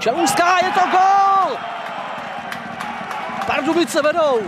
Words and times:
Čelůská, 0.00 0.58
je 0.64 0.72
to 0.72 0.80
gol! 0.90 1.58
Pardubice 3.46 4.02
vedou. 4.02 4.40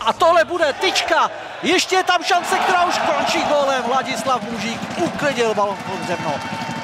A 0.00 0.12
tohle 0.12 0.44
bude 0.44 0.72
tyčka. 0.72 1.30
Ještě 1.62 1.96
je 1.96 2.04
tam 2.04 2.22
šance, 2.22 2.58
která 2.58 2.84
už 2.84 2.98
končí 2.98 3.42
gólem. 3.42 3.82
Vladislav 3.82 4.42
Mužík 4.42 4.80
uklidil 4.98 5.54
balon 5.54 5.76
pod 5.76 6.06
zemno. 6.06 6.34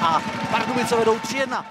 A 0.01 0.21
Pardubice 0.51 0.95
vedou 0.95 1.17
3-1. 1.17 1.63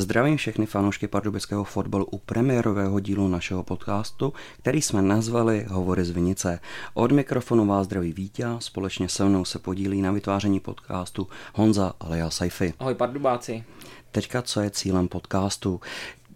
Zdravím 0.00 0.36
všechny 0.36 0.66
fanoušky 0.66 1.08
pardubického 1.08 1.64
fotbalu 1.64 2.04
u 2.04 2.18
premiérového 2.18 3.00
dílu 3.00 3.28
našeho 3.28 3.62
podcastu, 3.62 4.32
který 4.58 4.82
jsme 4.82 5.02
nazvali 5.02 5.66
Hovory 5.68 6.04
z 6.04 6.10
Vinice. 6.10 6.60
Od 6.94 7.12
mikrofonu 7.12 7.66
vás 7.66 7.86
zdraví 7.86 8.12
Vítě, 8.12 8.46
společně 8.58 9.08
se 9.08 9.24
mnou 9.24 9.44
se 9.44 9.58
podílí 9.58 10.02
na 10.02 10.12
vytváření 10.12 10.60
podcastu 10.60 11.28
Honza 11.54 11.92
Alia 12.00 12.30
Saifi. 12.30 12.74
Ahoj 12.78 12.94
pardubáci. 12.94 13.64
Teďka 14.10 14.42
co 14.42 14.60
je 14.60 14.70
cílem 14.70 15.08
podcastu? 15.08 15.80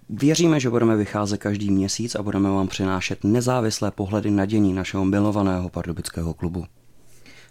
Věříme, 0.08 0.60
že 0.60 0.70
budeme 0.70 0.96
vycházet 0.96 1.38
každý 1.38 1.70
měsíc 1.70 2.14
a 2.14 2.22
budeme 2.22 2.50
vám 2.50 2.68
přinášet 2.68 3.24
nezávislé 3.24 3.90
pohledy 3.90 4.30
na 4.30 4.46
dění 4.46 4.72
našeho 4.72 5.04
milovaného 5.04 5.68
pardubického 5.68 6.34
klubu. 6.34 6.66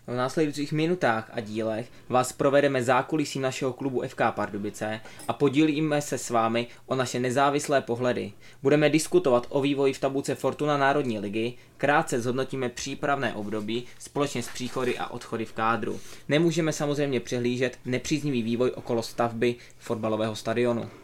V 0.07 0.16
následujících 0.16 0.71
minutách 0.71 1.30
a 1.34 1.39
dílech 1.39 1.91
vás 2.09 2.34
provedeme 2.34 2.84
zákulisí 2.84 3.39
našeho 3.39 3.73
klubu 3.73 4.03
FK 4.07 4.21
Pardubice 4.31 4.99
a 5.27 5.34
podílíme 5.34 6.02
se 6.02 6.17
s 6.17 6.29
vámi 6.29 6.67
o 6.85 6.95
naše 6.95 7.20
nezávislé 7.20 7.81
pohledy. 7.81 8.31
Budeme 8.63 8.89
diskutovat 8.89 9.48
o 9.49 9.62
vývoji 9.62 9.93
v 9.93 9.99
tabuce 9.99 10.35
Fortuna 10.35 10.77
Národní 10.77 11.20
ligy, 11.20 11.53
krátce 11.77 12.21
zhodnotíme 12.21 12.70
přípravné 12.70 13.34
období 13.34 13.84
společně 13.99 14.43
s 14.43 14.49
příchody 14.49 14.98
a 14.98 15.07
odchody 15.07 15.45
v 15.45 15.53
kádru. 15.53 15.99
Nemůžeme 16.29 16.73
samozřejmě 16.73 17.20
přehlížet 17.20 17.79
nepříznivý 17.85 18.43
vývoj 18.43 18.71
okolo 18.76 19.04
stavby 19.04 19.55
fotbalového 19.77 20.35
stadionu. 20.35 21.02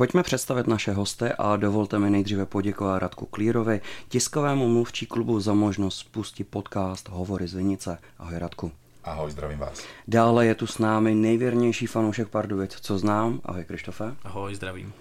Pojďme 0.00 0.22
představit 0.22 0.66
naše 0.66 0.92
hosty 0.92 1.24
a 1.38 1.56
dovolte 1.56 1.98
mi 1.98 2.10
nejdříve 2.10 2.46
poděkovat 2.46 2.98
Radku 2.98 3.26
Klírovi, 3.26 3.80
tiskovému 4.08 4.68
mluvčí 4.68 5.06
klubu 5.06 5.40
za 5.40 5.54
možnost 5.54 5.98
spustit 5.98 6.44
podcast 6.44 7.08
Hovory 7.08 7.48
z 7.48 7.54
Vinice. 7.54 7.98
Ahoj 8.18 8.38
Radku. 8.38 8.72
Ahoj, 9.04 9.30
zdravím 9.30 9.58
vás. 9.58 9.84
Dále 10.08 10.46
je 10.46 10.54
tu 10.54 10.66
s 10.66 10.78
námi 10.78 11.14
nejvěrnější 11.14 11.86
fanoušek 11.86 12.28
Pardubic, 12.28 12.76
co 12.80 12.98
znám. 12.98 13.40
Ahoj 13.44 13.64
Krištofe. 13.64 14.14
Ahoj, 14.24 14.54
zdravím. 14.54 14.92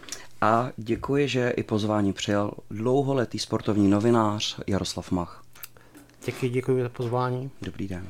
A 0.41 0.69
děkuji, 0.77 1.27
že 1.27 1.49
i 1.49 1.63
pozvání 1.63 2.13
přijal 2.13 2.51
dlouholetý 2.71 3.39
sportovní 3.39 3.87
novinář 3.87 4.59
Jaroslav 4.67 5.11
Mach. 5.11 5.43
Děkuji, 6.25 6.49
děkuji 6.49 6.83
za 6.83 6.89
pozvání. 6.89 7.51
Dobrý 7.61 7.87
den. 7.87 8.07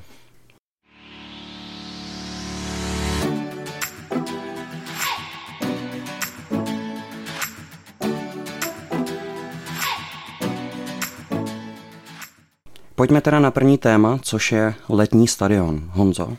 Pojďme 13.00 13.22
teda 13.22 13.40
na 13.40 13.52
první 13.52 13.78
téma, 13.78 14.20
což 14.22 14.52
je 14.52 14.74
letní 14.90 15.28
stadion. 15.28 15.92
Honzo. 15.94 16.30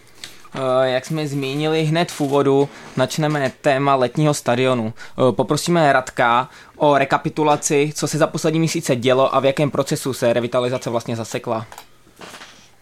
Eh, 0.55 0.91
jak 0.91 1.07
jsme 1.07 1.29
zmínili 1.29 1.85
hned 1.85 2.13
v 2.13 2.21
úvodu, 2.21 2.69
načneme 2.97 3.53
téma 3.61 3.95
letního 3.95 4.35
stadionu. 4.35 4.95
Eh, 4.97 5.33
poprosíme 5.33 5.93
Radka 5.93 6.49
o 6.77 6.99
rekapitulaci, 6.99 7.93
co 7.95 8.09
se 8.09 8.19
za 8.19 8.27
poslední 8.27 8.61
měsíce 8.61 8.97
dělo 8.97 9.35
a 9.35 9.41
v 9.41 9.45
jakém 9.45 9.71
procesu 9.71 10.13
se 10.13 10.33
revitalizace 10.33 10.91
vlastně 10.91 11.17
zasekla. 11.17 11.67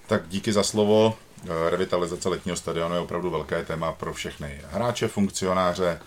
Tak 0.06 0.22
díky 0.28 0.52
za 0.52 0.62
slovo. 0.62 1.14
Eh, 1.44 1.70
revitalizace 1.70 2.28
letního 2.28 2.56
stadionu 2.56 2.94
je 2.94 3.00
opravdu 3.00 3.30
velké 3.30 3.64
téma 3.64 3.92
pro 3.92 4.12
všechny 4.12 4.60
hráče, 4.70 5.08
funkcionáře, 5.08 6.00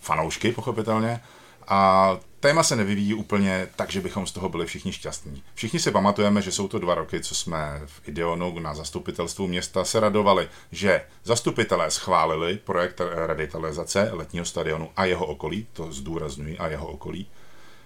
fanoušky 0.00 0.52
pochopitelně. 0.52 1.20
A 1.68 2.10
téma 2.40 2.62
se 2.62 2.76
nevyvíjí 2.76 3.14
úplně 3.14 3.68
tak, 3.76 3.90
že 3.90 4.00
bychom 4.00 4.26
z 4.26 4.32
toho 4.32 4.48
byli 4.48 4.66
všichni 4.66 4.92
šťastní. 4.92 5.42
Všichni 5.54 5.80
si 5.80 5.90
pamatujeme, 5.90 6.42
že 6.42 6.52
jsou 6.52 6.68
to 6.68 6.78
dva 6.78 6.94
roky, 6.94 7.20
co 7.20 7.34
jsme 7.34 7.82
v 7.86 8.08
Ideonu 8.08 8.58
na 8.58 8.74
zastupitelstvu 8.74 9.46
města 9.46 9.84
se 9.84 10.00
radovali, 10.00 10.48
že 10.72 11.02
zastupitelé 11.24 11.90
schválili 11.90 12.56
projekt 12.56 13.00
revitalizace 13.26 14.10
letního 14.12 14.44
stadionu 14.44 14.90
a 14.96 15.04
jeho 15.04 15.26
okolí, 15.26 15.66
to 15.72 15.92
zdůraznuju, 15.92 16.56
a 16.58 16.68
jeho 16.68 16.86
okolí. 16.86 17.26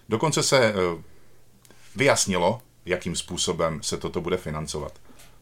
Dokonce 0.09 0.43
se 0.43 0.59
eh, 0.59 0.75
vyjasnilo, 1.97 2.61
jakým 2.87 3.17
způsobem 3.17 3.83
se 3.83 3.97
toto 3.97 4.21
bude 4.21 4.37
financovat. 4.37 4.93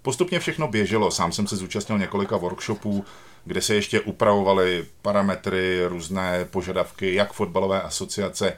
Postupně 0.02 0.40
všechno 0.40 0.68
běželo, 0.68 1.10
sám 1.10 1.32
jsem 1.32 1.46
se 1.46 1.56
zúčastnil 1.56 1.98
několika 1.98 2.36
workshopů, 2.36 3.04
kde 3.44 3.60
se 3.60 3.74
ještě 3.74 4.00
upravovaly 4.00 4.86
parametry, 5.02 5.86
různé 5.86 6.44
požadavky, 6.44 7.14
jak 7.14 7.32
fotbalové 7.32 7.82
asociace, 7.82 8.56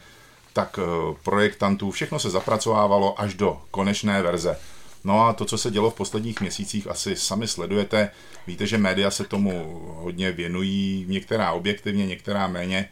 tak 0.53 0.79
eh, 0.79 1.17
projektantů. 1.23 1.91
Všechno 1.91 2.19
se 2.19 2.31
zapracovávalo 2.31 3.21
až 3.21 3.35
do 3.35 3.61
konečné 3.71 4.23
verze. 4.23 4.57
No 5.05 5.27
a 5.27 5.33
to, 5.33 5.45
co 5.45 5.59
se 5.59 5.71
dělo 5.71 5.91
v 5.91 5.95
posledních 5.95 6.41
měsících, 6.41 6.87
asi 6.87 7.17
sami 7.17 7.49
sledujete. 7.49 8.11
Víte, 8.47 8.67
že 8.67 8.79
média 8.79 9.11
se 9.11 9.25
tomu 9.25 9.81
hodně 9.97 10.33
věnují, 10.33 11.05
některá 11.09 11.53
objektivně, 11.53 12.07
některá 12.07 12.49
méně. 12.49 12.89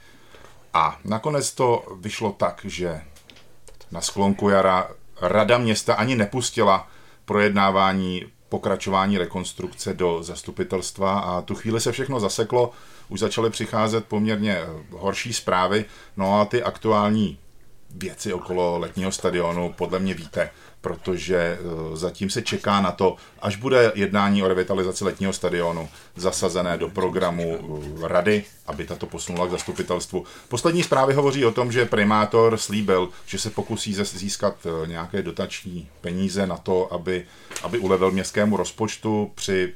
A 0.74 0.98
nakonec 1.04 1.52
to 1.52 1.96
vyšlo 2.00 2.32
tak, 2.32 2.60
že 2.64 3.00
na 3.90 4.00
sklonku 4.00 4.48
jara 4.48 4.90
Rada 5.20 5.58
města 5.58 5.94
ani 5.94 6.16
nepustila 6.16 6.88
projednávání 7.25 8.25
pokračování 8.48 9.19
rekonstrukce 9.19 9.94
do 9.94 10.22
zastupitelstva 10.22 11.19
a 11.19 11.42
tu 11.42 11.54
chvíli 11.54 11.80
se 11.80 11.92
všechno 11.92 12.20
zaseklo, 12.20 12.70
už 13.08 13.20
začaly 13.20 13.50
přicházet 13.50 14.04
poměrně 14.04 14.56
eh, 14.56 14.66
horší 14.90 15.32
zprávy, 15.32 15.84
no 16.16 16.40
a 16.40 16.44
ty 16.44 16.62
aktuální 16.62 17.38
věci 17.91 18.32
okolo 18.32 18.78
letního 18.78 19.12
stadionu 19.12 19.75
podle 19.76 19.99
mě 19.99 20.15
víte, 20.15 20.50
protože 20.81 21.37
eh, 21.37 21.97
zatím 21.97 22.31
se 22.31 22.43
čeká 22.43 22.81
na 22.81 22.93
to, 22.93 23.16
až 23.43 23.56
bude 23.56 23.93
jednání 23.94 24.43
o 24.43 24.49
revitalizaci 24.49 25.04
letního 25.04 25.32
stadionu 25.32 25.88
zasazené 26.16 26.78
do 26.78 26.88
programu 26.88 27.59
eh, 28.04 28.09
rady, 28.09 28.44
aby 28.66 28.84
tato 28.84 29.06
posunula 29.06 29.47
k 29.47 29.50
zastupitelstvu. 29.50 30.25
Poslední 30.49 30.82
zprávy 30.82 31.15
hovoří 31.15 31.44
o 31.44 31.50
tom, 31.50 31.72
že 31.72 31.87
primátor 31.87 32.56
slíbil, 32.56 33.09
že 33.26 33.38
se 33.38 33.50
pokusí 33.50 33.94
získat 33.94 34.55
eh, 34.66 34.87
nějaké 34.87 35.22
dotační 35.22 35.88
peníze 36.00 36.47
na 36.47 36.56
to, 36.56 36.93
aby, 36.93 37.26
aby 37.62 37.78
ulevil 37.78 38.10
městskému 38.10 38.56
rozpočtu 38.56 39.32
při 39.34 39.75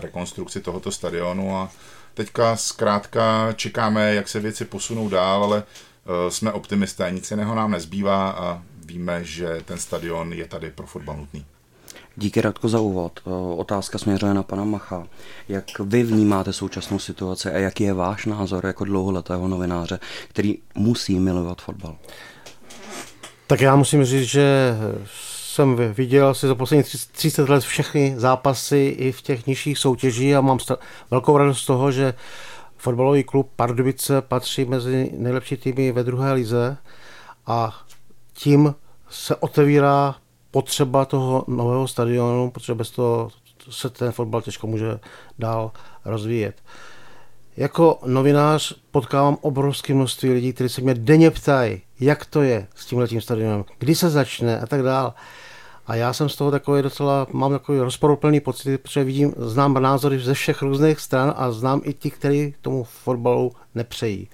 rekonstrukci 0.00 0.60
tohoto 0.60 0.92
stadionu 0.92 1.56
a 1.56 1.70
teďka 2.14 2.56
zkrátka 2.56 3.52
čekáme, 3.52 4.14
jak 4.14 4.28
se 4.28 4.40
věci 4.40 4.64
posunou 4.64 5.08
dál, 5.08 5.44
ale 5.44 5.62
jsme 6.28 6.52
optimisté, 6.52 7.10
nic 7.10 7.30
jiného 7.30 7.54
nám 7.54 7.70
nezbývá 7.70 8.30
a 8.30 8.62
víme, 8.84 9.24
že 9.24 9.60
ten 9.64 9.78
stadion 9.78 10.32
je 10.32 10.48
tady 10.48 10.70
pro 10.70 10.86
fotbal 10.86 11.16
nutný. 11.16 11.44
Díky 12.16 12.40
Radko 12.40 12.68
za 12.68 12.80
úvod. 12.80 13.20
Eh, 13.26 13.30
otázka 13.56 13.98
směřuje 13.98 14.34
na 14.34 14.42
pana 14.42 14.64
Macha. 14.64 15.06
Jak 15.48 15.64
vy 15.78 16.02
vnímáte 16.02 16.52
současnou 16.52 16.98
situaci 16.98 17.50
a 17.50 17.58
jaký 17.58 17.84
je 17.84 17.92
váš 17.92 18.26
názor 18.26 18.66
jako 18.66 18.84
dlouholetého 18.84 19.48
novináře, 19.48 19.98
který 20.28 20.58
musí 20.74 21.20
milovat 21.20 21.62
fotbal? 21.62 21.96
Tak 23.46 23.60
já 23.60 23.76
musím 23.76 24.04
říct, 24.04 24.28
že 24.28 24.76
jsem 25.54 25.76
viděl 25.94 26.34
si 26.34 26.46
za 26.46 26.54
poslední 26.54 26.84
30 27.12 27.48
let 27.48 27.64
všechny 27.64 28.14
zápasy 28.16 28.96
i 28.98 29.12
v 29.12 29.22
těch 29.22 29.46
nižších 29.46 29.78
soutěžích 29.78 30.34
a 30.34 30.40
mám 30.40 30.58
velkou 31.10 31.36
radost 31.36 31.60
z 31.60 31.66
toho, 31.66 31.92
že 31.92 32.14
Fotbalový 32.82 33.24
klub 33.24 33.50
Pardubice 33.56 34.22
patří 34.22 34.64
mezi 34.64 35.10
nejlepší 35.16 35.56
týmy 35.56 35.92
ve 35.92 36.04
druhé 36.04 36.32
lize 36.32 36.76
a 37.46 37.82
tím 38.32 38.74
se 39.10 39.36
otevírá 39.36 40.14
potřeba 40.50 41.04
toho 41.04 41.44
nového 41.48 41.88
stadionu, 41.88 42.50
protože 42.50 42.74
bez 42.74 42.90
toho 42.90 43.30
se 43.70 43.90
ten 43.90 44.12
fotbal 44.12 44.42
těžko 44.42 44.66
může 44.66 45.00
dál 45.38 45.70
rozvíjet. 46.04 46.62
Jako 47.56 47.98
novinář 48.06 48.74
potkávám 48.90 49.36
obrovské 49.40 49.94
množství 49.94 50.32
lidí, 50.32 50.52
kteří 50.52 50.74
se 50.74 50.80
mě 50.80 50.94
denně 50.94 51.30
ptají, 51.30 51.82
jak 52.00 52.26
to 52.26 52.42
je 52.42 52.66
s 52.74 52.86
tím 52.86 52.98
letím 52.98 53.20
stadionem, 53.20 53.64
kdy 53.78 53.94
se 53.94 54.10
začne 54.10 54.60
a 54.60 54.66
tak 54.66 54.82
dále. 54.82 55.12
A 55.86 55.94
já 55.94 56.12
jsem 56.12 56.28
z 56.28 56.36
toho 56.36 56.50
takový 56.50 56.82
docela, 56.82 57.26
mám 57.32 57.52
takový 57.52 57.78
rozporuplný 57.78 58.40
pocit, 58.40 58.78
protože 58.78 59.04
vidím, 59.04 59.34
znám 59.36 59.74
názory 59.74 60.18
ze 60.18 60.34
všech 60.34 60.62
různých 60.62 61.00
stran 61.00 61.34
a 61.36 61.50
znám 61.50 61.80
i 61.84 61.92
ti, 61.92 62.10
kteří 62.10 62.54
tomu 62.60 62.84
fotbalu 62.84 63.52
nepřejí. 63.74 64.28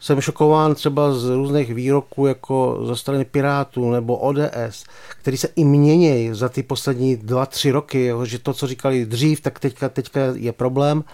Jsem 0.00 0.20
šokován 0.20 0.74
třeba 0.74 1.12
z 1.12 1.28
různých 1.28 1.74
výroků 1.74 2.26
jako 2.26 2.80
ze 2.86 2.96
strany 2.96 3.24
Pirátů 3.24 3.90
nebo 3.90 4.16
ODS, 4.16 4.84
který 5.20 5.36
se 5.36 5.48
i 5.56 5.64
měnějí 5.64 6.30
za 6.32 6.48
ty 6.48 6.62
poslední 6.62 7.16
dva, 7.16 7.46
tři 7.46 7.70
roky, 7.70 8.12
že 8.24 8.38
to, 8.38 8.52
co 8.52 8.66
říkali 8.66 9.06
dřív, 9.06 9.40
tak 9.40 9.58
teďka, 9.58 9.88
teďka 9.88 10.20
je 10.34 10.52
problém. 10.52 11.04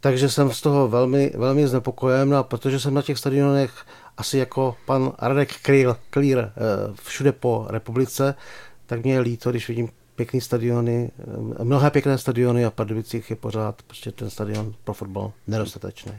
Takže 0.00 0.28
jsem 0.28 0.50
z 0.50 0.60
toho 0.60 0.88
velmi, 0.88 1.32
velmi 1.34 1.68
znepokojen 1.68 2.34
a 2.34 2.42
protože 2.42 2.80
jsem 2.80 2.94
na 2.94 3.02
těch 3.02 3.18
stadionech 3.18 3.72
asi 4.16 4.38
jako 4.38 4.76
pan 4.86 5.12
Radek 5.18 5.60
Klír, 5.62 5.94
Klír 6.10 6.38
eh, 6.38 6.50
všude 7.02 7.32
po 7.32 7.66
republice, 7.68 8.34
tak 8.86 9.02
mě 9.02 9.12
je 9.12 9.20
líto, 9.20 9.50
když 9.50 9.68
vidím 9.68 9.88
pěkný 10.16 10.40
stadiony, 10.40 11.10
mnohé 11.62 11.90
pěkné 11.90 12.18
stadiony 12.18 12.64
a 12.64 12.70
v 12.70 12.74
Pardubicích 12.74 13.30
je 13.30 13.36
pořád 13.36 13.82
prostě 13.82 14.12
ten 14.12 14.30
stadion 14.30 14.74
pro 14.84 14.94
fotbal 14.94 15.32
nedostatečný. 15.46 16.12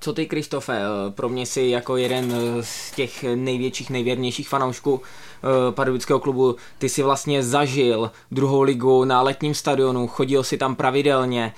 Co 0.00 0.12
ty, 0.12 0.26
Kristofe, 0.26 0.80
eh, 0.80 1.10
pro 1.10 1.28
mě 1.28 1.46
si 1.46 1.62
jako 1.62 1.96
jeden 1.96 2.32
eh, 2.32 2.62
z 2.62 2.90
těch 2.90 3.24
největších, 3.34 3.90
nejvěrnějších 3.90 4.48
fanoušků 4.48 5.02
eh, 5.02 5.72
pardubického 5.72 6.20
klubu, 6.20 6.56
ty 6.78 6.88
si 6.88 7.02
vlastně 7.02 7.42
zažil 7.42 8.10
druhou 8.30 8.62
ligu 8.62 9.04
na 9.04 9.22
letním 9.22 9.54
stadionu, 9.54 10.06
chodil 10.06 10.44
si 10.44 10.58
tam 10.58 10.76
pravidelně. 10.76 11.54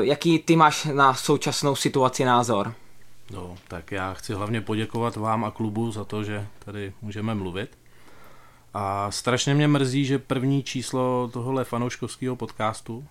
Jaký 0.00 0.38
ty 0.38 0.56
máš 0.56 0.84
na 0.84 1.14
současnou 1.14 1.76
situaci 1.76 2.24
názor? 2.24 2.74
No, 3.32 3.56
tak 3.68 3.92
já 3.92 4.14
chci 4.14 4.34
hlavně 4.34 4.60
poděkovat 4.60 5.16
vám 5.16 5.44
a 5.44 5.50
klubu 5.50 5.90
za 5.92 6.04
to, 6.04 6.24
že 6.24 6.46
tady 6.64 6.92
můžeme 7.02 7.34
mluvit. 7.34 7.70
A 8.80 9.10
strašně 9.10 9.54
mě 9.54 9.68
mrzí, 9.68 10.04
že 10.04 10.18
první 10.18 10.62
číslo 10.62 11.30
tohohle 11.32 11.64
fanouškovského 11.64 12.36
podcastu 12.36 13.04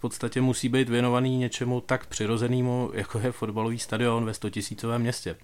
podstatě 0.00 0.40
musí 0.40 0.68
být 0.68 0.88
věnovaný 0.88 1.38
něčemu 1.38 1.80
tak 1.80 2.06
přirozenému, 2.06 2.90
jako 2.94 3.18
je 3.18 3.32
fotbalový 3.32 3.78
stadion 3.78 4.24
ve 4.24 4.34
100 4.34 4.50
tisícovém 4.50 5.00
městě. 5.00 5.36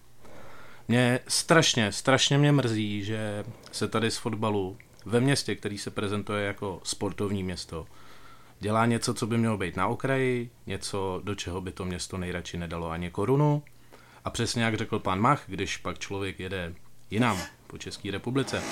Mě 0.89 1.21
strašně, 1.29 1.93
strašně 1.93 2.39
mě 2.39 2.53
mrzí, 2.53 3.05
že 3.05 3.45
se 3.73 3.89
tady 3.89 4.11
z 4.11 4.17
fotbalu 4.17 4.77
ve 5.05 5.21
městě, 5.21 5.55
který 5.55 5.79
se 5.79 5.91
prezentuje 5.91 6.47
jako 6.47 6.81
sportovní 6.85 7.43
město, 7.43 7.87
dělá 8.61 8.87
něco, 8.87 9.15
co 9.15 9.27
by 9.27 9.39
mělo 9.39 9.59
být 9.59 9.77
na 9.77 9.87
okraji, 9.87 10.51
něco, 10.67 11.21
do 11.25 11.35
čeho 11.35 11.61
by 11.61 11.73
to 11.73 11.85
město 11.85 12.19
nejradši 12.19 12.57
nedalo 12.57 12.91
ani 12.91 13.11
korunu. 13.11 13.63
A 14.25 14.31
přesně 14.31 14.65
jak 14.65 14.75
řekl 14.75 14.99
pan 14.99 15.21
Mach, 15.21 15.45
když 15.47 15.77
pak 15.77 15.99
člověk 15.99 16.41
jede 16.41 16.75
jinam 17.11 17.39
po 17.67 17.79
České 17.79 18.11
republice, 18.11 18.63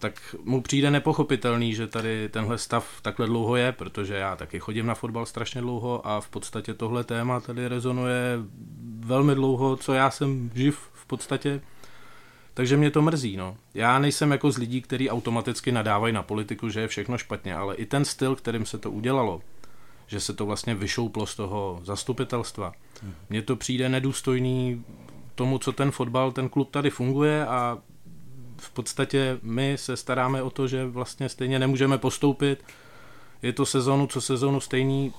tak 0.00 0.36
mu 0.44 0.62
přijde 0.62 0.90
nepochopitelný, 0.90 1.74
že 1.74 1.86
tady 1.86 2.28
tenhle 2.28 2.58
stav 2.58 3.00
takhle 3.02 3.26
dlouho 3.26 3.56
je, 3.56 3.72
protože 3.72 4.14
já 4.14 4.36
taky 4.36 4.58
chodím 4.58 4.86
na 4.86 4.94
fotbal 4.94 5.26
strašně 5.26 5.60
dlouho 5.60 6.06
a 6.06 6.20
v 6.20 6.28
podstatě 6.28 6.74
tohle 6.74 7.04
téma 7.04 7.40
tady 7.40 7.68
rezonuje 7.68 8.38
velmi 8.98 9.34
dlouho, 9.34 9.76
co 9.76 9.92
já 9.92 10.10
jsem 10.10 10.50
živ 10.54 10.78
v 10.92 11.06
podstatě. 11.06 11.60
Takže 12.54 12.76
mě 12.76 12.90
to 12.90 13.02
mrzí, 13.02 13.36
no. 13.36 13.56
Já 13.74 13.98
nejsem 13.98 14.30
jako 14.30 14.50
z 14.52 14.58
lidí, 14.58 14.82
kteří 14.82 15.10
automaticky 15.10 15.72
nadávají 15.72 16.14
na 16.14 16.22
politiku, 16.22 16.68
že 16.68 16.80
je 16.80 16.88
všechno 16.88 17.18
špatně, 17.18 17.54
ale 17.54 17.74
i 17.74 17.86
ten 17.86 18.04
styl, 18.04 18.36
kterým 18.36 18.66
se 18.66 18.78
to 18.78 18.90
udělalo, 18.90 19.40
že 20.06 20.20
se 20.20 20.32
to 20.34 20.46
vlastně 20.46 20.74
vyšouplo 20.74 21.26
z 21.26 21.36
toho 21.36 21.80
zastupitelstva, 21.84 22.72
mně 23.30 23.42
to 23.42 23.56
přijde 23.56 23.88
nedůstojný 23.88 24.84
tomu, 25.34 25.58
co 25.58 25.72
ten 25.72 25.90
fotbal, 25.90 26.32
ten 26.32 26.48
klub 26.48 26.70
tady 26.70 26.90
funguje 26.90 27.46
a 27.46 27.78
v 28.60 28.70
podstatě 28.70 29.38
my 29.42 29.76
se 29.76 29.96
staráme 29.96 30.42
o 30.42 30.50
to, 30.50 30.68
že 30.68 30.86
vlastně 30.86 31.28
stejně 31.28 31.58
nemůžeme 31.58 31.98
postoupit. 31.98 32.64
Je 33.42 33.52
to 33.52 33.66
sezónu 33.66 34.06
co 34.06 34.20
sezónu 34.20 34.60
stejný, 34.60 35.14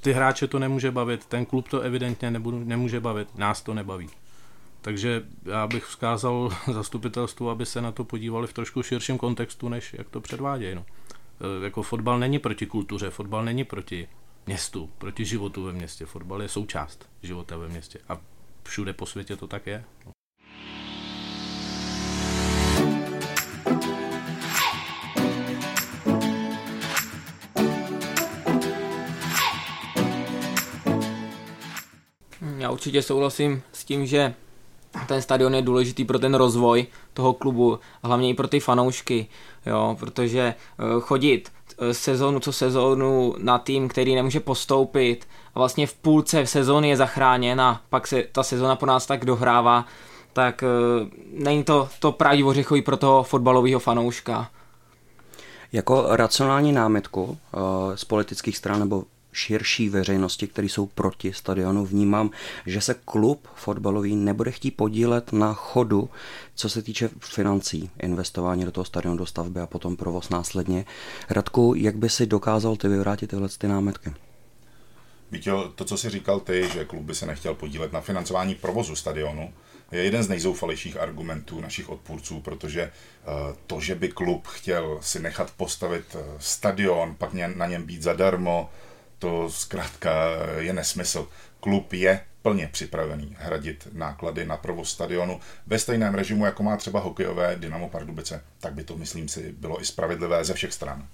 ty 0.00 0.12
hráče 0.12 0.46
to 0.46 0.58
nemůže 0.58 0.90
bavit, 0.90 1.26
ten 1.26 1.46
klub 1.46 1.68
to 1.68 1.80
evidentně 1.80 2.30
nebudu, 2.30 2.64
nemůže 2.64 3.00
bavit, 3.00 3.38
nás 3.38 3.62
to 3.62 3.74
nebaví. 3.74 4.08
Takže 4.80 5.22
já 5.44 5.66
bych 5.66 5.84
vzkázal 5.84 6.50
zastupitelstvu, 6.72 7.50
aby 7.50 7.66
se 7.66 7.80
na 7.80 7.92
to 7.92 8.04
podívali 8.04 8.46
v 8.46 8.52
trošku 8.52 8.82
širším 8.82 9.18
kontextu, 9.18 9.68
než 9.68 9.94
jak 9.98 10.10
to 10.10 10.20
předvádějí. 10.20 10.74
No. 10.74 10.84
E, 11.60 11.64
jako 11.64 11.82
fotbal 11.82 12.18
není 12.18 12.38
proti 12.38 12.66
kultuře, 12.66 13.10
fotbal 13.10 13.44
není 13.44 13.64
proti 13.64 14.08
městu, 14.46 14.90
proti 14.98 15.24
životu 15.24 15.64
ve 15.64 15.72
městě. 15.72 16.06
Fotbal 16.06 16.42
je 16.42 16.48
součást 16.48 17.08
života 17.22 17.56
ve 17.56 17.68
městě 17.68 17.98
a 18.08 18.18
všude 18.62 18.92
po 18.92 19.06
světě 19.06 19.36
to 19.36 19.46
tak 19.46 19.66
je. 19.66 19.84
No. 20.06 20.12
Já 32.62 32.70
určitě 32.70 33.02
souhlasím 33.02 33.62
s 33.72 33.84
tím, 33.84 34.06
že 34.06 34.34
ten 35.08 35.22
stadion 35.22 35.54
je 35.54 35.62
důležitý 35.62 36.04
pro 36.04 36.18
ten 36.18 36.34
rozvoj 36.34 36.86
toho 37.14 37.32
klubu, 37.32 37.78
hlavně 38.02 38.28
i 38.30 38.34
pro 38.34 38.48
ty 38.48 38.60
fanoušky, 38.60 39.26
jo, 39.66 39.96
protože 40.00 40.40
eh, 40.40 41.00
chodit 41.00 41.52
eh, 41.78 41.94
sezónu 41.94 42.40
co 42.40 42.52
sezónu 42.52 43.34
na 43.38 43.58
tým, 43.58 43.88
který 43.88 44.14
nemůže 44.14 44.40
postoupit 44.40 45.28
a 45.54 45.58
vlastně 45.58 45.86
v 45.86 45.94
půlce 45.94 46.46
sezóny 46.46 46.88
je 46.88 46.96
zachráněn 46.96 47.60
a 47.60 47.80
pak 47.90 48.06
se 48.06 48.24
ta 48.32 48.42
sezóna 48.42 48.76
po 48.76 48.86
nás 48.86 49.06
tak 49.06 49.24
dohrává, 49.24 49.86
tak 50.32 50.64
uh, 51.02 51.08
není 51.44 51.64
to 51.64 51.88
to 51.98 52.12
právě 52.12 52.44
ořechový 52.44 52.82
pro 52.82 52.96
toho 52.96 53.22
fotbalového 53.22 53.80
fanouška. 53.80 54.50
Jako 55.72 56.04
racionální 56.08 56.72
námitku 56.72 57.38
z 57.94 58.04
politických 58.04 58.56
stran 58.56 58.78
nebo 58.80 59.04
širší 59.32 59.88
veřejnosti, 59.88 60.46
které 60.46 60.66
jsou 60.66 60.86
proti 60.86 61.32
stadionu, 61.32 61.86
vnímám, 61.86 62.30
že 62.66 62.80
se 62.80 62.94
klub 63.04 63.48
fotbalový 63.54 64.16
nebude 64.16 64.50
chtít 64.50 64.70
podílet 64.70 65.32
na 65.32 65.54
chodu, 65.54 66.10
co 66.54 66.68
se 66.68 66.82
týče 66.82 67.10
financí, 67.20 67.90
investování 68.02 68.64
do 68.64 68.72
toho 68.72 68.84
stadionu, 68.84 69.16
do 69.16 69.26
stavby 69.26 69.60
a 69.60 69.66
potom 69.66 69.96
provoz 69.96 70.28
následně. 70.28 70.84
Radku, 71.30 71.74
jak 71.76 71.96
by 71.96 72.08
si 72.08 72.26
dokázal 72.26 72.76
ty 72.76 72.88
vyvrátit 72.88 73.30
tyhle 73.30 73.48
ty 73.58 73.68
námetky? 73.68 74.12
Vítěl, 75.30 75.72
to, 75.74 75.84
co 75.84 75.96
si 75.96 76.10
říkal 76.10 76.40
ty, 76.40 76.68
že 76.72 76.84
klub 76.84 77.02
by 77.02 77.14
se 77.14 77.26
nechtěl 77.26 77.54
podílet 77.54 77.92
na 77.92 78.00
financování 78.00 78.54
provozu 78.54 78.96
stadionu, 78.96 79.52
je 79.92 80.04
jeden 80.04 80.22
z 80.22 80.28
nejzoufalejších 80.28 80.96
argumentů 80.96 81.60
našich 81.60 81.88
odpůrců, 81.88 82.40
protože 82.40 82.82
eh, 82.82 82.92
to, 83.66 83.80
že 83.80 83.94
by 83.94 84.08
klub 84.08 84.46
chtěl 84.46 84.98
si 85.00 85.20
nechat 85.20 85.52
postavit 85.56 86.04
eh, 86.14 86.24
stadion, 86.38 87.14
pak 87.14 87.32
na 87.32 87.66
něm 87.66 87.82
být 87.82 88.02
zadarmo, 88.02 88.70
to 89.22 89.50
zkrátka 89.50 90.10
je 90.58 90.72
nesmysl. 90.72 91.28
Klub 91.60 91.92
je 91.92 92.20
plně 92.42 92.68
připravený 92.72 93.36
hradit 93.38 93.88
náklady 93.92 94.46
na 94.46 94.56
provoz 94.56 94.90
stadionu 94.90 95.40
ve 95.66 95.78
stejném 95.78 96.14
režimu, 96.14 96.46
jako 96.46 96.62
má 96.62 96.76
třeba 96.76 97.00
hokejové 97.00 97.56
Dynamo 97.56 97.88
Pardubice. 97.88 98.42
Tak 98.60 98.72
by 98.72 98.84
to, 98.84 98.96
myslím 98.96 99.28
si, 99.28 99.54
bylo 99.58 99.82
i 99.82 99.84
spravedlivé 99.84 100.44
ze 100.44 100.54
všech 100.54 100.72
stran. 100.72 101.06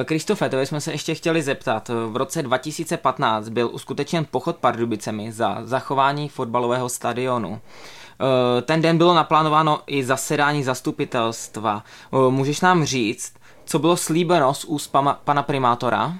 Eh, 0.00 0.04
Kristofe, 0.04 0.48
to 0.48 0.60
jsme 0.60 0.80
se 0.80 0.92
ještě 0.92 1.14
chtěli 1.14 1.42
zeptat. 1.42 1.90
V 2.10 2.16
roce 2.16 2.42
2015 2.42 3.48
byl 3.48 3.70
uskutečen 3.72 4.26
pochod 4.30 4.56
Pardubicemi 4.56 5.32
za 5.32 5.58
zachování 5.64 6.28
fotbalového 6.28 6.88
stadionu. 6.88 7.60
Eh, 7.60 8.62
ten 8.62 8.82
den 8.82 8.98
bylo 8.98 9.14
naplánováno 9.14 9.80
i 9.86 10.04
zasedání 10.04 10.64
zastupitelstva. 10.64 11.84
Eh, 12.12 12.30
můžeš 12.30 12.60
nám 12.60 12.84
říct, 12.84 13.32
co 13.64 13.78
bylo 13.78 13.96
slíbeno 13.96 14.54
z 14.54 14.64
úst 14.64 14.92
pana 15.24 15.42
primátora? 15.42 16.14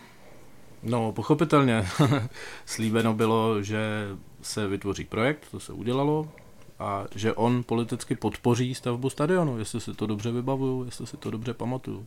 No, 0.86 1.12
pochopitelně. 1.12 1.86
Slíbeno 2.66 3.14
bylo, 3.14 3.62
že 3.62 4.08
se 4.42 4.68
vytvoří 4.68 5.04
projekt, 5.04 5.48
to 5.50 5.60
se 5.60 5.72
udělalo, 5.72 6.28
a 6.78 7.04
že 7.14 7.32
on 7.32 7.62
politicky 7.62 8.14
podpoří 8.14 8.74
stavbu 8.74 9.10
stadionu, 9.10 9.58
jestli 9.58 9.80
si 9.80 9.94
to 9.94 10.06
dobře 10.06 10.30
vybavuju, 10.30 10.84
jestli 10.84 11.06
si 11.06 11.16
to 11.16 11.30
dobře 11.30 11.54
pamatuju. 11.54 12.06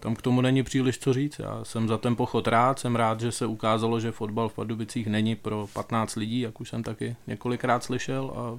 Tam 0.00 0.16
k 0.16 0.22
tomu 0.22 0.40
není 0.40 0.62
příliš 0.62 0.98
co 0.98 1.12
říct. 1.12 1.38
Já 1.38 1.64
jsem 1.64 1.88
za 1.88 1.98
ten 1.98 2.16
pochod 2.16 2.46
rád, 2.48 2.78
jsem 2.78 2.96
rád, 2.96 3.20
že 3.20 3.32
se 3.32 3.46
ukázalo, 3.46 4.00
že 4.00 4.12
fotbal 4.12 4.48
v 4.48 4.54
Pardubicích 4.54 5.06
není 5.06 5.36
pro 5.36 5.66
15 5.72 6.16
lidí, 6.16 6.40
jak 6.40 6.60
už 6.60 6.68
jsem 6.68 6.82
taky 6.82 7.16
několikrát 7.26 7.84
slyšel 7.84 8.32
a 8.36 8.58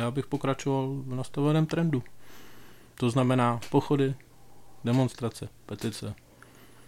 já 0.00 0.10
bych 0.10 0.26
pokračoval 0.26 0.88
v 0.88 1.14
nastaveném 1.14 1.66
trendu. 1.66 2.02
To 2.94 3.10
znamená 3.10 3.60
pochody, 3.70 4.14
demonstrace, 4.84 5.48
petice, 5.66 6.14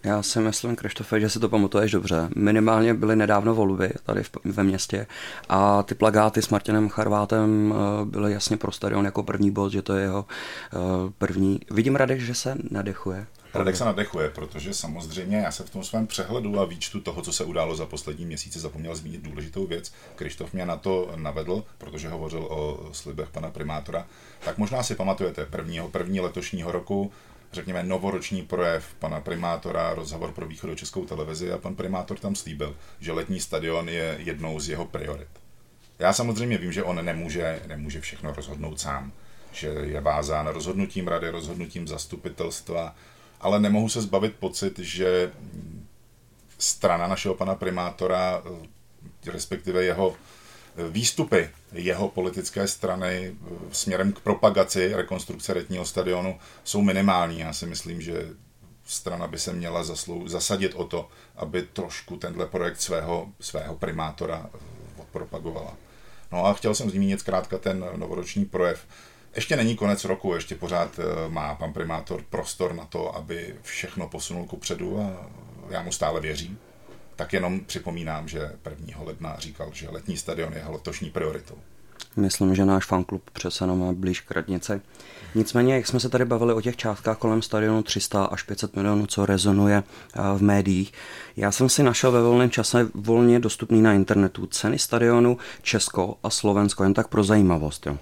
já 0.05 0.23
si 0.23 0.41
myslím, 0.41 0.77
Krištofe, 0.77 1.21
že 1.21 1.31
si 1.31 1.41
to 1.41 1.49
pamatuješ 1.49 1.93
dobře. 1.93 2.29
Minimálně 2.37 2.95
byly 2.95 3.17
nedávno 3.17 3.55
volby 3.55 3.91
tady 4.05 4.23
v, 4.23 4.31
ve 4.45 4.63
městě 4.63 5.07
a 5.49 5.83
ty 5.83 5.95
plagáty 5.95 6.43
s 6.43 6.49
Martinem 6.49 6.89
Charvátem 6.89 7.71
uh, 7.71 8.09
byly 8.09 8.33
jasně 8.33 8.57
pro 8.57 8.73
stadion 8.73 9.05
jako 9.05 9.23
první 9.23 9.51
bod, 9.51 9.73
že 9.73 9.83
to 9.83 9.95
je 9.95 10.03
jeho 10.03 10.25
uh, 10.25 11.11
první. 11.19 11.61
Vidím 11.71 11.97
Radek, 11.97 12.21
že 12.21 12.35
se 12.35 12.57
nadechuje. 12.71 13.27
Radek 13.55 13.77
se 13.77 13.85
nadechuje, 13.85 14.31
protože 14.31 14.75
samozřejmě 14.75 15.37
já 15.37 15.51
se 15.51 15.63
v 15.65 15.71
tom 15.71 15.85
svém 15.85 16.07
přehledu 16.07 16.61
a 16.61 16.65
výčtu 16.65 17.01
toho, 17.01 17.23
co 17.23 17.33
se 17.33 17.45
událo 17.45 17.77
za 17.77 17.87
poslední 17.87 18.27
měsíce, 18.27 18.61
zapomněl 18.61 18.95
zmínit 18.95 19.23
důležitou 19.23 19.67
věc. 19.67 19.93
Krištof 20.17 20.53
mě 20.53 20.67
na 20.67 20.77
to 20.77 21.13
navedl, 21.17 21.65
protože 21.79 22.09
hovořil 22.09 22.47
o 22.51 22.89
slibech 22.93 23.29
pana 23.29 23.51
primátora. 23.51 24.07
Tak 24.45 24.59
možná 24.59 24.83
si 24.83 24.95
pamatujete 24.95 25.47
prvního, 25.47 25.89
první 25.89 26.21
letošního 26.21 26.73
roku 26.73 27.13
řekněme, 27.55 27.83
novoroční 27.83 28.43
projev 28.43 28.95
pana 28.99 29.21
primátora, 29.21 29.95
rozhovor 29.95 30.33
pro 30.33 30.47
východočeskou 30.47 31.05
televizi 31.05 31.53
a 31.53 31.59
pan 31.59 31.75
primátor 31.75 32.19
tam 32.19 32.35
slíbil, 32.35 32.77
že 33.01 33.13
letní 33.13 33.41
stadion 33.41 33.89
je 33.89 34.17
jednou 34.19 34.61
z 34.61 34.69
jeho 34.69 34.85
priorit. 34.85 35.29
Já 35.99 36.13
samozřejmě 36.13 36.59
vím, 36.59 36.73
že 36.73 36.83
on 36.83 37.05
nemůže, 37.05 37.63
nemůže 37.67 38.01
všechno 38.01 38.33
rozhodnout 38.33 38.81
sám, 38.81 39.13
že 39.53 39.69
je 39.69 40.01
vázán 40.01 40.47
rozhodnutím 40.47 41.09
rady, 41.09 41.31
rozhodnutím 41.31 41.89
zastupitelstva, 41.89 42.95
ale 43.41 43.61
nemohu 43.61 43.89
se 43.89 44.03
zbavit 44.03 44.35
pocit, 44.35 44.79
že 44.79 45.33
strana 46.59 47.07
našeho 47.07 47.35
pana 47.35 47.55
primátora, 47.55 48.43
respektive 49.27 49.85
jeho 49.85 50.17
výstupy 50.91 51.51
jeho 51.73 52.09
politické 52.09 52.69
strany 52.69 53.37
směrem 53.73 54.13
k 54.13 54.21
propagaci 54.21 54.95
rekonstrukce 54.95 55.55
retního 55.55 55.85
stadionu 55.85 56.39
jsou 56.65 56.83
minimální. 56.83 57.41
Já 57.41 57.53
si 57.53 57.67
myslím, 57.67 58.01
že 58.01 58.29
strana 58.87 59.27
by 59.27 59.39
se 59.39 59.53
měla 59.53 59.85
zaslou, 59.85 60.29
zasadit 60.29 60.75
o 60.75 60.85
to, 60.85 61.09
aby 61.37 61.63
trošku 61.63 62.17
tenhle 62.17 62.47
projekt 62.47 62.81
svého, 62.81 63.29
svého 63.41 63.75
primátora 63.75 64.51
odpropagovala. 64.97 65.77
No 66.33 66.47
a 66.47 66.53
chtěl 66.55 66.75
jsem 66.75 66.91
zmínit 66.91 67.21
zkrátka 67.21 67.59
ten 67.59 67.85
novoroční 67.97 68.45
projev. 68.45 68.87
Ještě 69.35 69.57
není 69.57 69.77
konec 69.77 70.05
roku, 70.05 70.35
ještě 70.35 70.55
pořád 70.55 70.99
eh, 70.99 71.29
má 71.29 71.55
pan 71.55 71.73
primátor 71.73 72.23
prostor 72.31 72.75
na 72.75 72.85
to, 72.85 73.17
aby 73.17 73.55
všechno 73.63 74.09
posunul 74.09 74.47
ku 74.47 74.57
předu 74.57 75.01
a 75.01 75.31
já 75.71 75.83
mu 75.83 75.93
stále 75.93 76.21
věřím. 76.21 76.59
Tak 77.17 77.33
jenom 77.33 77.61
připomínám, 77.61 78.29
že 78.29 78.53
1. 78.71 79.03
ledna 79.03 79.37
říkal, 79.39 79.71
že 79.73 79.89
letní 79.89 80.17
stadion 80.17 80.53
je 80.53 80.59
jeho 80.59 80.73
letošní 80.73 81.11
prioritou. 81.11 81.55
Myslím, 82.17 82.55
že 82.55 82.65
náš 82.65 82.85
fanklub 82.85 83.31
přece 83.31 83.65
jenom 83.65 83.81
má 83.81 83.93
blíž 83.93 84.21
k 84.21 84.31
radnici. 84.31 84.81
Nicméně, 85.35 85.75
jak 85.75 85.87
jsme 85.87 86.01
se 86.01 86.09
tady 86.09 86.25
bavili 86.25 86.55
o 86.55 86.61
těch 86.61 86.77
částkách 86.77 87.19
kolem 87.19 87.43
stadionu 87.43 87.83
300 87.83 88.25
až 88.25 88.43
500 88.43 88.77
milionů, 88.77 89.07
co 89.07 89.27
rezonuje 89.27 89.83
eh, 89.83 90.21
v 90.39 90.43
médiích, 90.43 90.93
já 91.37 91.53
jsem 91.53 91.69
si 91.69 91.83
našel 91.83 92.13
ve 92.13 92.23
volném 92.23 92.51
čase 92.51 92.89
volně 92.95 93.41
dostupný 93.41 93.83
na 93.83 93.93
internetu 93.93 94.47
ceny 94.47 94.79
stadionu 94.79 95.39
Česko 95.63 96.17
a 96.23 96.31
Slovensko, 96.31 96.83
jen 96.83 96.95
tak 96.95 97.09
pro 97.09 97.25
zajímavost. 97.25 97.87
Jo. 97.87 97.99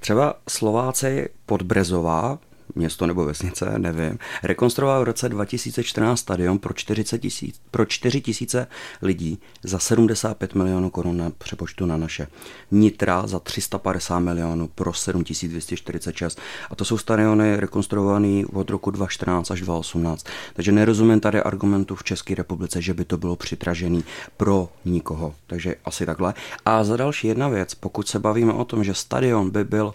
Třeba 0.00 0.34
Slováci 0.48 1.28
Podbrezová 1.46 2.38
město 2.76 3.06
nebo 3.06 3.24
vesnice, 3.24 3.78
nevím, 3.78 4.18
rekonstruoval 4.42 5.00
v 5.00 5.04
roce 5.04 5.28
2014 5.28 6.20
stadion 6.20 6.58
pro 6.58 6.74
40 6.74 7.18
tisíc, 7.18 7.60
pro 7.70 7.86
4 7.86 8.20
tisíce 8.20 8.66
lidí 9.02 9.38
za 9.62 9.78
75 9.78 10.54
milionů 10.54 10.90
korun 10.90 11.16
na 11.16 11.30
přepočtu 11.38 11.86
na 11.86 11.96
naše. 11.96 12.26
Nitra 12.70 13.26
za 13.26 13.38
350 13.38 14.18
milionů 14.18 14.68
pro 14.74 14.92
7246. 14.92 16.40
A 16.70 16.74
to 16.74 16.84
jsou 16.84 16.98
stadiony 16.98 17.56
rekonstruované 17.56 18.42
od 18.52 18.70
roku 18.70 18.90
2014 18.90 19.50
až 19.50 19.60
2018. 19.60 20.26
Takže 20.54 20.72
nerozumím 20.72 21.20
tady 21.20 21.42
argumentu 21.42 21.94
v 21.94 22.04
České 22.04 22.34
republice, 22.34 22.82
že 22.82 22.94
by 22.94 23.04
to 23.04 23.16
bylo 23.16 23.36
přitražený 23.36 24.04
pro 24.36 24.68
nikoho. 24.84 25.34
Takže 25.46 25.74
asi 25.84 26.06
takhle. 26.06 26.34
A 26.64 26.84
za 26.84 26.96
další 26.96 27.28
jedna 27.28 27.48
věc, 27.48 27.74
pokud 27.74 28.08
se 28.08 28.18
bavíme 28.18 28.52
o 28.52 28.64
tom, 28.64 28.84
že 28.84 28.94
stadion 28.94 29.50
by 29.50 29.64
byl 29.64 29.94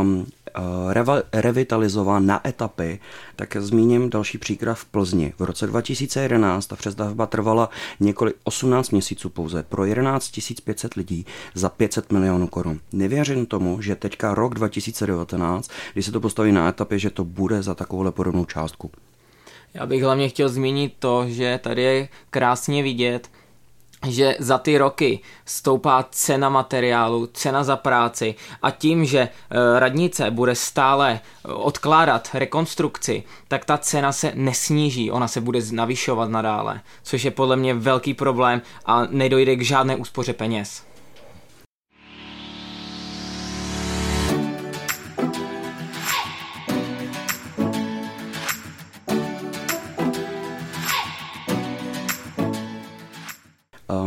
um, 0.00 0.26
uh, 0.58 0.92
revitalizován 1.32 2.15
na 2.18 2.48
etapy, 2.48 3.00
tak 3.36 3.56
zmíním 3.60 4.10
další 4.10 4.38
příklad 4.38 4.74
v 4.74 4.84
Plzni. 4.84 5.32
V 5.38 5.42
roce 5.42 5.66
2011 5.66 6.66
ta 6.66 6.76
přestavba 6.76 7.26
trvala 7.26 7.70
několik 8.00 8.36
18 8.44 8.90
měsíců 8.90 9.28
pouze 9.30 9.62
pro 9.62 9.84
11 9.84 10.30
500 10.64 10.94
lidí 10.94 11.26
za 11.54 11.68
500 11.68 12.12
milionů 12.12 12.46
korun. 12.46 12.80
Nevěřím 12.92 13.46
tomu, 13.46 13.82
že 13.82 13.94
teďka 13.94 14.34
rok 14.34 14.54
2019, 14.54 15.70
když 15.92 16.06
se 16.06 16.12
to 16.12 16.20
postaví 16.20 16.52
na 16.52 16.68
etapy, 16.68 16.98
že 16.98 17.10
to 17.10 17.24
bude 17.24 17.62
za 17.62 17.74
takovouhle 17.74 18.12
podobnou 18.12 18.44
částku. 18.44 18.90
Já 19.74 19.86
bych 19.86 20.02
hlavně 20.02 20.28
chtěl 20.28 20.48
zmínit 20.48 20.94
to, 20.98 21.24
že 21.28 21.60
tady 21.62 21.82
je 21.82 22.08
krásně 22.30 22.82
vidět, 22.82 23.30
že 24.08 24.36
za 24.38 24.58
ty 24.58 24.78
roky 24.78 25.20
stoupá 25.44 26.04
cena 26.10 26.48
materiálu, 26.48 27.26
cena 27.26 27.64
za 27.64 27.76
práci 27.76 28.34
a 28.62 28.70
tím, 28.70 29.04
že 29.04 29.18
e, 29.18 29.28
radnice 29.80 30.30
bude 30.30 30.54
stále 30.54 31.12
e, 31.12 31.48
odkládat 31.48 32.28
rekonstrukci, 32.34 33.22
tak 33.48 33.64
ta 33.64 33.78
cena 33.78 34.12
se 34.12 34.32
nesníží, 34.34 35.10
ona 35.10 35.28
se 35.28 35.40
bude 35.40 35.60
navyšovat 35.72 36.30
nadále, 36.30 36.80
což 37.02 37.24
je 37.24 37.30
podle 37.30 37.56
mě 37.56 37.74
velký 37.74 38.14
problém 38.14 38.62
a 38.86 39.06
nedojde 39.10 39.56
k 39.56 39.62
žádné 39.62 39.96
úspoře 39.96 40.32
peněz. 40.32 40.82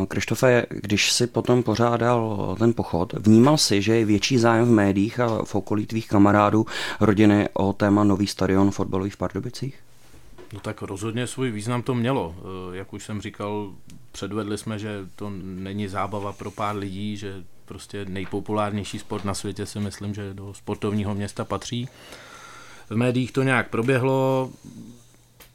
Krištofe, 0.08 0.66
když 0.70 1.12
si 1.12 1.28
potom 1.28 1.64
pořádal 1.64 2.56
ten 2.60 2.74
pochod, 2.74 3.14
vnímal 3.14 3.58
si, 3.58 3.82
že 3.82 3.96
je 3.96 4.06
větší 4.06 4.38
zájem 4.38 4.66
v 4.66 4.72
médiích 4.72 5.20
a 5.20 5.44
v 5.44 5.56
okolí 5.56 5.86
tvých 5.86 6.08
kamarádů 6.08 6.66
rodiny 7.00 7.50
o 7.54 7.74
téma 7.74 8.04
nový 8.04 8.28
stadion 8.28 8.72
fotbalový 8.72 9.10
v 9.10 9.18
Pardubicích? 9.18 9.80
No 10.54 10.60
tak 10.60 10.82
rozhodně 10.82 11.28
svůj 11.28 11.52
význam 11.52 11.82
to 11.82 11.96
mělo. 11.96 12.36
Eh, 12.38 12.78
jak 12.78 12.94
už 12.94 13.04
jsem 13.04 13.22
říkal, 13.22 13.74
předvedli 14.12 14.58
jsme, 14.58 14.80
že 14.80 15.08
to 15.16 15.32
není 15.44 15.88
zábava 15.88 16.34
pro 16.34 16.52
pár 16.52 16.76
lidí, 16.76 17.18
že 17.18 17.44
prostě 17.66 18.06
nejpopulárnější 18.06 19.00
sport 19.00 19.26
na 19.26 19.34
světě 19.34 19.66
si 19.66 19.80
myslím, 19.80 20.14
že 20.14 20.34
do 20.34 20.54
sportovního 20.54 21.16
města 21.16 21.46
patří. 21.46 21.90
V 22.90 22.96
médiích 22.96 23.32
to 23.32 23.44
nějak 23.44 23.70
proběhlo, 23.70 24.52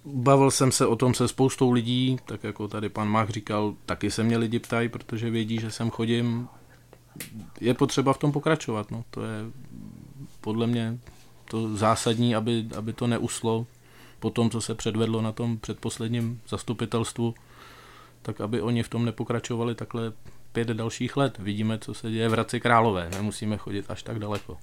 Bavil 0.04 0.50
jsem 0.50 0.72
se 0.72 0.86
o 0.86 0.96
tom 0.96 1.14
se 1.14 1.28
spoustou 1.28 1.70
lidí, 1.70 2.18
tak 2.24 2.44
jako 2.44 2.68
tady 2.68 2.88
pan 2.88 3.08
Mach 3.08 3.30
říkal, 3.30 3.74
taky 3.86 4.10
se 4.10 4.22
mě 4.22 4.36
lidi 4.36 4.58
ptají, 4.58 4.88
protože 4.88 5.30
vědí, 5.30 5.60
že 5.60 5.70
sem 5.70 5.90
chodím. 5.90 6.48
Je 7.60 7.74
potřeba 7.74 8.12
v 8.12 8.18
tom 8.18 8.32
pokračovat, 8.32 8.90
no. 8.90 9.04
to 9.10 9.22
je 9.22 9.38
podle 10.40 10.66
mě 10.66 10.98
to 11.44 11.76
zásadní, 11.76 12.34
aby, 12.34 12.66
aby 12.76 12.92
to 12.92 13.06
neuslo 13.06 13.66
po 14.20 14.30
tom, 14.30 14.50
co 14.50 14.60
se 14.60 14.74
předvedlo 14.74 15.22
na 15.22 15.32
tom 15.32 15.58
předposledním 15.58 16.40
zastupitelstvu, 16.48 17.34
tak 18.22 18.40
aby 18.40 18.62
oni 18.62 18.82
v 18.82 18.88
tom 18.88 19.04
nepokračovali 19.04 19.74
takhle 19.74 20.12
pět 20.52 20.68
dalších 20.68 21.16
let. 21.16 21.38
Vidíme, 21.38 21.78
co 21.78 21.94
se 21.94 22.10
děje 22.10 22.28
v 22.28 22.32
Hradci 22.32 22.60
Králové, 22.60 23.10
nemusíme 23.10 23.56
chodit 23.56 23.84
až 23.88 24.02
tak 24.02 24.18
daleko. 24.18 24.56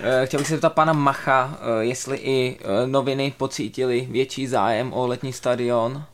Eh, 0.00 0.26
chtěl 0.26 0.40
bych 0.40 0.46
se 0.46 0.54
zeptat 0.54 0.72
pana 0.72 0.92
Macha, 0.92 1.58
eh, 1.60 1.84
jestli 1.84 2.16
i 2.16 2.58
eh, 2.60 2.86
noviny 2.86 3.34
pocítili 3.36 4.08
větší 4.10 4.46
zájem 4.46 4.92
o 4.92 5.06
letní 5.06 5.32
stadion. 5.32 6.04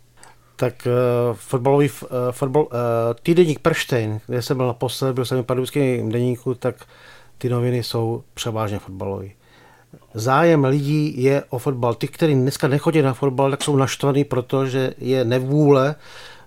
Tak 0.57 0.89
fotbalový 1.35 1.89
fotbal, 2.31 2.63
uh, 2.63 2.69
týdeník 3.23 3.59
Prštejn, 3.59 4.21
kde 4.27 4.43
jsem 4.43 4.57
byl 4.57 4.67
naposled, 4.67 5.13
byl 5.13 5.25
jsem 5.25 5.43
v 5.43 5.47
pardubickém 5.47 6.09
deníku, 6.13 6.55
tak 6.55 6.75
ty 7.39 7.49
noviny 7.49 7.83
jsou 7.83 8.23
převážně 8.35 8.79
fotbalový. 8.79 9.33
Zájem 10.15 10.65
lidí 10.65 11.23
je 11.23 11.45
o 11.49 11.59
fotbal. 11.59 11.95
Ty, 11.95 12.09
kteří 12.09 12.35
dneska 12.35 12.69
nechodí 12.69 13.03
na 13.03 13.15
fotbal, 13.15 13.51
tak 13.51 13.63
jsou 13.63 13.77
naštvaný, 13.77 14.25
protože 14.25 14.95
je 14.99 15.25
nevůle 15.25 15.95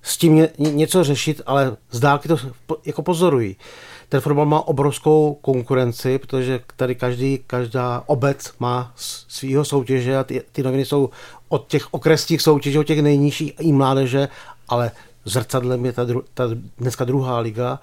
s 0.02 0.18
tím 0.18 0.36
ně, 0.36 0.50
něco 0.58 1.04
řešit, 1.04 1.42
ale 1.46 1.78
zdálky 1.92 2.28
to 2.28 2.38
jako 2.86 3.02
pozorují. 3.02 3.56
Uh, 3.56 3.93
ten 4.14 4.22
fotbal 4.22 4.46
má 4.46 4.68
obrovskou 4.68 5.38
konkurenci, 5.42 6.20
protože 6.20 6.60
tady 6.76 6.96
každý, 6.96 7.40
každá 7.48 8.04
obec 8.06 8.54
má 8.60 8.94
svýho 9.28 9.66
soutěže 9.66 10.18
a 10.18 10.24
ty, 10.24 10.42
ty 10.52 10.64
noviny 10.64 10.86
jsou 10.86 11.10
od 11.50 11.68
těch 11.68 11.94
okresních 11.94 12.42
soutěží, 12.42 12.80
od 12.80 12.84
těch 12.84 13.02
nejnižších 13.02 13.54
i 13.60 13.72
mládeže, 13.72 14.28
ale 14.70 14.92
zrcadlem 15.26 15.86
je 15.86 15.94
ta, 15.94 16.04
dru, 16.04 16.24
ta 16.34 16.44
dneska 16.78 17.06
druhá 17.06 17.40
liga. 17.40 17.80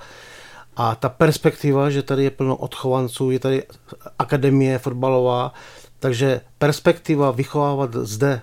A 0.76 0.94
ta 0.94 1.08
perspektiva, 1.08 1.90
že 1.90 2.02
tady 2.02 2.24
je 2.24 2.30
plno 2.30 2.56
odchovanců, 2.56 3.30
je 3.30 3.38
tady 3.38 3.62
akademie 4.18 4.78
fotbalová, 4.78 5.52
takže 5.98 6.40
perspektiva 6.58 7.30
vychovávat 7.30 7.94
zde 7.94 8.40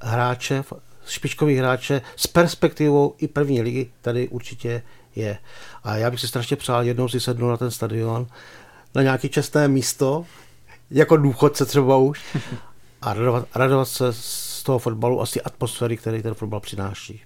hráče, 0.00 0.64
špičkových 1.06 1.58
hráče 1.58 2.02
s 2.16 2.26
perspektivou 2.26 3.14
i 3.18 3.28
první 3.28 3.62
ligy 3.62 3.90
tady 4.00 4.28
určitě 4.28 4.82
je. 5.16 5.38
A 5.84 5.96
já 5.96 6.10
bych 6.10 6.20
si 6.20 6.28
strašně 6.28 6.56
přál 6.56 6.82
jednou 6.82 7.08
si 7.08 7.20
sednout 7.20 7.48
na 7.48 7.56
ten 7.56 7.70
stadion, 7.70 8.26
na 8.94 9.02
nějaké 9.02 9.28
čestné 9.28 9.68
místo, 9.68 10.26
jako 10.90 11.16
důchodce 11.16 11.66
třeba 11.66 11.96
už, 11.96 12.36
a 13.02 13.14
radovat, 13.14 13.48
radovat 13.54 13.88
se 13.88 14.12
z 14.12 14.62
toho 14.62 14.78
fotbalu 14.78 15.20
a 15.20 15.26
z 15.26 15.30
té 15.30 15.40
atmosféry, 15.40 15.96
který 15.96 16.22
ten 16.22 16.34
fotbal 16.34 16.60
přináší. 16.60 17.22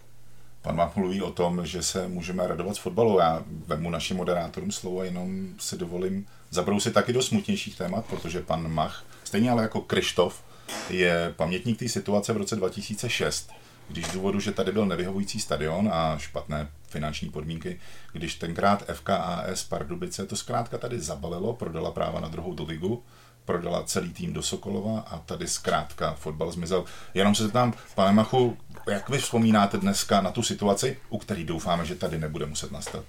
Pan 0.63 0.77
Mach 0.77 0.97
mluví 0.97 1.23
o 1.23 1.31
tom, 1.31 1.67
že 1.67 1.83
se 1.83 2.09
můžeme 2.09 2.47
radovat 2.47 2.77
z 2.77 2.79
fotbalu. 2.79 3.19
Já 3.19 3.43
vemu 3.67 3.91
našim 3.91 4.17
moderátorům 4.17 4.73
slovo 4.73 5.01
a 5.01 5.05
jenom 5.05 5.49
si 5.59 5.79
dovolím 5.79 6.27
zabrousit 6.51 6.95
taky 6.95 7.13
do 7.13 7.23
smutnějších 7.23 7.79
témat, 7.79 8.05
protože 8.05 8.41
pan 8.41 8.73
Mach, 8.73 9.05
stejně 9.25 9.51
ale 9.51 9.63
jako 9.63 9.81
Krištof, 9.81 10.43
je 10.91 11.35
pamětník 11.37 11.79
té 11.79 11.89
situace 11.89 12.33
v 12.33 12.37
roce 12.37 12.57
2006, 12.57 13.51
když 13.89 14.07
z 14.07 14.13
důvodu, 14.13 14.41
že 14.41 14.53
tady 14.53 14.73
byl 14.73 14.87
nevyhovující 14.87 15.41
stadion 15.41 15.91
a 15.93 16.19
špatné 16.19 16.69
finanční 16.89 17.31
podmínky, 17.31 17.81
když 18.13 18.35
tenkrát 18.35 18.85
FKAS 18.93 19.65
Pardubice 19.65 20.27
to 20.27 20.37
zkrátka 20.37 20.79
tady 20.79 21.01
zabalilo, 21.01 21.53
prodala 21.53 21.91
práva 21.91 22.21
na 22.21 22.29
druhou 22.29 22.55
do 22.55 22.65
ligu, 22.65 23.03
prodala 23.45 23.83
celý 23.83 24.13
tým 24.13 24.33
do 24.33 24.43
Sokolova 24.43 25.01
a 25.01 25.19
tady 25.19 25.49
zkrátka 25.49 26.15
fotbal 26.15 26.53
zmizel. 26.53 26.85
Jenom 27.15 27.35
se 27.35 27.43
zeptám, 27.43 27.75
pane 27.95 28.13
Machu, 28.13 28.57
jak 28.91 29.09
vy 29.09 29.19
vzpomínáte 29.19 29.79
dneska 29.79 30.21
na 30.21 30.31
tu 30.31 30.43
situaci, 30.43 30.99
u 31.09 31.19
které 31.19 31.45
doufáme, 31.45 31.85
že 31.85 31.95
tady 31.95 32.19
nebude 32.19 32.47
muset 32.47 32.73
nastat? 32.73 33.05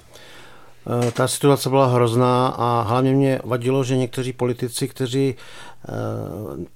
Eh, 1.08 1.12
ta 1.12 1.28
situace 1.28 1.70
byla 1.70 1.88
hrozná 1.88 2.48
a 2.48 2.82
hlavně 2.82 3.14
mě 3.14 3.40
vadilo, 3.44 3.84
že 3.84 3.98
někteří 3.98 4.34
politici, 4.34 4.88
kteří 4.88 5.36
eh, 5.36 5.92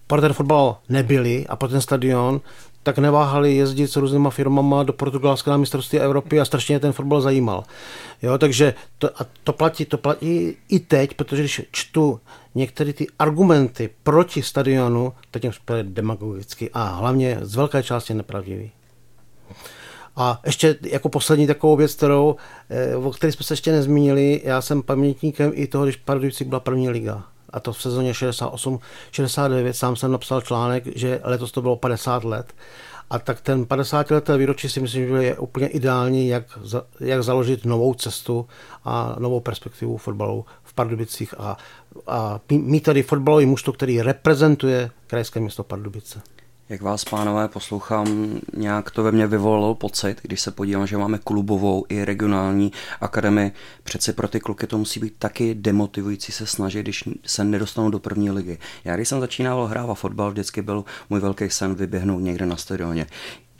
pro 0.07 0.21
ten 0.21 0.33
fotbal 0.33 0.77
nebyli 0.89 1.47
a 1.47 1.55
pro 1.55 1.67
ten 1.67 1.81
stadion, 1.81 2.41
tak 2.83 2.97
neváhali 2.97 3.55
jezdit 3.55 3.87
s 3.87 3.95
různýma 3.95 4.29
firmama 4.29 4.83
do 4.83 4.93
Portugalska 4.93 5.51
na 5.51 5.57
mistrovství 5.57 5.99
Evropy 5.99 6.39
a 6.39 6.45
strašně 6.45 6.79
ten 6.79 6.91
fotbal 6.91 7.21
zajímal. 7.21 7.63
Jo, 8.21 8.37
takže 8.37 8.73
to, 8.97 9.21
a 9.21 9.25
to 9.43 9.53
platí, 9.53 9.85
to 9.85 9.97
platí 9.97 10.55
i 10.69 10.79
teď, 10.79 11.13
protože 11.13 11.41
když 11.41 11.61
čtu 11.71 12.19
některé 12.55 12.93
ty 12.93 13.07
argumenty 13.19 13.89
proti 14.03 14.41
stadionu, 14.41 15.13
tak 15.31 15.43
jim 15.43 15.53
demagogicky 15.83 16.69
a 16.73 16.83
hlavně 16.83 17.37
z 17.41 17.55
velké 17.55 17.83
části 17.83 18.13
nepravdivý. 18.13 18.71
A 20.15 20.41
ještě 20.45 20.75
jako 20.83 21.09
poslední 21.09 21.47
takovou 21.47 21.75
věc, 21.75 21.95
kterou, 21.95 22.35
eh, 22.69 22.95
o 22.95 23.11
které 23.11 23.31
jsme 23.31 23.43
se 23.43 23.53
ještě 23.53 23.71
nezmínili, 23.71 24.41
já 24.43 24.61
jsem 24.61 24.83
pamětníkem 24.83 25.51
i 25.53 25.67
toho, 25.67 25.83
když 25.83 25.95
Pardubici 25.95 26.45
byla 26.45 26.59
první 26.59 26.89
liga. 26.89 27.23
A 27.53 27.59
to 27.59 27.73
v 27.73 27.81
sezóně 27.81 28.11
68-69 28.11 29.69
sám 29.69 29.95
jsem 29.95 30.11
napsal 30.11 30.41
článek, 30.41 30.83
že 30.95 31.21
letos 31.23 31.51
to 31.51 31.61
bylo 31.61 31.75
50 31.75 32.23
let. 32.23 32.53
A 33.09 33.19
tak 33.19 33.41
ten 33.41 33.65
50 33.65 34.11
leté 34.11 34.37
výročí 34.37 34.69
si 34.69 34.79
myslím, 34.79 35.07
že 35.07 35.23
je 35.23 35.37
úplně 35.37 35.67
ideální, 35.67 36.27
jak, 36.27 36.43
za, 36.63 36.83
jak 36.99 37.23
založit 37.23 37.65
novou 37.65 37.93
cestu 37.93 38.47
a 38.85 39.15
novou 39.19 39.39
perspektivu 39.39 39.97
fotbalu 39.97 40.45
v 40.63 40.73
Pardubicích 40.73 41.33
a, 41.37 41.57
a 42.07 42.39
mít 42.51 42.83
tady 42.83 43.03
fotbalový 43.03 43.45
mužstvo, 43.45 43.73
který 43.73 44.01
reprezentuje 44.01 44.91
krajské 45.07 45.39
město 45.39 45.63
Pardubice. 45.63 46.21
Jak 46.69 46.81
vás, 46.81 47.05
pánové, 47.05 47.47
poslouchám, 47.47 48.39
nějak 48.55 48.91
to 48.91 49.03
ve 49.03 49.11
mně 49.11 49.27
vyvolalo 49.27 49.75
pocit, 49.75 50.15
když 50.21 50.41
se 50.41 50.51
podívám, 50.51 50.87
že 50.87 50.97
máme 50.97 51.17
klubovou 51.17 51.85
i 51.89 52.05
regionální 52.05 52.71
akademii. 53.01 53.51
Přeci 53.83 54.13
pro 54.13 54.27
ty 54.27 54.39
kluky 54.39 54.67
to 54.67 54.77
musí 54.77 54.99
být 54.99 55.13
taky 55.19 55.55
demotivující 55.55 56.31
se 56.31 56.45
snažit, 56.45 56.81
když 56.81 57.03
se 57.25 57.43
nedostanou 57.43 57.89
do 57.89 57.99
první 57.99 58.31
ligy. 58.31 58.57
Já 58.83 58.95
když 58.95 59.09
jsem 59.09 59.19
začínal 59.19 59.65
hrávat 59.65 59.97
fotbal, 59.97 60.31
vždycky 60.31 60.61
byl 60.61 60.85
můj 61.09 61.19
velký 61.19 61.49
sen 61.49 61.75
vyběhnout 61.75 62.21
někde 62.21 62.45
na 62.45 62.55
stadioně 62.55 63.07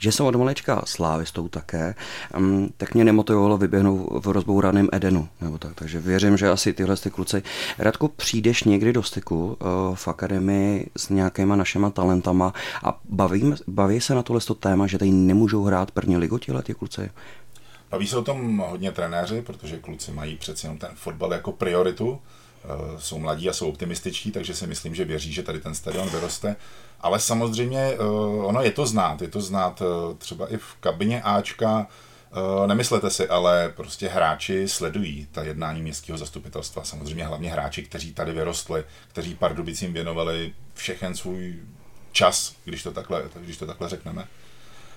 že 0.00 0.12
jsem 0.12 0.26
od 0.26 0.34
malečka 0.34 0.82
slávistou 0.84 1.48
také, 1.48 1.94
um, 2.36 2.70
tak 2.76 2.94
mě 2.94 3.04
nemotivovalo 3.04 3.58
vyběhnout 3.58 4.26
v 4.26 4.28
rozbouraném 4.28 4.88
Edenu. 4.92 5.28
Nebo 5.40 5.58
tak. 5.58 5.74
Takže 5.74 6.00
věřím, 6.00 6.36
že 6.36 6.50
asi 6.50 6.72
tyhle 6.72 6.96
ty 6.96 7.10
kluci. 7.10 7.42
Radku, 7.78 8.08
přijdeš 8.08 8.64
někdy 8.64 8.92
do 8.92 9.02
styku 9.02 9.46
uh, 9.46 9.56
v 9.94 10.08
akademii 10.08 10.90
s 10.96 11.08
nějakýma 11.08 11.56
našima 11.56 11.90
talentama 11.90 12.52
a 12.84 13.00
baví, 13.04 13.54
baví 13.66 14.00
se 14.00 14.14
na 14.14 14.22
tohle 14.22 14.40
téma, 14.60 14.86
že 14.86 14.98
tady 14.98 15.10
nemůžou 15.10 15.64
hrát 15.64 15.90
první 15.90 16.16
ligu 16.16 16.38
tihle 16.38 16.62
ty 16.62 16.74
kluci? 16.74 17.10
Baví 17.90 18.06
se 18.06 18.16
o 18.16 18.22
tom 18.22 18.58
hodně 18.58 18.92
trenéři, 18.92 19.42
protože 19.42 19.78
kluci 19.78 20.12
mají 20.12 20.36
přeci 20.36 20.66
jenom 20.66 20.78
ten 20.78 20.90
fotbal 20.94 21.32
jako 21.32 21.52
prioritu. 21.52 22.18
Uh, 22.64 22.98
jsou 22.98 23.18
mladí 23.18 23.48
a 23.48 23.52
jsou 23.52 23.68
optimističtí, 23.68 24.32
takže 24.32 24.54
si 24.54 24.66
myslím, 24.66 24.94
že 24.94 25.04
věří, 25.04 25.32
že 25.32 25.42
tady 25.42 25.60
ten 25.60 25.74
stadion 25.74 26.08
vyroste. 26.08 26.56
Ale 27.00 27.20
samozřejmě 27.20 27.78
eh, 27.78 27.98
ono 28.44 28.62
je 28.62 28.70
to 28.70 28.86
znát, 28.86 29.22
je 29.22 29.28
to 29.28 29.40
znát 29.40 29.82
eh, 29.82 30.14
třeba 30.14 30.52
i 30.52 30.56
v 30.56 30.74
kabině 30.80 31.22
Ačka, 31.22 31.86
eh, 32.32 32.66
Nemyslete 32.66 33.10
si, 33.10 33.28
ale 33.28 33.72
prostě 33.76 34.08
hráči 34.08 34.68
sledují 34.68 35.28
ta 35.32 35.42
jednání 35.42 35.82
městského 35.82 36.18
zastupitelstva. 36.18 36.84
Samozřejmě 36.84 37.24
hlavně 37.24 37.50
hráči, 37.50 37.82
kteří 37.82 38.12
tady 38.12 38.32
vyrostli, 38.32 38.84
kteří 39.08 39.34
Pardubicím 39.34 39.92
věnovali 39.92 40.52
všechen 40.74 41.14
svůj 41.14 41.58
čas, 42.12 42.54
když 42.64 42.82
to 42.82 42.92
takhle, 42.92 43.24
když 43.40 43.56
to 43.56 43.66
takhle 43.66 43.88
řekneme. 43.88 44.26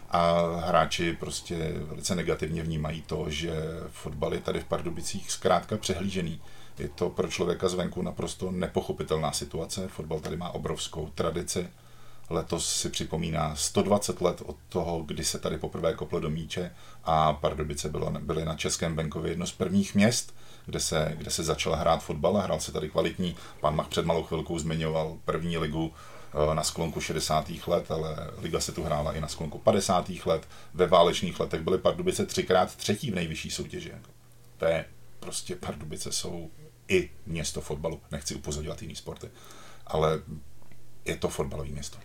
A 0.09 0.41
hráči 0.65 1.13
prostě 1.19 1.73
velice 1.75 2.15
negativně 2.15 2.63
vnímají 2.63 3.01
to, 3.01 3.25
že 3.29 3.53
fotbal 3.91 4.33
je 4.33 4.39
tady 4.39 4.59
v 4.59 4.65
Pardubicích 4.65 5.31
zkrátka 5.31 5.77
přehlížený. 5.77 6.41
Je 6.77 6.89
to 6.89 7.09
pro 7.09 7.27
člověka 7.27 7.69
zvenku 7.69 8.01
naprosto 8.01 8.51
nepochopitelná 8.51 9.31
situace. 9.31 9.87
Fotbal 9.87 10.19
tady 10.19 10.37
má 10.37 10.49
obrovskou 10.49 11.09
tradici, 11.15 11.67
Letos 12.29 12.75
si 12.75 12.89
připomíná 12.89 13.55
120 13.55 14.21
let 14.21 14.41
od 14.45 14.55
toho, 14.69 15.03
kdy 15.03 15.23
se 15.23 15.39
tady 15.39 15.57
poprvé 15.57 15.93
koplo 15.93 16.19
do 16.19 16.29
míče 16.29 16.71
a 17.03 17.33
Pardubice 17.33 17.89
bylo, 17.89 18.11
byly 18.19 18.45
na 18.45 18.55
Českém 18.55 18.95
venkově 18.95 19.31
jedno 19.31 19.47
z 19.47 19.51
prvních 19.51 19.95
měst, 19.95 20.35
kde 20.65 20.79
se, 20.79 21.13
kde 21.17 21.31
se 21.31 21.43
začal 21.43 21.75
hrát 21.75 22.03
fotbal 22.03 22.37
a 22.37 22.41
hrál 22.41 22.59
se 22.59 22.71
tady 22.71 22.89
kvalitní. 22.89 23.35
Pan 23.61 23.75
Mach 23.75 23.87
před 23.87 24.05
malou 24.05 24.23
chvilkou 24.23 24.59
zmiňoval 24.59 25.17
první 25.25 25.57
ligu 25.57 25.93
eh, 26.51 26.55
na 26.55 26.63
sklonku 26.63 27.01
60. 27.01 27.51
let, 27.67 27.91
ale 27.91 28.31
liga 28.37 28.59
se 28.59 28.71
tu 28.71 28.83
hrála 28.83 29.13
i 29.13 29.21
na 29.21 29.27
sklonku 29.27 29.57
50. 29.57 30.09
let. 30.25 30.47
Ve 30.73 30.87
válečných 30.87 31.39
letech 31.39 31.61
byly 31.61 31.77
Pardubice 31.77 32.25
třikrát 32.25 32.75
třetí 32.75 33.11
v 33.11 33.15
nejvyšší 33.15 33.51
soutěži. 33.51 33.91
To 34.57 34.65
je 34.65 34.85
prostě 35.19 35.55
Pardubice 35.55 36.11
jsou 36.11 36.49
i 36.87 37.09
město 37.25 37.61
fotbalu. 37.61 37.99
Nechci 38.11 38.35
upozorňovat 38.35 38.81
jiný 38.81 38.95
sporty, 38.95 39.29
ale 39.87 40.21
je 41.05 41.15
to 41.15 41.29
fotbalový 41.29 41.71
město. 41.71 41.97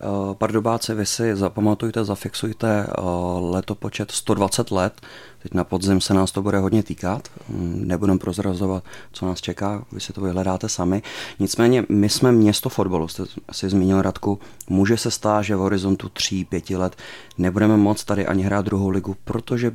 Eh, 0.00 0.34
Pardubáci, 0.34 0.94
vy 0.94 1.06
si 1.06 1.36
zapamatujte, 1.36 2.04
zafixujte 2.04 2.86
eh, 2.88 3.02
letopočet 3.40 4.10
120 4.10 4.70
let. 4.70 5.00
Teď 5.42 5.54
na 5.54 5.64
podzim 5.64 6.00
se 6.00 6.14
nás 6.14 6.32
to 6.32 6.42
bude 6.42 6.58
hodně 6.58 6.82
týkat. 6.82 7.28
Mm, 7.48 7.88
nebudem 7.88 8.18
prozrazovat, 8.18 8.84
co 9.12 9.26
nás 9.26 9.40
čeká, 9.40 9.84
vy 9.92 10.00
si 10.00 10.12
to 10.12 10.20
vyhledáte 10.20 10.68
sami. 10.68 11.02
Nicméně 11.38 11.84
my 11.88 12.08
jsme 12.08 12.32
město 12.32 12.68
fotbalu, 12.68 13.08
jste 13.08 13.22
si 13.52 13.68
zmínil 13.68 14.02
Radku, 14.02 14.38
může 14.68 14.96
se 14.96 15.10
stát, 15.10 15.42
že 15.42 15.56
v 15.56 15.58
horizontu 15.58 16.08
3-5 16.08 16.78
let 16.78 16.96
nebudeme 17.38 17.76
moc 17.76 18.04
tady 18.04 18.26
ani 18.26 18.42
hrát 18.42 18.64
druhou 18.64 18.88
ligu, 18.88 19.16
protože 19.24 19.72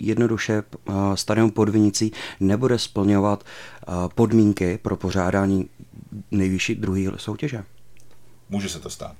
jednoduše 0.00 0.62
eh, 0.62 0.92
stadion 1.14 1.50
Podvinicí 1.50 2.12
nebude 2.40 2.78
splňovat 2.78 3.44
podmínky 4.14 4.78
pro 4.82 4.96
pořádání 4.96 5.68
nejvyšší 6.30 6.74
druhé 6.74 7.00
soutěže. 7.16 7.64
Může 8.48 8.68
se 8.68 8.80
to 8.80 8.90
stát. 8.90 9.16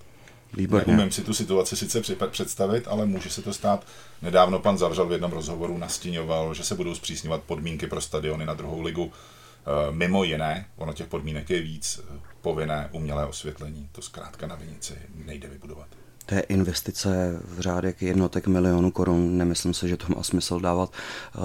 Výborně. 0.57 0.97
Neumím 0.97 1.13
si 1.13 1.23
tu 1.23 1.35
situaci 1.35 1.77
sice 1.77 2.03
představit, 2.31 2.85
ale 2.89 3.07
může 3.07 3.31
se 3.31 3.43
to 3.43 3.53
stát. 3.53 3.87
Nedávno 4.23 4.59
pan 4.59 4.79
Zavřel 4.79 5.07
v 5.07 5.13
jednom 5.13 5.33
rozhovoru 5.33 5.79
nastíňoval, 5.79 6.55
že 6.55 6.65
se 6.65 6.75
budou 6.75 6.95
zpřísňovat 6.95 7.43
podmínky 7.43 7.87
pro 7.87 8.01
stadiony 8.01 8.47
na 8.47 8.55
druhou 8.55 8.83
ligu. 8.83 9.13
E, 9.13 9.93
mimo 9.93 10.25
jiné, 10.25 10.67
ono 10.77 10.93
těch 10.93 11.07
podmínek 11.07 11.51
je 11.51 11.63
víc, 11.63 12.01
povinné 12.41 12.89
umělé 12.93 13.27
osvětlení. 13.27 13.89
To 13.93 14.03
zkrátka 14.03 14.47
na 14.47 14.55
Vinici 14.55 14.95
nejde 15.15 15.49
vybudovat. 15.49 15.89
To 16.27 16.35
je 16.35 16.41
investice 16.41 17.41
v 17.45 17.61
řádek 17.61 18.03
jednotek 18.03 18.47
milionů 18.47 18.91
korun. 18.91 19.39
Nemyslím 19.39 19.75
si, 19.75 19.89
že 19.89 19.97
to 19.97 20.07
má 20.17 20.23
smysl 20.23 20.61
dávat 20.61 20.93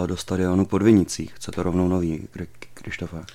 e, 0.03 0.07
do 0.07 0.17
stadionu 0.17 0.65
pod 0.65 0.81
Vinicí. 0.81 1.27
Chce 1.27 1.51
to 1.51 1.63
rovnou 1.63 1.87
nový, 1.87 2.27
Krištofe. 2.73 3.25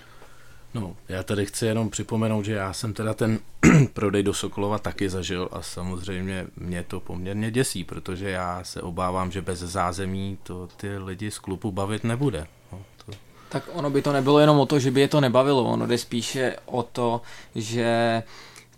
No, 0.75 0.97
já 1.09 1.23
tady 1.23 1.47
chci 1.47 1.67
jenom 1.67 1.91
připomenout, 1.91 2.45
že 2.45 2.53
já 2.53 2.73
jsem 2.73 2.93
teda 2.93 3.15
ten 3.15 3.39
prodej 3.93 4.23
do 4.23 4.35
Sokolova 4.35 4.79
taky 4.79 5.11
zažil 5.11 5.49
a 5.53 5.63
samozřejmě 5.63 6.47
mě 6.57 6.83
to 6.83 7.01
poměrně 7.01 7.51
děsí, 7.51 7.85
protože 7.85 8.31
já 8.31 8.65
se 8.65 8.83
obávám, 8.83 9.31
že 9.31 9.43
bez 9.43 9.59
zázemí 9.59 10.39
to 10.43 10.69
ty 10.77 10.99
lidi 10.99 11.31
z 11.31 11.39
klubu 11.39 11.73
bavit 11.73 12.05
nebude. 12.05 12.47
No, 12.73 12.83
to... 13.07 13.13
Tak 13.49 13.69
ono 13.73 13.91
by 13.91 14.03
to 14.03 14.13
nebylo 14.13 14.39
jenom 14.39 14.59
o 14.59 14.67
to, 14.67 14.79
že 14.79 14.91
by 14.91 15.01
je 15.01 15.09
to 15.09 15.21
nebavilo, 15.21 15.65
ono 15.65 15.87
jde 15.87 15.99
spíše 15.99 16.57
o 16.67 16.83
to, 16.83 17.21
že 17.55 18.23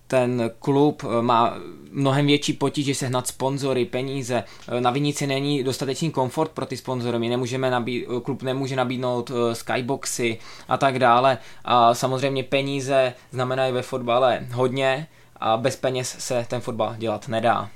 ten 0.06 0.50
klub 0.58 1.02
eh, 1.04 1.22
má 1.22 1.54
mnohem 1.90 2.26
větší 2.26 2.52
potíže 2.52 2.94
sehnat 2.94 3.26
sponzory, 3.26 3.84
peníze. 3.84 4.44
Eh, 4.68 4.80
na 4.80 4.90
Vinici 4.90 5.26
není 5.26 5.64
dostatečný 5.64 6.10
komfort 6.10 6.50
pro 6.50 6.66
ty 6.66 6.76
sponzory. 6.76 7.18
My 7.18 7.28
nemůžeme 7.28 7.70
nabít, 7.70 8.06
eh, 8.16 8.20
klub 8.20 8.42
nemůže 8.42 8.76
nabídnout 8.76 9.30
skyboxy 9.52 10.38
a 10.68 10.76
tak 10.76 10.98
dále. 10.98 11.38
A 11.64 11.94
samozřejmě 11.94 12.42
peníze 12.42 13.14
znamenají 13.30 13.72
ve 13.72 13.82
fotbale 13.82 14.46
hodně 14.52 15.06
a 15.36 15.56
bez 15.56 15.76
peněz 15.76 16.16
se 16.18 16.46
ten 16.48 16.60
fotbal 16.60 16.94
dělat 16.98 17.28
nedá. 17.28 17.70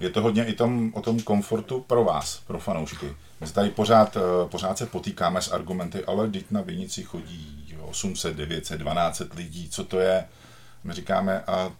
Je 0.00 0.10
to 0.10 0.22
hodně 0.22 0.44
i 0.44 0.52
tom, 0.52 0.90
o 0.94 1.02
tom 1.02 1.20
komfortu 1.20 1.84
pro 1.86 2.04
vás, 2.04 2.42
pro 2.46 2.58
fanoušky. 2.58 3.06
My 3.40 3.46
se 3.46 3.54
tady 3.54 3.70
pořád, 3.70 4.16
pořád 4.48 4.78
se 4.78 4.86
potýkáme 4.86 5.42
s 5.42 5.52
argumenty, 5.52 6.04
ale 6.04 6.28
teď 6.28 6.44
na 6.50 6.60
Vinici 6.60 7.02
chodí 7.02 7.60
800, 7.90 8.36
900, 8.36 8.80
12 8.80 9.22
lidí, 9.34 9.68
co 9.68 9.84
to 9.84 9.98
je? 9.98 10.24
My 10.84 10.92
říkáme, 10.92 11.40
a 11.40 11.72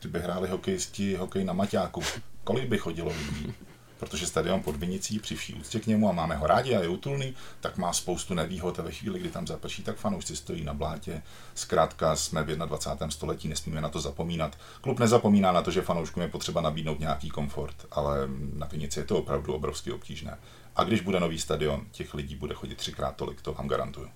kdyby 0.00 0.18
hráli 0.18 0.48
hokejisti 0.48 1.16
hokej 1.16 1.44
na 1.44 1.52
Maťáku, 1.52 2.02
kolik 2.44 2.68
by 2.68 2.78
chodilo 2.78 3.08
lidí? 3.08 3.54
Protože 3.98 4.26
stadion 4.26 4.62
pod 4.62 4.76
Vinicí 4.76 5.18
při 5.18 5.36
vší 5.36 5.54
úctě 5.54 5.80
k 5.80 5.86
němu 5.86 6.08
a 6.08 6.12
máme 6.12 6.36
ho 6.36 6.46
rádi 6.46 6.76
a 6.76 6.80
je 6.80 6.88
útulný, 6.88 7.34
tak 7.60 7.76
má 7.76 7.92
spoustu 7.92 8.34
nevýhod 8.34 8.78
a 8.78 8.82
ve 8.82 8.92
chvíli, 8.92 9.20
kdy 9.20 9.30
tam 9.30 9.46
zaprší, 9.46 9.82
tak 9.82 9.96
fanoušci 9.96 10.36
stojí 10.36 10.64
na 10.64 10.74
blátě. 10.74 11.22
Zkrátka 11.54 12.16
jsme 12.16 12.42
v 12.42 12.46
21. 12.46 13.10
století, 13.10 13.48
nesmíme 13.48 13.80
na 13.80 13.88
to 13.88 14.00
zapomínat. 14.00 14.58
Klub 14.80 14.98
nezapomíná 14.98 15.52
na 15.52 15.62
to, 15.62 15.70
že 15.70 15.82
fanouškům 15.82 16.22
je 16.22 16.28
potřeba 16.28 16.60
nabídnout 16.60 17.00
nějaký 17.00 17.30
komfort, 17.30 17.86
ale 17.90 18.18
na 18.52 18.66
Vinici 18.66 19.00
je 19.00 19.04
to 19.04 19.18
opravdu 19.18 19.54
obrovsky 19.54 19.92
obtížné. 19.92 20.38
A 20.76 20.84
když 20.84 21.00
bude 21.00 21.20
nový 21.20 21.38
stadion, 21.38 21.86
těch 21.90 22.14
lidí 22.14 22.36
bude 22.36 22.54
chodit 22.54 22.78
třikrát 22.78 23.16
tolik, 23.16 23.42
to 23.42 23.52
vám 23.52 23.68
garantuju. 23.68 24.08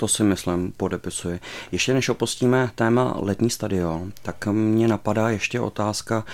To 0.00 0.08
si 0.08 0.22
myslím, 0.22 0.72
podepisuji. 0.76 1.40
Ještě 1.72 1.94
než 1.94 2.08
opustíme 2.08 2.70
téma 2.74 3.14
letní 3.18 3.50
stadion, 3.50 4.12
tak 4.22 4.46
mě 4.46 4.88
napadá 4.88 5.30
ještě 5.30 5.60
otázka 5.60 6.24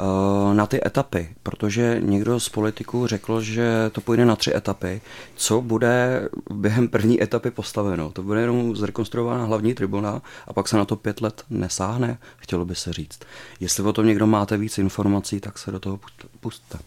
uh, 0.00 0.54
na 0.54 0.66
ty 0.66 0.86
etapy, 0.86 1.34
protože 1.42 2.00
někdo 2.00 2.40
z 2.40 2.48
politiků 2.48 3.06
řekl, 3.06 3.40
že 3.40 3.90
to 3.92 4.00
půjde 4.00 4.24
na 4.24 4.36
tři 4.36 4.54
etapy. 4.54 5.00
Co 5.36 5.60
bude 5.60 6.28
během 6.50 6.88
první 6.88 7.22
etapy 7.22 7.50
postaveno? 7.50 8.10
To 8.10 8.22
bude 8.22 8.40
jenom 8.40 8.76
zrekonstruovaná 8.76 9.44
hlavní 9.44 9.74
tribuna 9.74 10.22
a 10.46 10.52
pak 10.52 10.68
se 10.68 10.76
na 10.76 10.84
to 10.84 10.96
pět 10.96 11.20
let 11.20 11.44
nesáhne, 11.50 12.18
chtělo 12.36 12.64
by 12.64 12.74
se 12.74 12.92
říct. 12.92 13.18
Jestli 13.60 13.84
o 13.84 13.92
tom 13.92 14.06
někdo 14.06 14.26
máte 14.26 14.56
víc 14.56 14.78
informací, 14.78 15.40
tak 15.40 15.58
se 15.58 15.70
do 15.70 15.80
toho 15.80 16.00
pustte. 16.40 16.78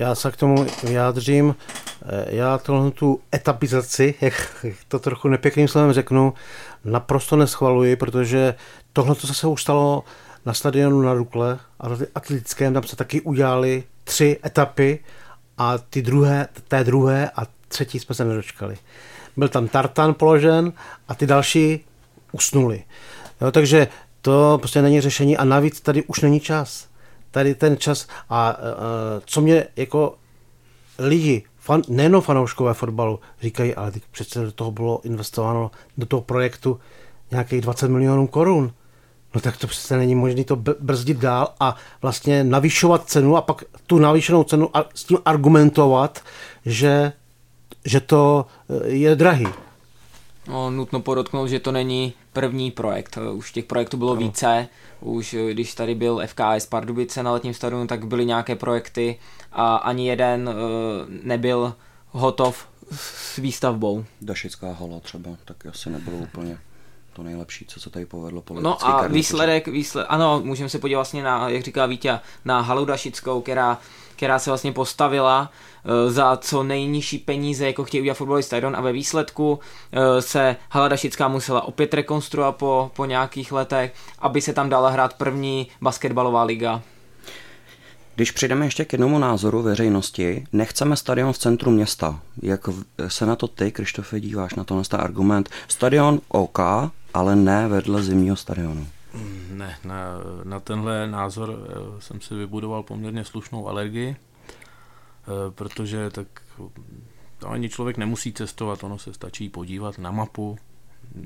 Já 0.00 0.14
se 0.14 0.30
k 0.30 0.36
tomu 0.36 0.66
vyjádřím. 0.82 1.54
Já 2.26 2.58
tohle 2.58 2.90
tu 2.90 3.20
etapizaci, 3.34 4.14
jak 4.20 4.66
to 4.88 4.98
trochu 4.98 5.28
nepěkným 5.28 5.68
slovem 5.68 5.92
řeknu, 5.92 6.34
naprosto 6.84 7.36
neschvaluji, 7.36 7.96
protože 7.96 8.54
tohle, 8.92 9.14
co 9.14 9.34
se 9.34 9.46
už 9.46 9.62
stalo 9.62 10.04
na 10.46 10.54
stadionu 10.54 11.02
na 11.02 11.14
Rukle, 11.14 11.58
atletickém, 12.14 12.74
tam 12.74 12.82
se 12.82 12.96
taky 12.96 13.20
udělali 13.20 13.84
tři 14.04 14.38
etapy 14.44 14.98
a 15.58 15.78
ty 15.78 16.02
druhé, 16.02 16.48
té 16.68 16.84
druhé 16.84 17.30
a 17.36 17.46
třetí 17.68 17.98
jsme 17.98 18.14
se 18.14 18.24
nedočkali. 18.24 18.76
Byl 19.36 19.48
tam 19.48 19.68
tartan 19.68 20.14
položen 20.14 20.72
a 21.08 21.14
ty 21.14 21.26
další 21.26 21.84
usnuli. 22.32 22.84
Jo, 23.40 23.50
takže 23.50 23.88
to 24.22 24.58
prostě 24.60 24.82
není 24.82 25.00
řešení 25.00 25.36
a 25.36 25.44
navíc 25.44 25.80
tady 25.80 26.02
už 26.02 26.20
není 26.20 26.40
čas. 26.40 26.87
Tady 27.30 27.54
ten 27.54 27.76
čas 27.76 28.06
a 28.30 28.58
uh, 28.58 28.64
co 29.24 29.40
mě 29.40 29.66
jako 29.76 30.14
lidi, 30.98 31.42
fan, 31.56 31.82
nejenom 31.88 32.22
fanouškové 32.22 32.74
fotbalu, 32.74 33.20
říkají, 33.40 33.74
ale 33.74 33.90
teď 33.90 34.02
přece 34.10 34.44
do 34.44 34.52
toho 34.52 34.70
bylo 34.70 35.00
investováno 35.04 35.70
do 35.98 36.06
toho 36.06 36.22
projektu 36.22 36.80
nějakých 37.30 37.60
20 37.60 37.88
milionů 37.88 38.26
korun. 38.26 38.72
No 39.34 39.40
tak 39.40 39.56
to 39.56 39.66
přece 39.66 39.96
není 39.96 40.14
možné 40.14 40.44
to 40.44 40.56
brzdit 40.56 41.18
dál 41.18 41.54
a 41.60 41.76
vlastně 42.02 42.44
navyšovat 42.44 43.08
cenu 43.08 43.36
a 43.36 43.42
pak 43.42 43.64
tu 43.86 43.98
navýšenou 43.98 44.44
cenu 44.44 44.76
a 44.76 44.84
s 44.94 45.04
tím 45.04 45.18
argumentovat, 45.24 46.20
že, 46.66 47.12
že 47.84 48.00
to 48.00 48.46
eh, 48.70 48.88
je 48.88 49.16
drahý. 49.16 49.46
No, 50.48 50.70
nutno 50.70 51.00
podotknout, 51.00 51.48
že 51.48 51.60
to 51.60 51.72
není 51.72 52.12
první 52.32 52.70
projekt. 52.70 53.18
Už 53.32 53.52
těch 53.52 53.64
projektů 53.64 53.96
bylo 53.96 54.14
no. 54.14 54.20
více. 54.20 54.68
Už 55.00 55.34
eh, 55.34 55.52
když 55.52 55.74
tady 55.74 55.94
byl 55.94 56.22
FKS 56.26 56.66
Pardubice 56.66 57.22
na 57.22 57.32
letním 57.32 57.54
stadionu, 57.54 57.86
tak 57.86 58.06
byly 58.06 58.26
nějaké 58.26 58.56
projekty 58.56 59.18
a 59.52 59.76
ani 59.76 60.08
jeden 60.08 60.48
uh, 60.48 60.54
nebyl 61.22 61.74
hotov 62.10 62.68
s 62.90 63.36
výstavbou. 63.36 64.04
Dašická 64.20 64.72
hala 64.72 65.00
třeba, 65.00 65.30
tak 65.44 65.66
asi 65.66 65.90
nebylo 65.90 66.16
úplně 66.16 66.58
to 67.12 67.22
nejlepší, 67.22 67.64
co 67.68 67.80
se 67.80 67.90
tady 67.90 68.06
povedlo. 68.06 68.42
No 68.60 68.86
a 68.86 69.06
výsledek, 69.06 69.68
výsledek, 69.68 70.06
ano, 70.10 70.40
můžeme 70.44 70.68
se 70.68 70.78
podívat 70.78 70.98
vlastně 70.98 71.22
na, 71.22 71.48
jak 71.48 71.62
říká 71.62 71.86
Vítě, 71.86 72.20
na 72.44 72.60
halu 72.60 72.84
Dašickou, 72.84 73.40
která, 73.40 73.78
která 74.18 74.38
se 74.38 74.50
vlastně 74.50 74.72
postavila 74.72 75.50
uh, 75.84 76.12
za 76.12 76.36
co 76.36 76.62
nejnižší 76.62 77.18
peníze, 77.18 77.66
jako 77.66 77.84
chtějí 77.84 78.00
udělat 78.00 78.14
fotbalový 78.14 78.42
stadion 78.42 78.76
a 78.76 78.80
ve 78.80 78.92
výsledku 78.92 79.52
uh, 79.52 79.58
se 80.20 80.56
hala 80.70 80.88
Dašická 80.88 81.28
musela 81.28 81.60
opět 81.68 81.94
rekonstruovat 81.94 82.56
po, 82.56 82.90
po 82.96 83.04
nějakých 83.04 83.52
letech, 83.52 83.94
aby 84.18 84.40
se 84.40 84.52
tam 84.52 84.68
dala 84.68 84.90
hrát 84.90 85.14
první 85.14 85.66
basketbalová 85.80 86.42
liga. 86.42 86.82
Když 88.14 88.30
přijdeme 88.30 88.66
ještě 88.66 88.84
k 88.84 88.92
jednomu 88.92 89.18
názoru 89.18 89.62
veřejnosti, 89.62 90.44
nechceme 90.52 90.96
stadion 90.96 91.32
v 91.32 91.38
centru 91.38 91.70
města. 91.70 92.20
Jak 92.42 92.68
se 93.08 93.26
na 93.26 93.36
to 93.36 93.48
ty, 93.48 93.72
Krištofe, 93.72 94.20
díváš 94.20 94.54
na 94.54 94.64
tenhle 94.64 94.84
argument? 94.92 95.50
Stadion 95.68 96.20
OK, 96.28 96.58
ale 97.14 97.36
ne 97.36 97.68
vedle 97.68 98.02
zimního 98.02 98.36
stadionu. 98.36 98.86
Ne, 99.50 99.78
na, 99.84 100.04
na 100.44 100.60
tenhle 100.60 101.06
názor 101.06 101.58
eh, 101.58 102.00
jsem 102.00 102.20
si 102.20 102.34
vybudoval 102.34 102.82
poměrně 102.82 103.24
slušnou 103.24 103.68
alergii, 103.68 104.16
eh, 104.16 105.50
protože 105.50 106.10
tak 106.10 106.26
ani 107.46 107.68
člověk 107.68 107.96
nemusí 107.96 108.32
cestovat, 108.32 108.84
ono 108.84 108.98
se 108.98 109.14
stačí 109.14 109.48
podívat 109.48 109.98
na 109.98 110.10
mapu, 110.10 110.58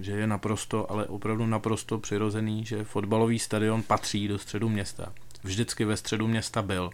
že 0.00 0.12
je 0.12 0.26
naprosto, 0.26 0.90
ale 0.90 1.06
opravdu 1.06 1.46
naprosto 1.46 1.98
přirozený, 1.98 2.64
že 2.64 2.84
fotbalový 2.84 3.38
stadion 3.38 3.82
patří 3.82 4.28
do 4.28 4.38
středu 4.38 4.68
města 4.68 5.12
vždycky 5.44 5.84
ve 5.84 5.96
středu 5.96 6.26
města 6.26 6.62
byl. 6.62 6.90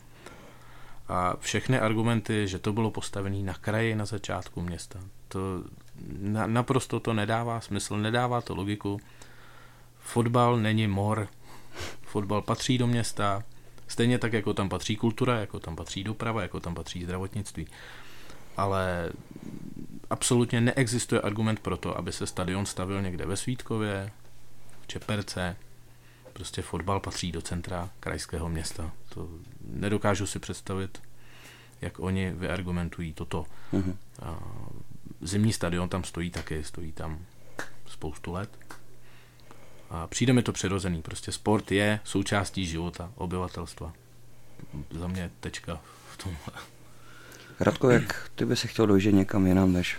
A 1.09 1.37
všechny 1.40 1.79
argumenty, 1.79 2.48
že 2.48 2.59
to 2.59 2.72
bylo 2.72 2.90
postavené 2.90 3.42
na 3.42 3.55
kraji 3.55 3.94
na 3.94 4.05
začátku 4.05 4.61
města, 4.61 5.01
to 5.29 5.64
na, 6.18 6.46
naprosto 6.46 7.01
to 7.01 7.12
nedává 7.12 7.61
smysl, 7.61 7.98
nedává 7.98 8.40
to 8.40 8.55
logiku. 8.55 9.01
Fotbal 10.12 10.57
není 10.57 10.87
mor. 10.87 11.29
Fotbal 12.03 12.42
patří 12.42 12.79
do 12.79 12.87
města, 12.87 13.42
stejně 13.88 14.18
tak, 14.18 14.33
jako 14.33 14.55
tam 14.55 14.68
patří 14.68 14.97
kultura, 14.97 15.40
jako 15.40 15.61
tam 15.61 15.77
patří 15.77 16.05
doprava, 16.05 16.42
jako 16.42 16.61
tam 16.61 16.75
patří 16.75 17.05
zdravotnictví. 17.05 17.66
Ale 18.57 19.12
absolutně 20.11 20.61
neexistuje 20.61 21.21
argument 21.21 21.61
pro 21.61 21.77
to, 21.77 21.99
aby 21.99 22.12
se 22.12 22.27
stadion 22.27 22.66
stavil 22.66 23.03
někde 23.03 23.27
ve 23.27 23.37
Svítkově, 23.37 24.11
v 24.81 24.87
Čeperce, 24.87 25.57
Prostě 26.38 26.62
fotbal 26.62 27.01
patří 27.01 27.33
do 27.33 27.42
centra 27.42 27.90
krajského 28.01 28.49
města. 28.49 28.92
To 29.09 29.29
nedokážu 29.61 30.27
si 30.27 30.38
představit, 30.38 31.03
jak 31.81 32.01
oni 32.01 32.31
vyargumentují 32.31 33.12
toto. 33.12 33.47
Mm-hmm. 33.73 33.97
Zimní 35.21 35.53
stadion 35.53 35.88
tam 35.88 36.05
stojí 36.05 36.31
taky, 36.31 36.64
stojí 36.64 36.92
tam 36.92 37.18
spoustu 37.87 38.33
let. 38.33 38.59
A 39.90 40.07
přijde 40.07 40.33
mi 40.33 40.42
to 40.42 40.53
přirozený. 40.53 41.03
Prostě 41.03 41.33
sport 41.33 41.72
je 41.72 42.01
součástí 42.05 42.66
života 42.66 43.12
obyvatelstva. 43.14 43.92
Za 44.90 45.07
mě 45.07 45.31
tečka 45.40 45.81
v 46.12 46.16
tom. 46.16 46.37
Radko, 47.61 47.90
jak 47.90 48.31
ty 48.35 48.44
by 48.44 48.57
si 48.57 48.68
chtěl 48.68 48.87
dojít 48.87 49.14
někam 49.14 49.46
jinam 49.46 49.72
než 49.72 49.96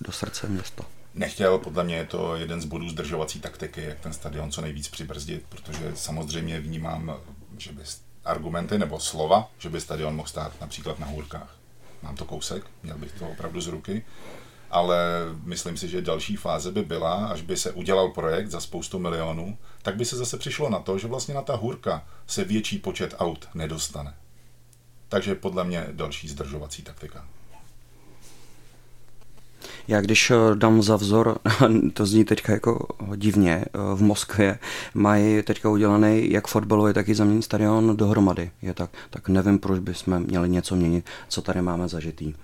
do 0.00 0.12
srdce 0.12 0.48
města? 0.48 0.84
nechtěl, 1.14 1.58
podle 1.58 1.84
mě 1.84 1.96
je 1.96 2.04
to 2.04 2.36
jeden 2.36 2.60
z 2.60 2.64
bodů 2.64 2.88
zdržovací 2.88 3.40
taktiky, 3.40 3.82
jak 3.82 4.00
ten 4.00 4.12
stadion 4.12 4.50
co 4.50 4.60
nejvíc 4.60 4.88
přibrzdit, 4.88 5.44
protože 5.48 5.92
samozřejmě 5.94 6.60
vnímám, 6.60 7.16
že 7.58 7.72
by 7.72 7.82
argumenty 8.24 8.78
nebo 8.78 9.00
slova, 9.00 9.50
že 9.58 9.68
by 9.68 9.80
stadion 9.80 10.16
mohl 10.16 10.28
stát 10.28 10.60
například 10.60 10.98
na 10.98 11.06
hůrkách. 11.06 11.56
Mám 12.02 12.16
to 12.16 12.24
kousek, 12.24 12.64
měl 12.82 12.98
bych 12.98 13.12
to 13.12 13.28
opravdu 13.28 13.60
z 13.60 13.66
ruky, 13.66 14.04
ale 14.72 14.98
myslím 15.44 15.76
si, 15.76 15.88
že 15.88 16.02
další 16.02 16.36
fáze 16.36 16.72
by 16.72 16.82
byla, 16.82 17.26
až 17.26 17.42
by 17.42 17.56
se 17.56 17.72
udělal 17.72 18.08
projekt 18.08 18.50
za 18.50 18.60
spoustu 18.60 18.98
milionů, 18.98 19.58
tak 19.82 19.96
by 19.96 20.04
se 20.04 20.16
zase 20.16 20.38
přišlo 20.38 20.70
na 20.70 20.78
to, 20.78 20.98
že 20.98 21.08
vlastně 21.08 21.34
na 21.34 21.42
ta 21.42 21.56
hůrka 21.56 22.04
se 22.26 22.44
větší 22.44 22.78
počet 22.78 23.14
aut 23.18 23.48
nedostane. 23.54 24.14
Takže 25.08 25.34
podle 25.34 25.64
mě 25.64 25.86
další 25.92 26.28
zdržovací 26.28 26.82
taktika. 26.82 27.24
Já 29.88 30.00
když 30.00 30.30
eh, 30.30 30.34
dám 30.54 30.82
za 30.82 30.96
vzor, 30.96 31.38
to 31.94 32.06
zní 32.06 32.24
teďka 32.24 32.52
jako 32.52 32.86
divně, 33.16 33.64
eh, 33.64 33.78
v 33.94 34.02
Moskvě 34.02 34.58
mají 34.94 35.42
teďka 35.42 35.68
udělaný 35.68 36.30
jak 36.30 36.46
fotbalový, 36.46 36.94
tak 36.94 37.08
i 37.08 37.14
zemní 37.14 37.42
stadion 37.42 37.96
dohromady. 37.96 38.50
Je 38.62 38.74
tak, 38.74 38.90
tak 39.10 39.28
nevím, 39.28 39.58
proč 39.58 39.78
bychom 39.78 40.20
měli 40.20 40.48
něco 40.48 40.76
měnit, 40.76 41.06
co 41.28 41.42
tady 41.42 41.62
máme 41.62 41.88
zažitý. 41.88 42.34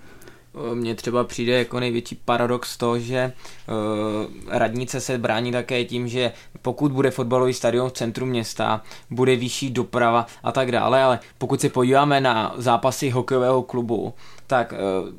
Eh, 0.55 0.75
mně 0.75 0.95
třeba 0.95 1.23
přijde 1.23 1.57
jako 1.57 1.79
největší 1.79 2.15
paradox 2.15 2.77
to, 2.77 2.99
že 2.99 3.33
uh, 3.67 4.33
radnice 4.47 5.01
se 5.01 5.17
brání 5.17 5.51
také 5.51 5.85
tím, 5.85 6.07
že 6.07 6.31
pokud 6.61 6.91
bude 6.91 7.11
fotbalový 7.11 7.53
stadion 7.53 7.89
v 7.89 7.93
centru 7.93 8.25
města, 8.25 8.81
bude 9.09 9.35
vyšší 9.35 9.69
doprava 9.69 10.25
a 10.43 10.51
tak 10.51 10.71
dále, 10.71 11.03
ale 11.03 11.19
pokud 11.37 11.61
se 11.61 11.69
podíváme 11.69 12.21
na 12.21 12.53
zápasy 12.57 13.09
hokejového 13.09 13.63
klubu, 13.63 14.13
tak 14.47 14.73
uh, 14.73 15.09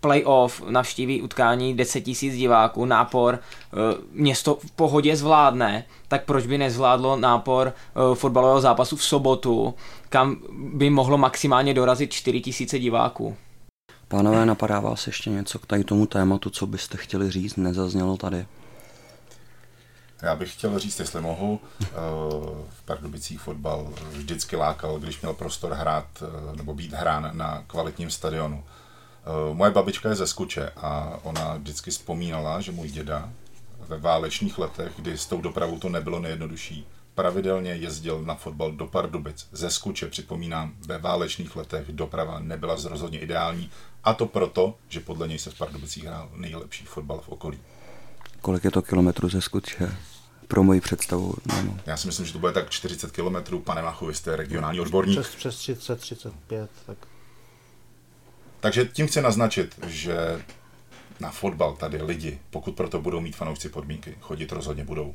playoff 0.00 0.62
navštíví 0.70 1.22
utkání 1.22 1.74
10 1.76 2.06
000 2.06 2.36
diváků, 2.36 2.84
nápor 2.84 3.38
eh, 3.38 3.76
město 4.12 4.54
v 4.54 4.70
pohodě 4.70 5.16
zvládne, 5.16 5.84
tak 6.08 6.24
proč 6.24 6.46
by 6.46 6.58
nezvládlo 6.58 7.16
nápor 7.16 7.72
eh, 7.72 8.14
fotbalového 8.14 8.60
zápasu 8.60 8.96
v 8.96 9.04
sobotu, 9.04 9.74
kam 10.08 10.36
by 10.52 10.90
mohlo 10.90 11.18
maximálně 11.18 11.74
dorazit 11.74 12.12
4 12.12 12.42
000 12.60 12.82
diváků? 12.82 13.36
Pánové, 14.10 14.46
napadá 14.46 14.80
vás 14.80 15.06
ještě 15.06 15.30
něco 15.30 15.58
k 15.58 15.66
tady 15.66 15.84
tomu 15.84 16.06
tématu, 16.06 16.50
co 16.50 16.66
byste 16.66 16.96
chtěli 16.96 17.30
říct, 17.30 17.56
nezaznělo 17.56 18.16
tady? 18.16 18.46
Já 20.22 20.36
bych 20.36 20.52
chtěl 20.52 20.78
říct, 20.78 20.98
jestli 20.98 21.20
mohu, 21.20 21.60
eh, 21.82 21.86
v 22.70 22.82
Pardubicích 22.84 23.40
fotbal 23.40 23.92
vždycky 24.10 24.56
lákal, 24.56 24.98
když 24.98 25.20
měl 25.20 25.34
prostor 25.34 25.72
hrát 25.72 26.22
nebo 26.56 26.74
být 26.74 26.92
hrán 26.92 27.30
na 27.32 27.64
kvalitním 27.66 28.10
stadionu. 28.10 28.64
Eh, 28.64 29.54
moje 29.54 29.70
babička 29.70 30.08
je 30.08 30.14
ze 30.14 30.26
Skuče 30.26 30.70
a 30.76 31.18
ona 31.22 31.54
vždycky 31.54 31.90
vzpomínala, 31.90 32.60
že 32.60 32.72
můj 32.72 32.88
děda 32.88 33.30
ve 33.88 33.98
válečných 33.98 34.58
letech, 34.58 34.92
kdy 34.96 35.18
s 35.18 35.26
tou 35.26 35.40
dopravou 35.40 35.78
to 35.78 35.88
nebylo 35.88 36.20
nejjednodušší, 36.20 36.86
pravidelně 37.20 37.70
jezdil 37.70 38.22
na 38.22 38.34
fotbal 38.34 38.72
do 38.72 38.86
Pardubic. 38.86 39.48
Ze 39.52 39.70
Skuče, 39.70 40.06
připomínám, 40.06 40.74
ve 40.86 40.98
válečných 40.98 41.56
letech 41.56 41.92
doprava 41.92 42.38
nebyla 42.38 42.76
rozhodně 42.84 43.20
ideální. 43.20 43.70
A 44.04 44.14
to 44.14 44.26
proto, 44.26 44.74
že 44.88 45.00
podle 45.00 45.28
něj 45.28 45.38
se 45.38 45.50
v 45.50 45.58
Pardubicích 45.58 46.04
hrál 46.04 46.28
nejlepší 46.34 46.84
fotbal 46.84 47.20
v 47.20 47.28
okolí. 47.28 47.58
Kolik 48.40 48.64
je 48.64 48.70
to 48.70 48.82
kilometrů 48.82 49.28
ze 49.28 49.40
Skuče? 49.40 49.96
Pro 50.48 50.62
moji 50.62 50.80
představu. 50.80 51.34
No. 51.64 51.78
Já 51.86 51.96
si 51.96 52.06
myslím, 52.06 52.26
že 52.26 52.32
to 52.32 52.38
bude 52.38 52.52
tak 52.52 52.70
40 52.70 53.12
kilometrů. 53.12 53.60
Pane 53.60 53.82
Machu, 53.82 54.06
vy 54.06 54.14
jste 54.14 54.36
regionální 54.36 54.80
odborník. 54.80 55.20
Přes, 55.20 55.34
přes 55.34 55.56
30, 55.56 56.00
35. 56.00 56.70
Tak. 56.86 56.98
Takže 58.60 58.84
tím 58.84 59.06
chci 59.06 59.22
naznačit, 59.22 59.80
že 59.86 60.44
na 61.20 61.30
fotbal 61.30 61.76
tady 61.76 62.02
lidi, 62.02 62.38
pokud 62.50 62.76
proto 62.76 63.00
budou 63.00 63.20
mít 63.20 63.36
fanoušci 63.36 63.68
podmínky, 63.68 64.16
chodit 64.20 64.52
rozhodně 64.52 64.84
budou. 64.84 65.14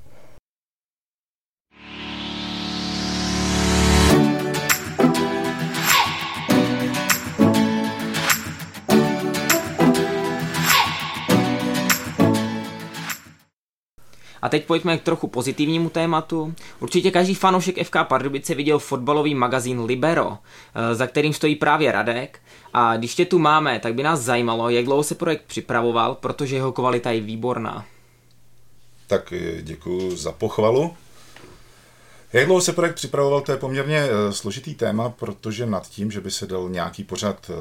A 14.46 14.50
teď 14.50 14.66
pojďme 14.66 14.98
k 14.98 15.04
trochu 15.04 15.28
pozitivnímu 15.28 15.90
tématu. 15.90 16.54
Určitě 16.80 17.12
každý 17.12 17.36
fanoušek 17.36 17.84
FK 17.84 17.96
Pardubice 18.04 18.56
viděl 18.56 18.80
fotbalový 18.80 19.36
magazín 19.36 19.84
Libero, 19.84 20.38
eh, 20.38 20.96
za 20.96 21.08
kterým 21.08 21.34
stojí 21.34 21.56
právě 21.56 21.92
Radek. 21.92 22.40
A 22.74 22.98
když 22.98 23.16
tě 23.16 23.26
tu 23.26 23.40
máme, 23.40 23.80
tak 23.80 23.94
by 23.94 24.04
nás 24.04 24.20
zajímalo, 24.20 24.70
jak 24.70 24.86
dlouho 24.86 25.04
se 25.04 25.16
projekt 25.16 25.44
připravoval, 25.48 26.16
protože 26.16 26.56
jeho 26.56 26.72
kvalita 26.72 27.12
je 27.12 27.22
výborná. 27.22 27.86
Tak 29.08 29.34
eh, 29.34 29.62
děkuji 29.62 30.16
za 30.16 30.32
pochvalu. 30.32 30.94
Jak 32.34 32.46
dlouho 32.46 32.62
se 32.62 32.74
projekt 32.74 32.96
připravoval, 32.96 33.42
to 33.42 33.52
je 33.52 33.58
poměrně 33.58 33.98
eh, 33.98 34.34
složitý 34.34 34.76
téma, 34.76 35.10
protože 35.10 35.66
nad 35.66 35.90
tím, 35.90 36.12
že 36.12 36.22
by 36.22 36.32
se 36.32 36.46
dal 36.48 36.70
nějaký 36.70 37.04
pořad 37.04 37.52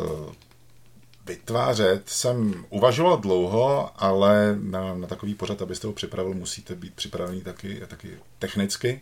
vytvářet. 1.26 2.02
Jsem 2.08 2.64
uvažoval 2.70 3.16
dlouho, 3.16 3.90
ale 3.96 4.58
na, 4.60 4.94
na 4.94 5.06
takový 5.06 5.34
pořad, 5.34 5.62
abyste 5.62 5.86
ho 5.86 5.92
připravil, 5.92 6.34
musíte 6.34 6.74
být 6.74 6.94
připravený 6.94 7.40
taky, 7.40 7.82
taky 7.88 8.18
technicky, 8.38 9.00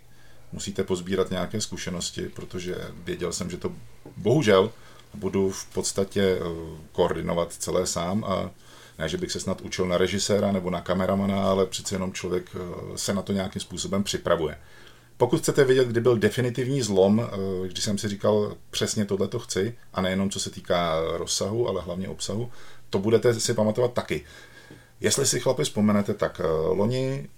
musíte 0.52 0.84
pozbírat 0.84 1.30
nějaké 1.30 1.60
zkušenosti, 1.60 2.22
protože 2.22 2.76
věděl 3.04 3.32
jsem, 3.32 3.50
že 3.50 3.56
to 3.56 3.72
bohužel 4.16 4.72
budu 5.14 5.50
v 5.50 5.66
podstatě 5.66 6.22
eh, 6.22 6.44
koordinovat 6.92 7.52
celé 7.52 7.86
sám. 7.86 8.24
A 8.24 8.50
ne, 8.98 9.08
že 9.08 9.16
bych 9.16 9.32
se 9.32 9.40
snad 9.40 9.60
učil 9.60 9.86
na 9.86 9.98
režiséra 9.98 10.52
nebo 10.52 10.70
na 10.70 10.80
kameramana, 10.80 11.44
ale 11.50 11.66
přece 11.66 11.94
jenom 11.94 12.12
člověk 12.12 12.50
eh, 12.54 12.98
se 12.98 13.14
na 13.14 13.22
to 13.22 13.32
nějakým 13.32 13.60
způsobem 13.60 14.04
připravuje. 14.04 14.58
Pokud 15.22 15.40
chcete 15.40 15.64
vědět, 15.64 15.88
kdy 15.88 16.00
byl 16.00 16.16
definitivní 16.16 16.82
zlom, 16.82 17.20
eh, 17.20 17.68
když 17.68 17.84
jsem 17.84 17.98
si 17.98 18.08
říkal 18.08 18.56
přesně 18.70 19.04
tohle 19.04 19.28
to 19.28 19.38
chci, 19.38 19.74
a 19.94 20.00
nejenom 20.00 20.30
co 20.30 20.40
se 20.40 20.50
týká 20.50 21.00
rozsahu, 21.16 21.68
ale 21.68 21.82
hlavně 21.82 22.08
obsahu, 22.08 22.50
to 22.90 22.98
budete 22.98 23.34
si 23.34 23.54
pamatovat 23.54 23.92
taky. 23.92 24.24
Jestli 25.00 25.26
si 25.26 25.40
chlapi 25.40 25.64
vzpomenete, 25.64 26.14
tak 26.14 26.40
eh, 26.44 26.46
loni, 26.68 27.28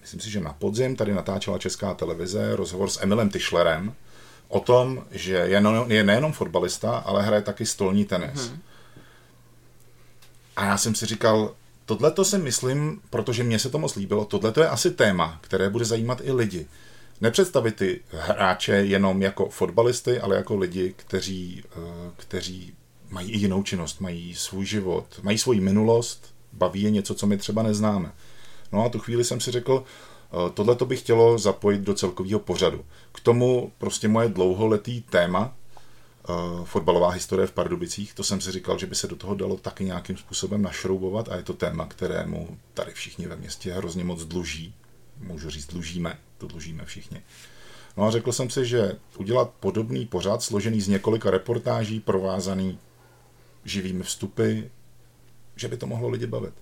myslím 0.00 0.20
si, 0.20 0.30
že 0.30 0.40
na 0.40 0.52
podzim 0.52 0.96
tady 0.96 1.14
natáčela 1.14 1.58
česká 1.58 1.94
televize 1.94 2.56
rozhovor 2.56 2.90
s 2.90 3.02
Emilem 3.02 3.30
Tischlerem 3.30 3.94
o 4.48 4.60
tom, 4.60 5.04
že 5.10 5.34
je, 5.34 5.60
no, 5.60 5.86
je 5.88 6.04
nejenom 6.04 6.32
fotbalista, 6.32 6.96
ale 6.96 7.22
hraje 7.22 7.42
taky 7.42 7.66
stolní 7.66 8.04
tenis. 8.04 8.48
Hmm. 8.48 8.58
A 10.56 10.64
já 10.64 10.78
jsem 10.78 10.94
si 10.94 11.06
říkal, 11.06 11.54
tohle 11.84 12.10
to 12.10 12.24
si 12.24 12.38
myslím, 12.38 13.00
protože 13.10 13.44
mně 13.44 13.58
se 13.58 13.70
to 13.70 13.78
moc 13.78 13.94
líbilo, 13.96 14.24
tohle 14.24 14.52
to 14.52 14.60
je 14.60 14.68
asi 14.68 14.90
téma, 14.90 15.38
které 15.40 15.70
bude 15.70 15.84
zajímat 15.84 16.20
i 16.22 16.32
lidi 16.32 16.66
nepředstavit 17.20 17.76
ty 17.76 18.00
hráče 18.10 18.72
jenom 18.72 19.22
jako 19.22 19.48
fotbalisty, 19.48 20.20
ale 20.20 20.36
jako 20.36 20.56
lidi, 20.56 20.94
kteří, 20.96 21.62
eh, 21.76 22.10
kteří 22.16 22.74
mají 23.10 23.30
i 23.30 23.38
jinou 23.38 23.62
činnost, 23.62 24.00
mají 24.00 24.34
svůj 24.34 24.66
život, 24.66 25.20
mají 25.22 25.38
svoji 25.38 25.60
minulost, 25.60 26.34
baví 26.52 26.82
je 26.82 26.90
něco, 26.90 27.14
co 27.14 27.26
my 27.26 27.36
třeba 27.36 27.62
neznáme. 27.62 28.12
No 28.72 28.84
a 28.84 28.88
tu 28.88 28.98
chvíli 28.98 29.24
jsem 29.24 29.40
si 29.40 29.50
řekl, 29.50 29.84
eh, 29.84 30.50
tohle 30.54 30.76
to 30.76 30.86
bych 30.86 31.00
chtělo 31.00 31.38
zapojit 31.38 31.80
do 31.80 31.94
celkového 31.94 32.40
pořadu. 32.40 32.84
K 33.12 33.20
tomu 33.20 33.72
prostě 33.78 34.08
moje 34.08 34.28
dlouholetý 34.28 35.02
téma, 35.02 35.54
eh, 35.54 36.32
fotbalová 36.64 37.10
historie 37.10 37.46
v 37.46 37.52
Pardubicích, 37.52 38.14
to 38.14 38.24
jsem 38.24 38.40
si 38.40 38.52
říkal, 38.52 38.78
že 38.78 38.86
by 38.86 38.94
se 38.94 39.06
do 39.06 39.16
toho 39.16 39.34
dalo 39.34 39.56
taky 39.56 39.84
nějakým 39.84 40.16
způsobem 40.16 40.62
našroubovat 40.62 41.28
a 41.28 41.36
je 41.36 41.42
to 41.42 41.52
téma, 41.52 41.86
kterému 41.86 42.58
tady 42.74 42.92
všichni 42.92 43.26
ve 43.26 43.36
městě 43.36 43.72
hrozně 43.72 44.04
moc 44.04 44.24
dluží. 44.24 44.74
Můžu 45.20 45.50
říct, 45.50 45.66
dlužíme 45.66 46.18
to 46.46 46.52
dlužíme 46.52 46.84
všichni. 46.84 47.22
No 47.96 48.04
a 48.04 48.10
řekl 48.10 48.32
jsem 48.32 48.50
si, 48.50 48.66
že 48.66 48.92
udělat 49.18 49.50
podobný 49.60 50.06
pořad 50.06 50.42
složený 50.42 50.80
z 50.80 50.88
několika 50.88 51.30
reportáží, 51.30 52.00
provázaný 52.00 52.78
živými 53.64 54.02
vstupy, 54.02 54.60
že 55.56 55.68
by 55.68 55.76
to 55.76 55.86
mohlo 55.86 56.08
lidi 56.08 56.26
bavit. 56.26 56.54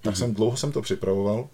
Tak 0.00 0.14
mm-hmm. 0.14 0.18
jsem 0.18 0.34
dlouho 0.34 0.56
jsem 0.56 0.72
to 0.72 0.82
připravoval. 0.82 1.48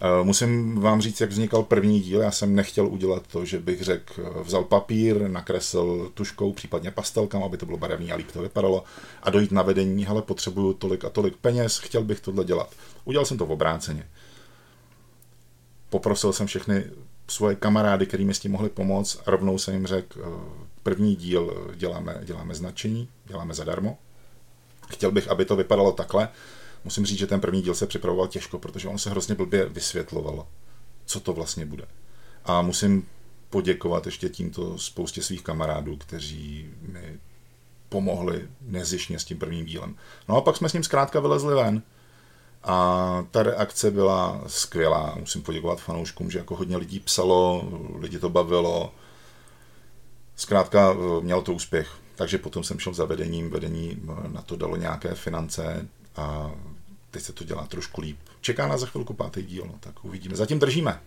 Eh, 0.00 0.24
musím 0.24 0.80
vám 0.80 1.00
říct, 1.00 1.20
jak 1.20 1.30
vznikal 1.30 1.62
první 1.62 2.00
díl. 2.00 2.20
Já 2.20 2.30
jsem 2.30 2.54
nechtěl 2.54 2.86
udělat 2.86 3.26
to, 3.26 3.44
že 3.44 3.58
bych 3.58 3.82
řekl, 3.82 4.14
eh, 4.18 4.42
vzal 4.42 4.64
papír, 4.64 5.28
nakresl 5.28 6.10
tuškou, 6.14 6.52
případně 6.52 6.90
pastelkám, 6.90 7.42
aby 7.42 7.56
to 7.56 7.66
bylo 7.66 7.78
barevný 7.78 8.12
a 8.12 8.16
líp 8.16 8.32
to 8.32 8.42
vypadalo, 8.42 8.84
a 9.22 9.30
dojít 9.30 9.52
na 9.52 9.62
vedení, 9.62 10.06
ale 10.06 10.22
potřebuju 10.22 10.72
tolik 10.72 11.04
a 11.04 11.10
tolik 11.10 11.36
peněz, 11.36 11.78
chtěl 11.78 12.04
bych 12.04 12.20
tohle 12.20 12.44
dělat. 12.44 12.74
Udělal 13.04 13.26
jsem 13.26 13.38
to 13.38 13.46
v 13.46 13.52
obráceně. 13.52 14.06
Poprosil 15.92 16.32
jsem 16.32 16.46
všechny 16.46 16.84
svoje 17.28 17.56
kamarády, 17.56 18.06
který 18.06 18.24
mi 18.24 18.34
s 18.34 18.38
tím 18.38 18.52
mohli 18.52 18.68
pomoct. 18.68 19.22
A 19.26 19.30
rovnou 19.30 19.58
jsem 19.58 19.74
jim 19.74 19.86
řekl, 19.86 20.20
eh, 20.20 20.66
první 20.82 21.16
díl 21.16 21.72
děláme, 21.76 22.20
děláme 22.24 22.54
značení, 22.54 23.08
děláme 23.24 23.54
zadarmo. 23.54 23.98
Chtěl 24.88 25.10
bych, 25.10 25.28
aby 25.28 25.44
to 25.44 25.56
vypadalo 25.56 25.92
takhle. 25.92 26.28
Musím 26.84 27.06
říct, 27.06 27.18
že 27.18 27.26
ten 27.26 27.40
první 27.40 27.62
díl 27.62 27.74
se 27.74 27.86
připravoval 27.86 28.28
těžko, 28.28 28.58
protože 28.58 28.88
on 28.88 28.98
se 28.98 29.10
hrozně 29.10 29.34
blbě 29.34 29.66
vysvětloval, 29.66 30.46
co 31.06 31.20
to 31.20 31.32
vlastně 31.32 31.66
bude. 31.66 31.84
A 32.44 32.62
musím 32.62 33.06
poděkovat 33.50 34.06
ještě 34.06 34.28
tímto 34.28 34.78
spoustě 34.78 35.22
svých 35.22 35.42
kamarádů, 35.42 35.96
kteří 35.96 36.70
mi 36.82 37.18
pomohli 37.88 38.48
nezišně 38.60 39.18
s 39.18 39.24
tím 39.24 39.38
prvním 39.38 39.64
dílem. 39.64 39.96
No 40.28 40.36
a 40.36 40.40
pak 40.40 40.56
jsme 40.56 40.68
s 40.68 40.72
ním 40.72 40.84
zkrátka 40.84 41.20
vylezli 41.20 41.54
ven. 41.54 41.82
A 42.64 43.24
ta 43.30 43.42
reakce 43.42 43.90
byla 43.90 44.42
skvělá. 44.46 45.14
Musím 45.20 45.42
poděkovat 45.42 45.80
fanouškům, 45.80 46.30
že 46.30 46.38
jako 46.38 46.56
hodně 46.56 46.76
lidí 46.76 47.00
psalo, 47.00 47.68
lidi 47.98 48.18
to 48.18 48.30
bavilo. 48.30 48.94
Zkrátka 50.36 50.92
eh, 50.92 51.20
mělo 51.20 51.42
to 51.42 51.52
úspěch. 51.52 51.90
Takže 52.14 52.38
potom 52.38 52.64
jsem 52.64 52.78
šel 52.78 52.94
za 52.94 53.04
vedením, 53.04 53.50
vedení 53.50 54.02
eh, 54.02 54.28
na 54.28 54.42
to 54.42 54.56
dalo 54.56 54.76
nějaké 54.76 55.14
finance 55.14 55.88
a 56.16 56.50
teď 57.10 57.22
se 57.22 57.32
to 57.32 57.44
dělá 57.44 57.66
trošku 57.66 58.00
líp. 58.00 58.18
Čeká 58.40 58.66
nás 58.66 58.80
za 58.80 58.86
chvilku 58.86 59.14
pátý 59.14 59.42
díl, 59.42 59.64
no, 59.66 59.74
tak 59.80 60.04
uvidíme. 60.04 60.36
Zatím 60.36 60.58
držíme. 60.58 61.00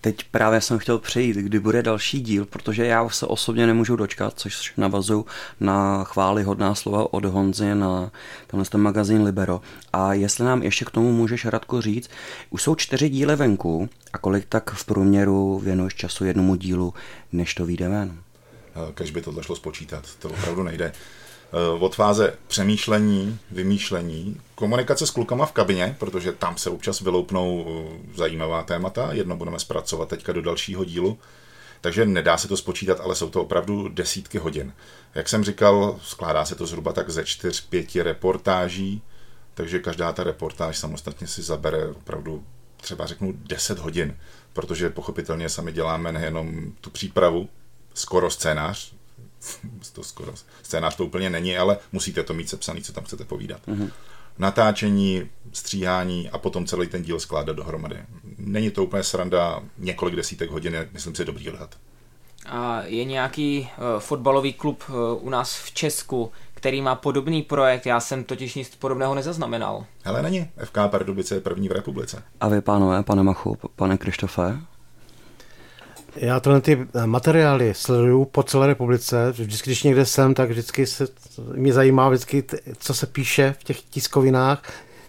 Teď 0.00 0.24
právě 0.30 0.60
jsem 0.60 0.78
chtěl 0.78 0.98
přejít, 0.98 1.36
kdy 1.36 1.60
bude 1.60 1.82
další 1.82 2.20
díl, 2.20 2.44
protože 2.44 2.86
já 2.86 3.08
se 3.08 3.26
osobně 3.26 3.66
nemůžu 3.66 3.96
dočkat, 3.96 4.32
což 4.36 4.72
navazuju 4.76 5.26
na 5.60 6.04
chvály 6.04 6.42
hodná 6.42 6.74
slova 6.74 7.14
od 7.14 7.24
Honzy 7.24 7.74
na 7.74 8.10
tenhle 8.46 8.64
ten 8.64 8.80
magazín 8.80 9.22
Libero. 9.22 9.60
A 9.92 10.14
jestli 10.14 10.44
nám 10.44 10.62
ještě 10.62 10.84
k 10.84 10.90
tomu 10.90 11.12
můžeš, 11.12 11.44
Radko, 11.44 11.80
říct, 11.80 12.10
už 12.50 12.62
jsou 12.62 12.74
čtyři 12.74 13.08
díly 13.08 13.36
venku 13.36 13.88
a 14.12 14.18
kolik 14.18 14.46
tak 14.48 14.70
v 14.70 14.84
průměru 14.84 15.58
věnuješ 15.58 15.94
času 15.94 16.24
jednomu 16.24 16.54
dílu, 16.54 16.94
než 17.32 17.54
to 17.54 17.66
vyjde 17.66 17.88
ven? 17.88 18.18
Kež 18.94 19.10
by 19.10 19.22
tohle 19.22 19.42
šlo 19.42 19.56
spočítat, 19.56 20.04
to 20.18 20.28
opravdu 20.28 20.62
nejde. 20.62 20.92
Eh, 21.52 21.78
od 21.80 21.94
fáze 21.94 22.36
přemýšlení, 22.46 23.38
vymýšlení, 23.50 24.40
komunikace 24.54 25.06
s 25.06 25.10
klukama 25.10 25.46
v 25.46 25.52
kabině, 25.52 25.96
protože 25.98 26.32
tam 26.32 26.56
se 26.56 26.70
občas 26.70 27.00
vyloupnou 27.00 27.66
eh, 27.68 28.16
zajímavá 28.16 28.62
témata, 28.62 29.12
jedno 29.12 29.36
budeme 29.36 29.58
zpracovat 29.58 30.08
teďka 30.08 30.32
do 30.32 30.42
dalšího 30.42 30.84
dílu, 30.84 31.18
takže 31.80 32.06
nedá 32.06 32.36
se 32.36 32.48
to 32.48 32.56
spočítat, 32.56 33.00
ale 33.00 33.14
jsou 33.14 33.30
to 33.30 33.42
opravdu 33.42 33.88
desítky 33.88 34.38
hodin. 34.38 34.72
Jak 35.14 35.28
jsem 35.28 35.44
říkal, 35.44 35.98
skládá 36.02 36.44
se 36.44 36.54
to 36.54 36.66
zhruba 36.66 36.92
tak 36.92 37.10
ze 37.10 37.24
čtyř, 37.24 37.60
pěti 37.60 38.02
reportáží, 38.02 39.02
takže 39.54 39.78
každá 39.78 40.12
ta 40.12 40.24
reportáž 40.24 40.78
samostatně 40.78 41.26
si 41.26 41.42
zabere 41.42 41.86
opravdu 41.86 42.44
třeba 42.76 43.06
řeknu 43.06 43.32
10 43.36 43.78
hodin, 43.78 44.16
protože 44.52 44.90
pochopitelně 44.90 45.48
sami 45.48 45.72
děláme 45.72 46.12
nejenom 46.12 46.72
tu 46.80 46.90
přípravu, 46.90 47.48
skoro 47.94 48.30
scénář, 48.30 48.99
to 49.92 50.02
skoro 50.02 50.34
scénář 50.62 50.96
to 50.96 51.04
úplně 51.04 51.30
není, 51.30 51.56
ale 51.56 51.78
musíte 51.92 52.22
to 52.22 52.34
mít 52.34 52.48
sepsaný, 52.48 52.82
co 52.82 52.92
tam 52.92 53.04
chcete 53.04 53.24
povídat. 53.24 53.60
Mm-hmm. 53.68 53.90
Natáčení, 54.38 55.30
stříhání 55.52 56.30
a 56.30 56.38
potom 56.38 56.66
celý 56.66 56.86
ten 56.86 57.02
díl 57.02 57.20
skládat 57.20 57.56
dohromady. 57.56 57.96
Není 58.38 58.70
to 58.70 58.84
úplně 58.84 59.02
sranda, 59.02 59.62
několik 59.78 60.16
desítek 60.16 60.50
hodin 60.50 60.88
myslím 60.92 61.14
si, 61.14 61.24
dobrý 61.24 61.50
odhad. 61.50 61.76
A 62.46 62.82
je 62.82 63.04
nějaký 63.04 63.60
uh, 63.60 64.00
fotbalový 64.00 64.52
klub 64.52 64.82
uh, 64.88 64.94
u 65.26 65.30
nás 65.30 65.58
v 65.58 65.72
Česku, 65.72 66.32
který 66.54 66.82
má 66.82 66.94
podobný 66.94 67.42
projekt, 67.42 67.86
já 67.86 68.00
jsem 68.00 68.24
totiž 68.24 68.54
nic 68.54 68.76
podobného 68.76 69.14
nezaznamenal. 69.14 69.84
Ale 70.04 70.22
není. 70.22 70.48
FK 70.64 70.78
Pardubice 70.90 71.34
je 71.34 71.40
první 71.40 71.68
v 71.68 71.72
republice. 71.72 72.22
A 72.40 72.48
vy, 72.48 72.60
pánové, 72.60 73.02
pane 73.02 73.22
Machu, 73.22 73.58
pane 73.76 73.98
Krištofe? 73.98 74.60
Já 76.16 76.40
tyhle 76.40 76.60
ty 76.60 76.86
materiály 77.06 77.74
sleduju 77.74 78.24
po 78.24 78.42
celé 78.42 78.66
republice. 78.66 79.32
Vždycky, 79.32 79.70
když 79.70 79.82
někde 79.82 80.06
jsem, 80.06 80.34
tak 80.34 80.50
vždycky 80.50 80.86
se, 80.86 81.08
mě 81.54 81.72
zajímá, 81.72 82.08
vždycky, 82.08 82.44
co 82.78 82.94
se 82.94 83.06
píše 83.06 83.54
v 83.58 83.64
těch 83.64 83.82
tiskovinách. 83.82 84.62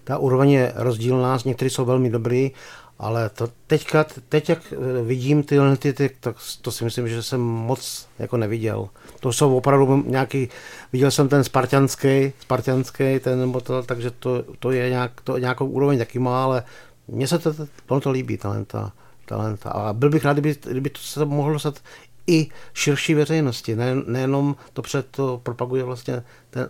Ta 0.04 0.18
úroveň 0.18 0.52
je 0.52 0.74
rozdílná, 0.76 1.38
některé 1.46 1.70
jsou 1.70 1.86
velmi 1.86 2.10
dobrý, 2.10 2.52
ale 3.00 3.30
to 3.30 3.50
teďka, 3.68 4.06
teď 4.30 4.50
jak 4.50 4.74
vidím 5.04 5.44
tyhle 5.44 5.78
ty, 5.78 5.94
ty, 5.94 6.10
tak 6.20 6.36
to 6.62 6.72
si 6.72 6.84
myslím, 6.84 7.08
že 7.08 7.24
jsem 7.24 7.42
moc 7.42 8.08
jako 8.20 8.38
neviděl. 8.38 8.90
To 9.20 9.34
jsou 9.34 9.58
opravdu 9.58 10.04
nějaký, 10.08 10.50
viděl 10.94 11.12
jsem 11.12 11.30
ten 11.30 11.44
spartianský, 11.44 12.34
spartianský 12.40 13.20
ten 13.20 13.54
to, 13.64 13.84
takže 13.84 14.12
to, 14.12 14.44
to 14.60 14.72
je 14.72 14.90
nějak, 14.90 15.22
to 15.24 15.38
nějakou 15.38 15.66
úroveň 15.66 16.00
taky 16.00 16.20
má, 16.20 16.44
ale 16.44 16.64
mně 17.08 17.28
se 17.28 17.40
to, 17.40 17.54
to, 17.86 18.00
to 18.00 18.12
líbí, 18.12 18.38
talenta 18.38 18.92
talenta. 19.32 19.70
A 19.70 19.94
byl 19.94 20.10
bych 20.10 20.26
rád, 20.26 20.34
kdyby, 20.34 20.56
kdyby 20.72 20.89
to 20.89 21.00
se 21.00 21.26
mohlo 21.26 21.54
dostat 21.54 21.80
i 22.28 22.48
širší 22.74 23.13
veřejnosti. 23.13 23.76
Ne, 23.76 23.96
nejenom 23.96 24.56
to 24.74 24.82
před 24.82 25.06
to 25.12 25.39
propaguje 25.44 25.84
vlastně 25.84 26.24
ten, 26.50 26.70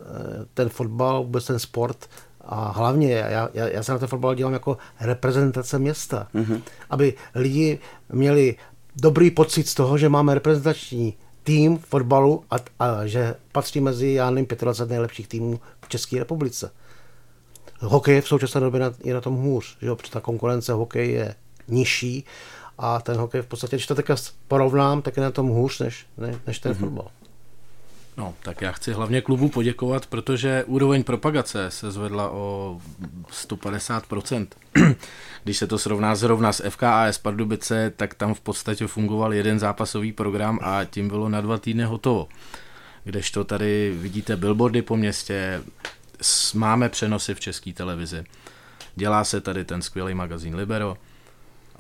ten 0.54 0.70
fotbal, 0.70 1.24
vůbec 1.24 1.46
ten 1.46 1.60
sport, 1.60 2.10
a 2.46 2.72
hlavně 2.72 3.14
já, 3.14 3.50
já, 3.54 3.68
já 3.68 3.84
se 3.84 3.92
na 3.92 3.98
ten 3.98 4.08
fotbal 4.08 4.36
dělám 4.36 4.54
jako 4.54 4.78
reprezentace 5.00 5.80
města. 5.80 6.28
Mm-hmm. 6.36 6.62
Aby 6.90 7.14
lidi 7.36 7.80
měli 8.10 8.56
dobrý 8.96 9.32
pocit 9.32 9.68
z 9.68 9.76
toho, 9.76 9.98
že 9.98 10.10
máme 10.10 10.34
reprezentační 10.34 11.14
tým 11.44 11.78
fotbalu 11.78 12.44
a, 12.52 12.56
a 12.80 13.06
že 13.06 13.36
patří 13.52 13.82
mezi, 13.82 14.08
já 14.08 14.30
nevím, 14.30 14.48
25 14.62 14.90
nejlepších 14.90 15.28
týmů 15.28 15.60
v 15.86 15.90
České 15.90 16.20
republice. 16.20 16.72
Hokej 17.80 18.22
v 18.22 18.28
současné 18.28 18.62
době 18.62 18.82
je 19.04 19.14
na 19.14 19.22
tom 19.22 19.36
hůř, 19.36 19.78
že 19.82 19.88
jo, 19.88 19.96
protože 19.96 20.12
ta 20.12 20.20
konkurence 20.20 20.74
hokej 20.74 21.12
je 21.12 21.36
nižší 21.72 22.26
a 22.78 23.02
ten 23.02 23.18
hokej 23.18 23.42
v 23.42 23.46
podstatě, 23.46 23.76
když 23.76 23.88
to 23.88 23.96
teďka 23.96 24.16
porovnám, 24.48 25.02
tak 25.02 25.18
je 25.18 25.24
na 25.24 25.32
tom 25.32 25.48
hůř 25.48 25.80
než, 25.80 26.06
ne, 26.18 26.40
než 26.48 26.60
ten 26.60 26.72
mm-hmm. 26.72 26.80
fotbal. 26.80 27.08
No, 28.18 28.34
tak 28.42 28.62
já 28.62 28.72
chci 28.72 28.94
hlavně 28.94 29.22
klubu 29.22 29.50
poděkovat, 29.50 30.06
protože 30.06 30.64
úroveň 30.68 31.04
propagace 31.04 31.72
se 31.72 31.92
zvedla 31.92 32.30
o 32.32 32.78
150%. 33.30 34.48
Když 35.44 35.58
se 35.58 35.68
to 35.68 35.78
srovná 35.78 36.16
zrovna 36.16 36.54
s 36.54 36.70
FKAS 36.70 37.18
Pardubice, 37.18 37.94
tak 37.98 38.14
tam 38.14 38.34
v 38.34 38.42
podstatě 38.42 38.88
fungoval 38.88 39.34
jeden 39.34 39.60
zápasový 39.60 40.12
program 40.12 40.60
a 40.62 40.86
tím 40.86 41.08
bylo 41.08 41.30
na 41.30 41.42
dva 41.42 41.58
týdny 41.58 41.84
hotovo. 41.84 42.28
Kdežto 43.04 43.44
tady 43.44 43.96
vidíte 43.98 44.36
billboardy 44.36 44.82
po 44.82 44.98
městě, 44.98 45.62
máme 46.54 46.90
přenosy 46.90 47.34
v 47.34 47.40
české 47.40 47.74
televizi. 47.74 48.24
Dělá 48.96 49.24
se 49.24 49.42
tady 49.42 49.66
ten 49.66 49.82
skvělý 49.82 50.14
magazín 50.14 50.56
Libero, 50.56 50.98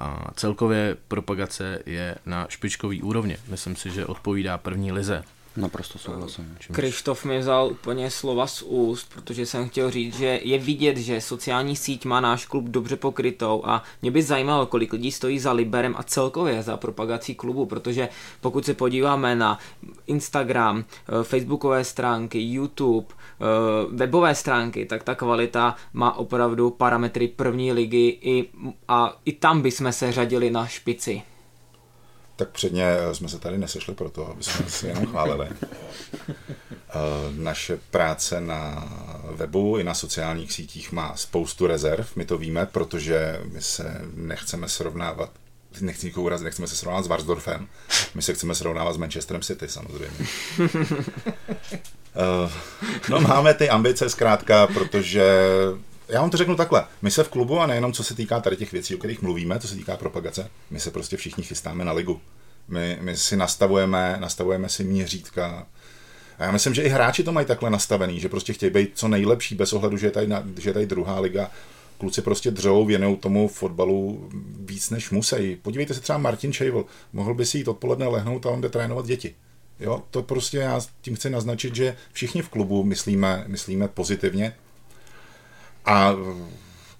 a 0.02 0.32
celkově 0.36 0.98
propagace 1.08 1.80
je 1.86 2.16
na 2.26 2.46
špičkový 2.50 3.02
úrovni. 3.02 3.38
Myslím 3.48 3.76
si, 3.76 3.92
že 3.92 4.06
odpovídá 4.06 4.58
první 4.58 4.92
lize. 4.92 5.24
Naprosto 5.56 6.00
souhlasím. 6.00 6.58
Krištof 6.72 7.26
mi 7.26 7.40
vzal 7.40 7.68
úplně 7.68 8.12
slova 8.12 8.48
z 8.48 8.62
úst, 8.62 9.14
protože 9.14 9.46
jsem 9.46 9.70
chtěl 9.70 9.92
říct, 9.92 10.18
že 10.18 10.40
je 10.44 10.58
vidět, 10.58 10.98
že 10.98 11.22
sociální 11.22 11.76
síť 11.76 12.06
má 12.06 12.22
náš 12.22 12.46
klub 12.46 12.66
dobře 12.66 12.96
pokrytou 12.96 13.62
a 13.66 13.84
mě 14.02 14.12
by 14.12 14.24
zajímalo, 14.24 14.66
kolik 14.66 14.94
lidí 14.94 15.12
stojí 15.12 15.40
za 15.40 15.52
Liberem 15.52 15.96
a 15.98 16.04
celkově 16.04 16.64
za 16.64 16.78
propagací 16.78 17.36
klubu, 17.36 17.66
protože 17.66 18.10
pokud 18.42 18.66
se 18.66 18.74
podíváme 18.74 19.36
na 19.36 19.60
Instagram, 20.08 20.84
eh, 20.84 21.24
facebookové 21.24 21.84
stránky, 21.84 22.40
YouTube, 22.42 23.08
eh, 23.12 23.46
webové 23.92 24.36
stránky, 24.36 24.86
tak 24.86 25.04
ta 25.04 25.16
kvalita 25.16 25.76
má 25.94 26.18
opravdu 26.18 26.70
parametry 26.70 27.28
první 27.28 27.72
ligy 27.72 28.18
i, 28.22 28.50
a 28.88 29.18
i 29.26 29.32
tam 29.32 29.62
bychom 29.62 29.92
se 29.92 30.12
řadili 30.12 30.52
na 30.52 30.68
špici 30.68 31.22
tak 32.41 32.49
předně 32.49 32.86
eh, 32.86 33.15
jsme 33.15 33.30
se 33.30 33.39
tady 33.39 33.58
nesešli 33.58 33.93
proto, 33.93 34.32
aby 34.32 34.43
jsme 34.43 34.69
si 34.69 34.88
jenom 34.88 35.06
chválili. 35.06 35.49
Eh, 36.93 37.32
naše 37.32 37.80
práce 37.91 38.41
na 38.41 38.89
webu 39.32 39.77
i 39.77 39.84
na 39.84 39.93
sociálních 39.93 40.54
sítích 40.54 40.91
má 40.91 41.15
spoustu 41.15 41.67
rezerv, 41.67 42.08
my 42.15 42.25
to 42.25 42.38
víme, 42.38 42.65
protože 42.65 43.41
my 43.51 43.62
se 43.62 44.01
nechceme 44.15 44.69
srovnávat 44.69 45.30
nechci 45.82 46.06
nikoho 46.06 46.25
urazit, 46.25 46.45
nechceme 46.45 46.67
se 46.67 46.75
srovnávat 46.75 47.06
s 47.06 47.08
Varsdorfem, 47.08 47.67
my 48.15 48.21
se 48.21 48.34
chceme 48.34 48.56
srovnávat 48.56 48.93
s 48.93 48.97
Manchesterem 48.97 49.41
City 49.41 49.67
samozřejmě. 49.67 50.27
Uh, 50.60 52.51
no 53.10 53.21
máme 53.21 53.54
ty 53.54 53.69
ambice 53.69 54.10
zkrátka, 54.10 54.67
protože 54.67 55.45
já 56.12 56.21
vám 56.21 56.30
to 56.30 56.38
řeknu 56.38 56.56
takhle. 56.56 56.86
My 57.02 57.12
se 57.12 57.24
v 57.24 57.30
klubu, 57.30 57.60
a 57.60 57.67
nejenom 57.67 57.93
co 57.93 58.04
se 58.04 58.15
týká 58.15 58.39
tady 58.39 58.58
těch 58.58 58.71
věcí, 58.71 58.95
o 58.95 58.97
kterých 58.97 59.21
mluvíme, 59.21 59.60
co 59.60 59.67
se 59.67 59.76
týká 59.76 59.97
propagace, 59.97 60.50
my 60.69 60.80
se 60.80 60.91
prostě 60.91 61.17
všichni 61.17 61.43
chystáme 61.43 61.86
na 61.86 61.91
ligu. 61.91 62.21
My, 62.67 62.97
my 63.02 63.17
si 63.17 63.38
nastavujeme, 63.38 64.17
nastavujeme 64.19 64.69
si 64.69 64.84
měřítka. 64.84 65.67
A 66.38 66.43
já 66.43 66.52
myslím, 66.52 66.74
že 66.74 66.82
i 66.82 66.89
hráči 66.89 67.24
to 67.24 67.32
mají 67.32 67.47
takhle 67.47 67.69
nastavený, 67.69 68.19
že 68.19 68.30
prostě 68.30 68.54
chtějí 68.54 68.74
být 68.74 68.91
co 68.93 69.08
nejlepší 69.08 69.56
bez 69.56 69.74
ohledu, 69.74 69.97
že 69.97 70.08
je 70.08 70.12
tady, 70.12 70.28
na, 70.28 70.43
že 70.60 70.69
je 70.69 70.74
tady 70.74 70.86
druhá 70.86 71.19
liga. 71.19 71.52
Kluci 71.97 72.21
prostě 72.21 72.52
dřou, 72.52 72.86
věnují 72.86 73.17
tomu 73.17 73.47
fotbalu 73.47 74.30
víc 74.60 74.89
než 74.89 75.10
musí. 75.10 75.56
Podívejte 75.62 75.93
se 75.93 76.02
třeba 76.02 76.17
Martin 76.17 76.54
Šejvl, 76.54 76.86
mohl 77.13 77.34
by 77.34 77.45
si 77.45 77.58
jít 77.58 77.67
odpoledne 77.67 78.08
lehnout 78.08 78.45
a 78.45 78.50
on 78.50 78.62
jde 78.62 78.69
trénovat 78.69 79.06
děti. 79.06 79.36
Jo, 79.80 80.04
to 80.12 80.24
prostě 80.24 80.58
já 80.58 80.82
tím 81.02 81.15
chci 81.15 81.30
naznačit, 81.30 81.76
že 81.76 81.95
všichni 82.13 82.41
v 82.41 82.50
klubu 82.50 82.84
myslíme, 82.84 83.43
myslíme 83.47 83.88
pozitivně 83.88 84.54
a 85.86 86.15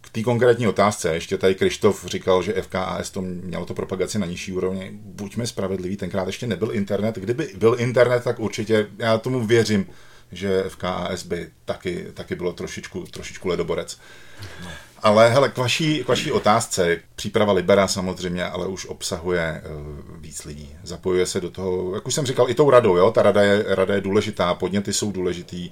k 0.02 0.10
té 0.10 0.24
konkrétní 0.24 0.68
otázce, 0.68 1.14
ještě 1.14 1.38
tady 1.38 1.56
Krištof 1.56 2.06
říkal, 2.06 2.44
že 2.44 2.62
FKAS 2.62 3.10
to 3.10 3.22
mělo 3.22 3.66
to 3.66 3.74
propagaci 3.74 4.20
na 4.20 4.26
nižší 4.26 4.54
úrovni. 4.54 4.90
Buďme 4.94 5.48
spravedliví, 5.48 5.98
tenkrát 5.98 6.28
ještě 6.28 6.48
nebyl 6.48 6.72
internet. 6.72 7.16
Kdyby 7.16 7.50
byl 7.58 7.76
internet, 7.80 8.24
tak 8.24 8.40
určitě, 8.40 8.88
já 8.98 9.18
tomu 9.18 9.48
věřím, 9.48 9.86
že 10.32 10.64
FKAS 10.68 11.24
by 11.24 11.48
taky, 11.66 12.08
taky 12.14 12.36
bylo 12.36 12.54
trošičku, 12.54 13.04
trošičku 13.12 13.48
ledoborec. 13.48 13.98
Ale 15.04 15.30
hele, 15.30 15.50
k 15.50 15.58
vaší, 15.58 16.04
k 16.04 16.08
vaší 16.08 16.32
otázce, 16.32 17.00
příprava 17.16 17.54
Libera 17.54 17.88
samozřejmě, 17.88 18.46
ale 18.46 18.68
už 18.68 18.86
obsahuje 18.86 19.62
uh, 19.66 20.22
víc 20.22 20.46
lidí. 20.46 20.76
Zapojuje 20.84 21.26
se 21.26 21.42
do 21.42 21.50
toho, 21.50 21.96
jak 21.96 22.08
už 22.08 22.14
jsem 22.14 22.26
říkal, 22.26 22.50
i 22.50 22.56
tou 22.56 22.70
radou, 22.70 22.98
jo? 22.98 23.12
ta 23.12 23.22
rada 23.22 23.42
je, 23.42 23.66
rada 23.68 23.96
je 23.96 24.02
důležitá, 24.02 24.54
podněty 24.54 24.94
jsou 24.94 25.12
důležitý, 25.12 25.72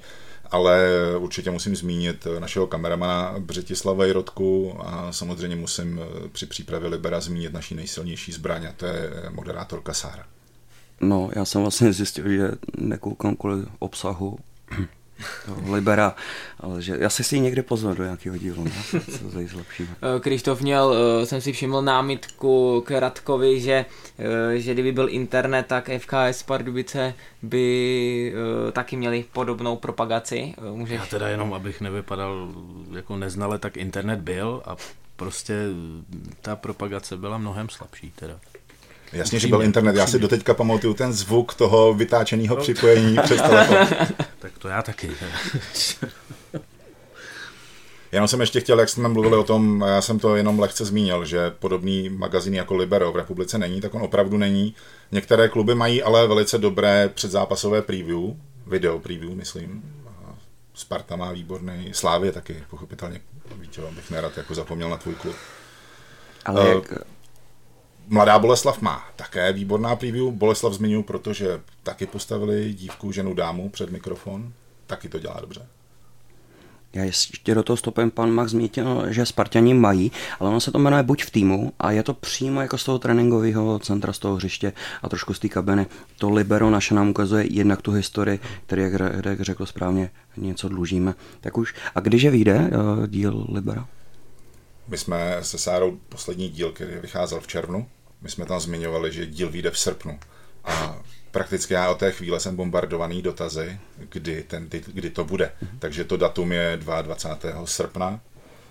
ale 0.51 0.89
určitě 1.17 1.51
musím 1.51 1.75
zmínit 1.75 2.27
našeho 2.39 2.67
kameramana 2.67 3.35
Břetislava 3.39 4.05
Jirotku 4.05 4.75
a 4.79 5.11
samozřejmě 5.11 5.55
musím 5.55 6.01
při 6.31 6.45
přípravě 6.45 6.89
Libera 6.89 7.19
zmínit 7.19 7.53
naší 7.53 7.75
nejsilnější 7.75 8.31
zbraň 8.31 8.65
a 8.65 8.71
to 8.77 8.85
je 8.85 9.11
moderátorka 9.29 9.93
Sára. 9.93 10.25
No, 11.01 11.29
já 11.35 11.45
jsem 11.45 11.61
vlastně 11.61 11.93
zjistil, 11.93 12.29
že 12.29 12.51
nekoukám 12.77 13.35
kvůli 13.35 13.65
obsahu 13.79 14.37
Libera, 15.71 16.15
ale 16.59 16.81
že 16.81 16.97
já 16.99 17.09
si 17.09 17.23
si 17.23 17.39
někde 17.39 17.63
pozval 17.63 17.95
do 17.95 18.03
nějakého 18.03 18.37
dílu, 18.37 18.63
ne? 18.63 18.71
co 18.91 19.29
zlepšíme. 19.47 19.89
Eh, 20.01 20.19
Krištof 20.19 20.61
měl, 20.61 20.95
eh, 20.95 21.25
jsem 21.25 21.41
si 21.41 21.53
všiml 21.53 21.81
námitku 21.81 22.83
k 22.87 22.99
Radkovi, 22.99 23.61
že, 23.61 23.85
eh, 24.19 24.59
že 24.59 24.73
kdyby 24.73 24.91
byl 24.91 25.09
internet, 25.09 25.65
tak 25.65 25.89
FKS 25.89 26.43
Pardubice 26.43 27.13
by 27.41 28.33
taky 28.71 28.97
měli 28.97 29.25
podobnou 29.33 29.75
propagaci. 29.75 30.53
Můžeš... 30.71 30.99
Já 30.99 31.05
teda 31.05 31.27
jenom, 31.27 31.53
abych 31.53 31.81
nevypadal 31.81 32.53
jako 32.95 33.15
neznale, 33.15 33.59
tak 33.59 33.77
internet 33.77 34.19
byl 34.19 34.61
a 34.65 34.75
prostě 35.15 35.53
ta 36.41 36.55
propagace 36.55 37.17
byla 37.17 37.37
mnohem 37.37 37.69
slabší 37.69 38.11
teda. 38.15 38.39
Jasně, 39.13 39.39
že 39.39 39.47
byl 39.47 39.61
internet. 39.61 39.95
Já 39.95 40.07
si 40.07 40.19
doteďka 40.19 40.53
pamatuju 40.53 40.93
ten 40.93 41.13
zvuk 41.13 41.53
toho 41.53 41.93
vytáčeného 41.93 42.55
no. 42.55 42.61
připojení 42.61 43.17
přes 43.23 43.41
telefon. 43.49 43.97
Tak 44.39 44.57
to 44.57 44.67
já 44.67 44.81
taky. 44.81 45.11
Jenom 48.11 48.27
jsem 48.27 48.39
ještě 48.39 48.59
chtěl, 48.59 48.79
jak 48.79 48.89
jsme 48.89 49.09
mluvili 49.09 49.35
o 49.35 49.43
tom, 49.43 49.83
já 49.87 50.01
jsem 50.01 50.19
to 50.19 50.35
jenom 50.35 50.59
lehce 50.59 50.85
zmínil, 50.85 51.25
že 51.25 51.49
podobný 51.49 52.09
magazín 52.09 52.55
jako 52.55 52.75
Libero 52.75 53.11
v 53.11 53.15
republice 53.15 53.57
není, 53.57 53.81
tak 53.81 53.95
on 53.95 54.01
opravdu 54.01 54.37
není. 54.37 54.75
Některé 55.11 55.49
kluby 55.49 55.75
mají 55.75 56.03
ale 56.03 56.27
velice 56.27 56.57
dobré 56.57 57.09
předzápasové 57.13 57.81
preview, 57.81 58.19
video 58.67 58.99
preview, 58.99 59.35
myslím. 59.35 59.83
Sparta 60.73 61.15
má 61.15 61.31
výborný, 61.31 61.89
Slávě 61.91 62.31
taky, 62.31 62.63
pochopitelně. 62.69 63.21
Víte, 63.55 63.81
abych 63.87 64.09
nerad 64.09 64.37
jako 64.37 64.55
zapomněl 64.55 64.89
na 64.89 64.97
tvůj 64.97 65.15
klub. 65.15 65.35
Ale 66.45 66.61
uh, 66.61 66.71
jak, 66.71 66.93
Mladá 68.11 68.39
Boleslav 68.39 68.81
má 68.81 69.03
také 69.15 69.53
výborná 69.53 69.95
preview. 69.95 70.31
Boleslav 70.31 70.73
zmiňuji, 70.73 71.03
protože 71.03 71.61
taky 71.83 72.05
postavili 72.05 72.73
dívku, 72.73 73.11
ženu, 73.11 73.33
dámu 73.33 73.69
před 73.69 73.91
mikrofon. 73.91 74.53
Taky 74.87 75.09
to 75.09 75.19
dělá 75.19 75.37
dobře. 75.41 75.65
Já 76.93 77.03
ještě 77.03 77.55
do 77.55 77.63
toho 77.63 77.77
stopem 77.77 78.11
pan 78.11 78.31
Max 78.31 78.51
zmínil, 78.51 79.05
že 79.09 79.25
Spartani 79.25 79.73
mají, 79.73 80.11
ale 80.39 80.49
ono 80.49 80.59
se 80.59 80.71
to 80.71 80.79
jmenuje 80.79 81.03
buď 81.03 81.23
v 81.23 81.31
týmu 81.31 81.73
a 81.79 81.91
je 81.91 82.03
to 82.03 82.13
přímo 82.13 82.61
jako 82.61 82.77
z 82.77 82.83
toho 82.83 82.99
tréninkového 82.99 83.79
centra, 83.79 84.13
z 84.13 84.19
toho 84.19 84.35
hřiště 84.35 84.73
a 85.01 85.09
trošku 85.09 85.33
z 85.33 85.39
té 85.39 85.49
kabiny. 85.49 85.87
To 86.17 86.29
Libero 86.29 86.69
naše 86.69 86.95
nám 86.95 87.09
ukazuje 87.09 87.53
jednak 87.53 87.81
tu 87.81 87.91
historii, 87.91 88.39
který, 88.65 88.81
jak, 88.81 88.93
jak 89.25 89.41
řekl 89.41 89.65
správně, 89.65 90.09
něco 90.37 90.69
dlužíme. 90.69 91.15
Tak 91.41 91.57
už. 91.57 91.75
A 91.95 91.99
když 91.99 92.21
je 92.23 92.31
vyjde 92.31 92.57
uh, 92.57 93.07
díl 93.07 93.45
Libera? 93.49 93.87
My 94.87 94.97
jsme 94.97 95.37
se 95.41 95.57
Sárou 95.57 95.97
poslední 96.09 96.49
díl, 96.49 96.71
který 96.71 96.91
vycházel 97.01 97.39
v 97.39 97.47
červnu, 97.47 97.87
My 98.21 98.29
jsme 98.29 98.45
tam 98.45 98.59
zmiňovali, 98.59 99.11
že 99.11 99.25
díl 99.25 99.49
vyjde 99.49 99.71
v 99.71 99.79
srpnu. 99.79 100.19
A 100.63 100.99
prakticky 101.31 101.73
já 101.73 101.91
od 101.91 101.99
té 101.99 102.11
chvíle 102.11 102.39
jsem 102.39 102.55
bombardovaný 102.55 103.21
dotazy, 103.21 103.79
kdy, 103.97 104.43
ten, 104.43 104.69
kdy 104.69 105.09
to 105.09 105.25
bude. 105.25 105.51
Takže 105.79 106.03
to 106.03 106.17
datum 106.17 106.51
je 106.51 106.77
22. 106.81 107.65
srpna. 107.65 108.19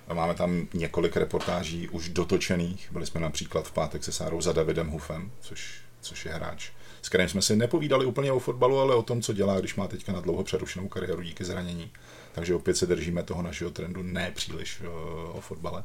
A 0.09 0.14
máme 0.14 0.34
tam 0.34 0.66
několik 0.74 1.16
reportáží 1.16 1.88
už 1.88 2.09
dotočených. 2.09 2.88
Byli 2.92 3.07
jsme 3.07 3.20
například 3.20 3.66
v 3.66 3.72
pátek 3.72 4.05
se 4.05 4.12
Sárou 4.12 4.40
za 4.40 4.53
Davidem 4.53 4.88
Hufem, 4.88 5.30
což, 5.40 5.80
což 6.01 6.24
je 6.24 6.32
hráč, 6.32 6.70
s 7.03 7.09
kterým 7.09 7.28
jsme 7.28 7.42
si 7.42 7.57
nepovídali 7.57 8.07
úplně 8.07 8.32
o 8.32 8.38
fotbalu, 8.38 8.78
ale 8.78 8.94
o 8.94 9.03
tom, 9.03 9.22
co 9.22 9.32
dělá, 9.32 9.61
když 9.61 9.74
má 9.74 9.88
teďka 9.88 10.12
na 10.12 10.20
dlouho 10.20 10.44
přerušenou 10.44 10.88
kariéru 10.88 11.22
díky 11.22 11.44
zranění. 11.44 11.90
Takže 12.32 12.55
opět 12.55 12.76
se 12.76 12.86
držíme 12.86 13.22
toho 13.22 13.42
našeho 13.42 13.70
trendu 13.70 14.03
ne 14.03 14.30
příliš 14.34 14.80
o, 14.80 15.32
o 15.34 15.40
fotbale. 15.40 15.84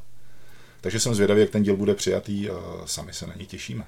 Takže 0.84 1.00
jsem 1.00 1.14
zvědavý, 1.14 1.40
jak 1.40 1.50
ten 1.50 1.62
díl 1.62 1.76
bude 1.76 1.94
přijatý 1.94 2.50
a 2.50 2.54
sami 2.86 3.12
se 3.12 3.26
na 3.26 3.34
něj 3.34 3.46
těšíme. 3.46 3.84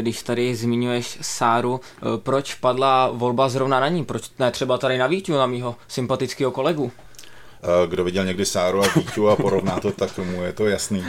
když 0.00 0.22
tady 0.22 0.56
zmiňuješ 0.56 1.18
Sáru, 1.20 1.80
proč 2.16 2.54
padla 2.54 3.10
volba 3.10 3.48
zrovna 3.48 3.80
na 3.80 3.88
ní? 3.88 4.04
Proč 4.04 4.30
ne 4.38 4.50
třeba 4.50 4.78
tady 4.78 4.98
na 4.98 5.06
Vítu, 5.06 5.32
na 5.32 5.46
mýho 5.46 5.76
sympatického 5.88 6.50
kolegu? 6.50 6.92
Eh, 7.64 7.86
kdo 7.86 8.04
viděl 8.04 8.24
někdy 8.24 8.44
Sáru 8.44 8.82
a 8.82 8.88
Vítu 8.96 9.28
a 9.28 9.36
porovná 9.36 9.80
to, 9.80 9.92
tak 9.92 10.18
mu 10.18 10.42
je 10.42 10.52
to 10.52 10.66
jasný. 10.66 11.04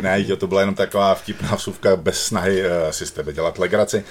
Ne, 0.00 0.24
to 0.24 0.46
byla 0.46 0.60
jenom 0.60 0.74
taková 0.74 1.14
vtipná 1.14 1.56
vsuvka 1.56 1.96
bez 1.96 2.24
snahy 2.24 2.62
eh, 2.62 2.92
si 2.92 3.06
z 3.06 3.10
tebe 3.10 3.32
dělat 3.32 3.58
legraci. 3.58 4.04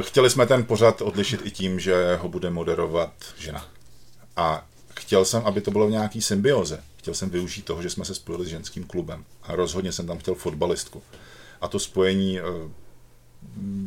Chtěli 0.00 0.30
jsme 0.30 0.46
ten 0.46 0.64
pořad 0.64 1.02
odlišit 1.02 1.40
i 1.44 1.50
tím, 1.50 1.80
že 1.80 2.16
ho 2.16 2.28
bude 2.28 2.50
moderovat 2.50 3.12
žena. 3.38 3.66
A 4.36 4.66
chtěl 4.94 5.24
jsem, 5.24 5.42
aby 5.44 5.60
to 5.60 5.70
bylo 5.70 5.86
v 5.86 5.90
nějaký 5.90 6.22
symbioze. 6.22 6.80
Chtěl 6.96 7.14
jsem 7.14 7.30
využít 7.30 7.64
toho, 7.64 7.82
že 7.82 7.90
jsme 7.90 8.04
se 8.04 8.14
spojili 8.14 8.44
s 8.44 8.48
ženským 8.48 8.84
klubem. 8.84 9.24
A 9.42 9.56
rozhodně 9.56 9.92
jsem 9.92 10.06
tam 10.06 10.18
chtěl 10.18 10.34
fotbalistku. 10.34 11.02
A 11.60 11.68
to 11.68 11.78
spojení 11.78 12.40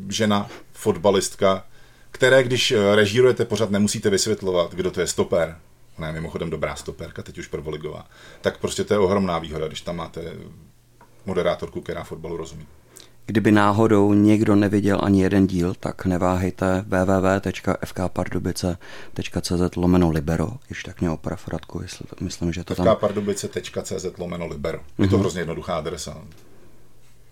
žena, 0.09 0.49
fotbalistka, 0.73 1.65
které, 2.11 2.43
když 2.43 2.71
eh, 2.71 2.95
režírujete 2.95 3.45
pořád, 3.45 3.69
nemusíte 3.69 4.09
vysvětlovat, 4.09 4.73
kdo 4.73 4.91
to 4.91 5.01
je 5.01 5.07
stoper. 5.07 5.57
Ona 5.97 6.07
je 6.07 6.13
mimochodem 6.13 6.49
dobrá 6.49 6.75
stoperka, 6.75 7.23
teď 7.23 7.37
už 7.37 7.47
prvoligová. 7.47 8.05
Tak 8.41 8.57
prostě 8.57 8.83
to 8.83 8.93
je 8.93 8.99
ohromná 8.99 9.39
výhoda, 9.39 9.67
když 9.67 9.81
tam 9.81 9.95
máte 9.95 10.33
moderátorku, 11.25 11.81
která 11.81 12.03
fotbalu 12.03 12.37
rozumí. 12.37 12.65
Kdyby 13.27 13.51
náhodou 13.51 14.13
někdo 14.13 14.55
neviděl 14.55 14.99
ani 15.03 15.21
jeden 15.21 15.47
díl, 15.47 15.73
tak 15.79 16.05
neváhejte 16.05 16.85
www.fkpardubice.cz 16.87 19.75
lomeno 19.75 20.09
libero, 20.09 20.49
ještě 20.69 20.91
tak 20.91 21.01
mě 21.01 21.09
oprav 21.09 21.47
Radku, 21.47 21.81
jestli 21.81 22.05
myslím, 22.21 22.53
že 22.53 22.63
to 22.63 22.75
tam... 22.75 22.95
fkpardubice.cz 22.95 24.05
lomeno 24.17 24.47
libero. 24.47 24.77
Je 24.77 24.83
to 25.07 25.15
mm-hmm. 25.15 25.19
hrozně 25.19 25.41
jednoduchá 25.41 25.77
adresa. 25.77 26.17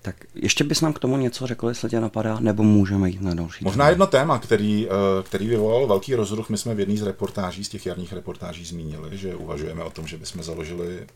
Tak 0.06 0.16
ještě 0.36 0.64
bys 0.64 0.82
nám 0.82 0.94
k 0.94 1.00
tomu 1.00 1.18
něco 1.18 1.48
řekl, 1.48 1.68
jestli 1.68 1.90
tě 1.90 2.00
napadá, 2.00 2.40
nebo 2.40 2.64
můžeme 2.64 3.10
jít 3.10 3.22
na 3.22 3.34
další. 3.34 3.66
Možná 3.66 3.90
jedno 3.90 4.08
téma, 4.08 4.40
který, 4.40 4.88
eh, 4.88 5.24
který 5.24 5.48
vyvolal 5.48 5.88
velký 5.88 6.16
rozruch. 6.16 6.50
My 6.50 6.58
jsme 6.58 6.76
v 6.76 6.80
jedné 6.80 6.98
z 6.98 7.02
reportáží, 7.02 7.64
z 7.64 7.70
těch 7.70 7.86
jarních 7.86 8.14
reportáží 8.14 8.66
zmínili, 8.66 9.18
že 9.18 9.36
uvažujeme 9.36 9.84
o 9.84 9.90
tom, 9.90 10.08
že 10.08 10.18
bychom 10.18 10.44
založili 10.44 11.08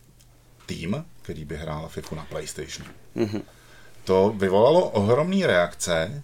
tým, 0.65 1.05
který 1.21 1.45
by 1.45 1.57
hrál 1.57 1.87
FIFA 1.87 2.15
na 2.15 2.25
PlayStation. 2.25 2.87
Mm-hmm. 3.15 3.41
To 4.03 4.33
vyvolalo 4.37 4.89
ohromné 4.89 5.47
reakce. 5.47 6.23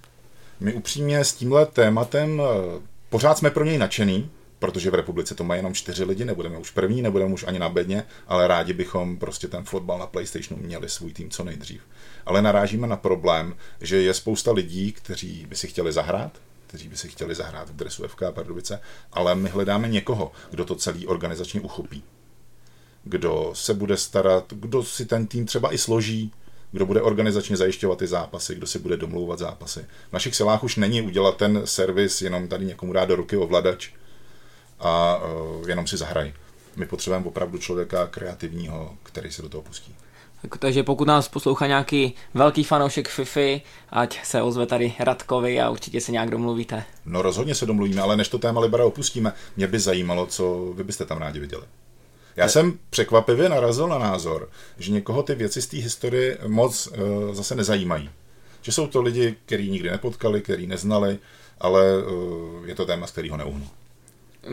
My 0.60 0.74
upřímně 0.74 1.24
s 1.24 1.34
tímhle 1.34 1.66
tématem 1.66 2.42
eh, 2.42 2.82
pořád 3.10 3.38
jsme 3.38 3.50
pro 3.50 3.66
něj 3.66 3.78
nadšený, 3.78 4.30
protože 4.60 4.92
v 4.92 4.96
republice 4.96 5.36
to 5.36 5.44
mají 5.44 5.60
jenom 5.60 5.74
čtyři 5.74 6.04
lidi, 6.04 6.26
nebudeme 6.26 6.58
už 6.58 6.72
první, 6.72 7.02
nebudeme 7.02 7.34
už 7.34 7.44
ani 7.48 7.60
na 7.60 7.70
bedně, 7.70 8.04
ale 8.28 8.48
rádi 8.48 8.74
bychom 8.74 9.18
prostě 9.18 9.48
ten 9.48 9.64
fotbal 9.64 10.00
na 10.00 10.08
PlayStationu 10.08 10.64
měli 10.64 10.90
svůj 10.90 11.14
tým 11.14 11.30
co 11.30 11.44
nejdřív. 11.44 11.82
Ale 12.26 12.42
narážíme 12.42 12.88
na 12.88 12.98
problém, 12.98 13.56
že 13.82 14.02
je 14.02 14.14
spousta 14.14 14.52
lidí, 14.52 14.92
kteří 14.92 15.46
by 15.50 15.56
si 15.56 15.68
chtěli 15.68 15.94
zahrát, 15.94 16.32
kteří 16.68 16.90
by 16.90 16.98
si 16.98 17.10
chtěli 17.10 17.36
zahrát 17.36 17.70
v 17.70 17.76
dresu 17.76 18.08
FK 18.08 18.22
Pardubice, 18.32 18.80
ale 19.12 19.36
my 19.36 19.50
hledáme 19.50 19.88
někoho, 19.88 20.32
kdo 20.50 20.66
to 20.66 20.76
celý 20.76 21.08
organizačně 21.08 21.62
uchopí. 21.62 22.04
Kdo 23.04 23.52
se 23.54 23.74
bude 23.74 23.98
starat, 23.98 24.54
kdo 24.54 24.84
si 24.84 25.06
ten 25.06 25.28
tým 25.28 25.46
třeba 25.46 25.74
i 25.74 25.78
složí, 25.78 26.32
kdo 26.72 26.86
bude 26.86 27.02
organizačně 27.02 27.58
zajišťovat 27.58 28.00
ty 28.00 28.08
zápasy, 28.08 28.56
kdo 28.56 28.68
si 28.68 28.80
bude 28.80 28.98
domlouvat 28.98 29.40
zápasy. 29.40 29.86
V 30.10 30.14
našich 30.14 30.36
silách 30.36 30.64
už 30.64 30.76
není 30.76 31.02
udělat 31.02 31.38
ten 31.38 31.62
servis, 31.66 32.22
jenom 32.22 32.48
tady 32.48 32.66
někomu 32.66 32.94
dát 32.94 33.06
do 33.06 33.16
ruky 33.16 33.38
ovladač 33.38 33.90
a 34.80 35.18
uh, 35.18 35.70
jenom 35.70 35.88
si 35.88 35.98
zahraj. 35.98 36.34
My 36.76 36.86
potřebujeme 36.86 37.26
opravdu 37.26 37.58
člověka 37.58 38.08
kreativního, 38.08 38.98
který 39.04 39.32
se 39.32 39.42
do 39.42 39.50
toho 39.50 39.62
pustí. 39.62 39.96
Takže 40.60 40.84
pokud 40.84 41.08
nás 41.08 41.28
poslouchá 41.28 41.68
nějaký 41.68 42.14
velký 42.34 42.64
fanoušek 42.64 43.08
FIFA, 43.08 43.64
ať 43.90 44.26
se 44.26 44.42
ozve 44.42 44.66
tady 44.66 44.94
Radkovi 45.00 45.62
a 45.62 45.70
určitě 45.70 46.02
se 46.02 46.12
nějak 46.12 46.30
domluvíte. 46.30 46.84
No 47.06 47.22
rozhodně 47.22 47.56
se 47.56 47.66
domluvíme, 47.66 48.02
ale 48.02 48.18
než 48.18 48.30
to 48.30 48.40
téma 48.40 48.62
Libera 48.62 48.86
opustíme, 48.86 49.34
mě 49.58 49.68
by 49.68 49.80
zajímalo, 49.80 50.26
co 50.26 50.74
vy 50.76 50.84
byste 50.84 51.06
tam 51.06 51.18
rádi 51.18 51.40
viděli. 51.40 51.64
Já 52.36 52.48
jsem 52.48 52.80
překvapivě 52.90 53.50
narazil 53.50 53.88
na 53.88 53.98
názor, 53.98 54.50
že 54.78 54.92
někoho 54.92 55.24
ty 55.24 55.36
věci 55.36 55.62
z 55.62 55.68
té 55.68 55.78
historie 55.78 56.38
moc 56.48 56.88
uh, 56.88 57.36
zase 57.36 57.56
nezajímají. 57.56 58.10
Že 58.62 58.72
jsou 58.72 58.88
to 58.88 59.02
lidi, 59.02 59.36
který 59.46 59.70
nikdy 59.72 59.92
nepotkali, 59.92 60.42
který 60.42 60.68
neznali, 60.68 61.18
ale 61.60 62.04
uh, 62.04 62.68
je 62.68 62.76
to 62.76 62.86
téma, 62.86 63.08
z 63.08 63.12
kterého 63.12 63.38
neuhnu. 63.38 63.68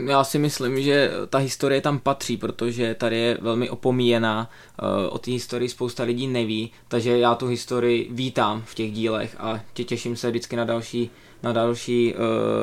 Já 0.06 0.24
si 0.24 0.38
myslím, 0.38 0.82
že 0.82 1.10
ta 1.28 1.38
historie 1.38 1.80
tam 1.80 1.98
patří, 1.98 2.36
protože 2.36 2.94
tady 2.94 3.18
je 3.18 3.38
velmi 3.40 3.70
opomíjená. 3.70 4.50
Eh, 4.82 5.08
o 5.08 5.18
té 5.18 5.30
historii 5.30 5.68
spousta 5.68 6.02
lidí 6.02 6.26
neví, 6.26 6.72
takže 6.88 7.18
já 7.18 7.34
tu 7.34 7.46
historii 7.46 8.08
vítám 8.10 8.62
v 8.66 8.74
těch 8.74 8.92
dílech 8.92 9.36
a 9.38 9.60
tě 9.72 9.84
těším 9.84 10.16
se 10.16 10.30
vždycky 10.30 10.56
na 10.56 10.64
další, 10.64 11.10
na 11.42 11.52
další 11.52 12.14
uh, 12.14 12.20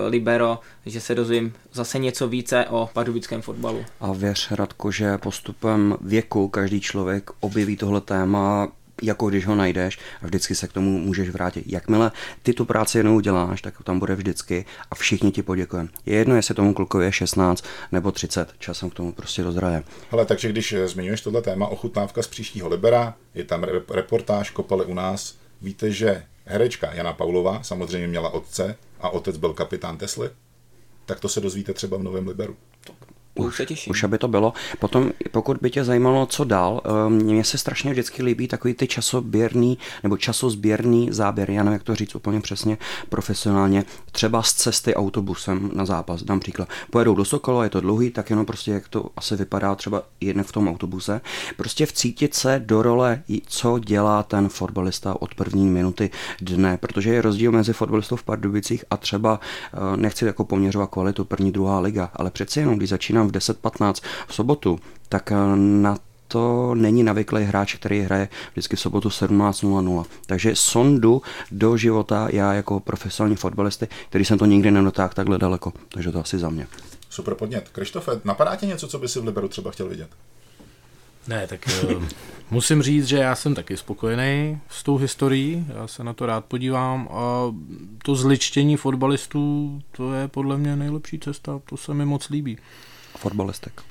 libero, 0.07 0.59
že 0.85 1.01
se 1.01 1.15
dozvím 1.15 1.53
zase 1.73 1.99
něco 1.99 2.27
více 2.27 2.65
o 2.69 2.89
pardubickém 2.93 3.41
fotbalu. 3.41 3.85
A 3.99 4.13
věř, 4.13 4.51
Radko, 4.51 4.91
že 4.91 5.17
postupem 5.17 5.97
věku 6.01 6.47
každý 6.47 6.81
člověk 6.81 7.31
objeví 7.39 7.77
tohle 7.77 8.01
téma 8.01 8.67
jako 9.01 9.29
když 9.29 9.45
ho 9.45 9.55
najdeš 9.55 9.99
a 10.21 10.25
vždycky 10.25 10.55
se 10.55 10.67
k 10.67 10.73
tomu 10.73 10.97
můžeš 10.99 11.29
vrátit. 11.29 11.63
Jakmile 11.67 12.11
ty 12.43 12.53
tu 12.53 12.65
práci 12.65 12.97
jednou 12.97 13.15
uděláš, 13.15 13.61
tak 13.61 13.83
tam 13.83 13.99
bude 13.99 14.15
vždycky 14.15 14.65
a 14.91 14.95
všichni 14.95 15.31
ti 15.31 15.43
poděkujeme. 15.43 15.89
Je 16.05 16.17
jedno, 16.17 16.35
jestli 16.35 16.55
tomu 16.55 16.73
klukovi 16.73 17.05
je 17.05 17.11
16 17.11 17.65
nebo 17.91 18.11
30, 18.11 18.53
časem 18.59 18.89
k 18.89 18.93
tomu 18.93 19.11
prostě 19.11 19.43
dozraje. 19.43 19.83
Ale 20.11 20.25
takže 20.25 20.49
když 20.49 20.73
eh, 20.73 20.87
zmiňuješ 20.87 21.21
tohle 21.21 21.41
téma 21.41 21.67
ochutnávka 21.67 22.21
z 22.21 22.27
příštího 22.27 22.69
Libera, 22.69 23.15
je 23.35 23.43
tam 23.43 23.63
reportáž 23.89 24.49
Kopale 24.49 24.85
u 24.85 24.93
nás, 24.93 25.37
víte, 25.61 25.91
že 25.91 26.23
herečka 26.45 26.93
Jana 26.93 27.13
Paulová 27.13 27.63
samozřejmě 27.63 28.07
měla 28.07 28.29
otce 28.29 28.75
a 28.99 29.09
otec 29.09 29.37
byl 29.37 29.53
kapitán 29.53 29.97
Tesly, 29.97 30.29
tak 31.05 31.19
to 31.19 31.29
se 31.29 31.41
dozvíte 31.41 31.73
třeba 31.73 31.97
v 31.97 32.03
Novém 32.03 32.27
Liberu. 32.27 32.55
Už, 33.37 33.61
už 33.89 34.03
aby 34.03 34.17
to 34.17 34.27
bylo. 34.27 34.53
Potom, 34.79 35.11
pokud 35.31 35.57
by 35.61 35.69
tě 35.69 35.83
zajímalo, 35.83 36.25
co 36.25 36.43
dál, 36.43 36.81
ehm, 36.85 37.13
mně 37.13 37.43
se 37.43 37.57
strašně 37.57 37.91
vždycky 37.91 38.23
líbí 38.23 38.47
takový 38.47 38.73
ty 38.73 38.87
časoběrný 38.87 39.77
nebo 40.03 40.17
časozběrný 40.17 41.09
záběr, 41.11 41.49
já 41.49 41.63
nevím, 41.63 41.73
jak 41.73 41.83
to 41.83 41.95
říct 41.95 42.15
úplně 42.15 42.41
přesně 42.41 42.77
profesionálně, 43.09 43.85
třeba 44.11 44.43
z 44.43 44.53
cesty 44.53 44.95
autobusem 44.95 45.71
na 45.73 45.85
zápas, 45.85 46.23
dám 46.23 46.39
příklad. 46.39 46.69
Pojedou 46.91 47.15
do 47.15 47.25
Sokola, 47.25 47.63
je 47.63 47.69
to 47.69 47.81
dlouhý, 47.81 48.09
tak 48.11 48.29
jenom 48.29 48.45
prostě, 48.45 48.71
jak 48.71 48.87
to 48.87 49.09
asi 49.17 49.35
vypadá 49.35 49.75
třeba 49.75 50.03
jedne 50.21 50.43
v 50.43 50.51
tom 50.51 50.67
autobuse. 50.67 51.21
Prostě 51.57 51.85
vcítit 51.85 52.33
se 52.33 52.61
do 52.65 52.81
role, 52.81 53.23
co 53.47 53.79
dělá 53.79 54.23
ten 54.23 54.49
fotbalista 54.49 55.21
od 55.21 55.35
první 55.35 55.69
minuty 55.69 56.09
dne, 56.41 56.77
protože 56.77 57.13
je 57.13 57.21
rozdíl 57.21 57.51
mezi 57.51 57.73
fotbalistou 57.73 58.15
v 58.15 58.23
Pardubicích 58.23 58.85
a 58.89 58.97
třeba, 58.97 59.39
eh, 59.73 59.97
nechci 59.97 60.25
jako 60.25 60.45
poměřovat 60.45 60.89
kvalitu 60.89 61.25
první, 61.25 61.51
druhá 61.51 61.79
liga, 61.79 62.09
ale 62.13 62.31
přeci 62.31 62.59
jenom, 62.59 62.75
když 62.75 62.89
začínám 62.89 63.26
v 63.27 63.31
10.15 63.31 63.93
v 64.27 64.33
sobotu, 64.33 64.79
tak 65.09 65.31
eh, 65.31 65.35
na 65.55 65.97
to 66.27 66.75
není 66.75 67.03
navyklý 67.03 67.43
hráč, 67.43 67.75
který 67.75 68.01
hraje 68.01 68.29
vždycky 68.51 68.75
v 68.75 68.79
sobotu 68.79 69.09
17.00. 69.09 70.05
Takže 70.25 70.55
sondu 70.55 71.21
do 71.51 71.77
života 71.77 72.27
já 72.31 72.53
jako 72.53 72.79
profesionální 72.79 73.35
fotbalisty, 73.35 73.87
který 74.09 74.25
jsem 74.25 74.37
to 74.37 74.45
nikdy 74.45 74.71
nedotáhl 74.71 75.13
takhle 75.13 75.37
daleko. 75.37 75.73
Takže 75.89 76.11
to 76.11 76.19
asi 76.19 76.39
za 76.39 76.49
mě. 76.49 76.67
Super 77.09 77.35
podnět. 77.35 77.69
Krištofe, 77.69 78.11
napadá 78.23 78.55
tě 78.55 78.65
něco, 78.65 78.87
co 78.87 78.99
by 78.99 79.07
si 79.07 79.19
v 79.19 79.25
Liberu 79.25 79.47
třeba 79.47 79.71
chtěl 79.71 79.89
vidět? 79.89 80.09
Ne, 81.27 81.47
tak 81.47 81.69
uh, 81.83 82.03
musím 82.51 82.81
říct, 82.81 83.05
že 83.05 83.17
já 83.17 83.35
jsem 83.35 83.55
taky 83.55 83.77
spokojený 83.77 84.59
s 84.69 84.83
tou 84.83 84.97
historií, 84.97 85.65
já 85.75 85.87
se 85.87 86.03
na 86.03 86.13
to 86.13 86.25
rád 86.25 86.45
podívám 86.45 87.09
a 87.11 87.53
to 88.05 88.15
zličtění 88.15 88.77
fotbalistů, 88.77 89.79
to 89.91 90.13
je 90.13 90.27
podle 90.27 90.57
mě 90.57 90.75
nejlepší 90.75 91.19
cesta, 91.19 91.61
to 91.69 91.77
se 91.77 91.93
mi 91.93 92.05
moc 92.05 92.29
líbí 92.29 92.57
fotbalistek. 93.17 93.81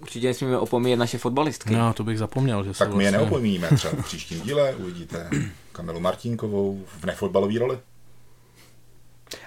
Určitě 0.00 0.26
nesmíme 0.26 0.58
opomíjet 0.58 0.98
naše 0.98 1.18
fotbalistky. 1.18 1.74
No, 1.74 1.92
to 1.92 2.04
bych 2.04 2.18
zapomněl. 2.18 2.64
Že 2.64 2.72
tak 2.72 2.88
my 2.88 2.94
vlastně... 2.94 3.06
je 3.06 3.12
neopomíjíme. 3.12 3.68
Třeba 3.76 4.02
v 4.02 4.04
příštím 4.04 4.40
díle 4.40 4.74
uvidíte 4.74 5.30
Kamilu 5.72 6.00
Martinkovou 6.00 6.84
v 7.00 7.04
nefotbalové 7.04 7.58
roli. 7.58 7.78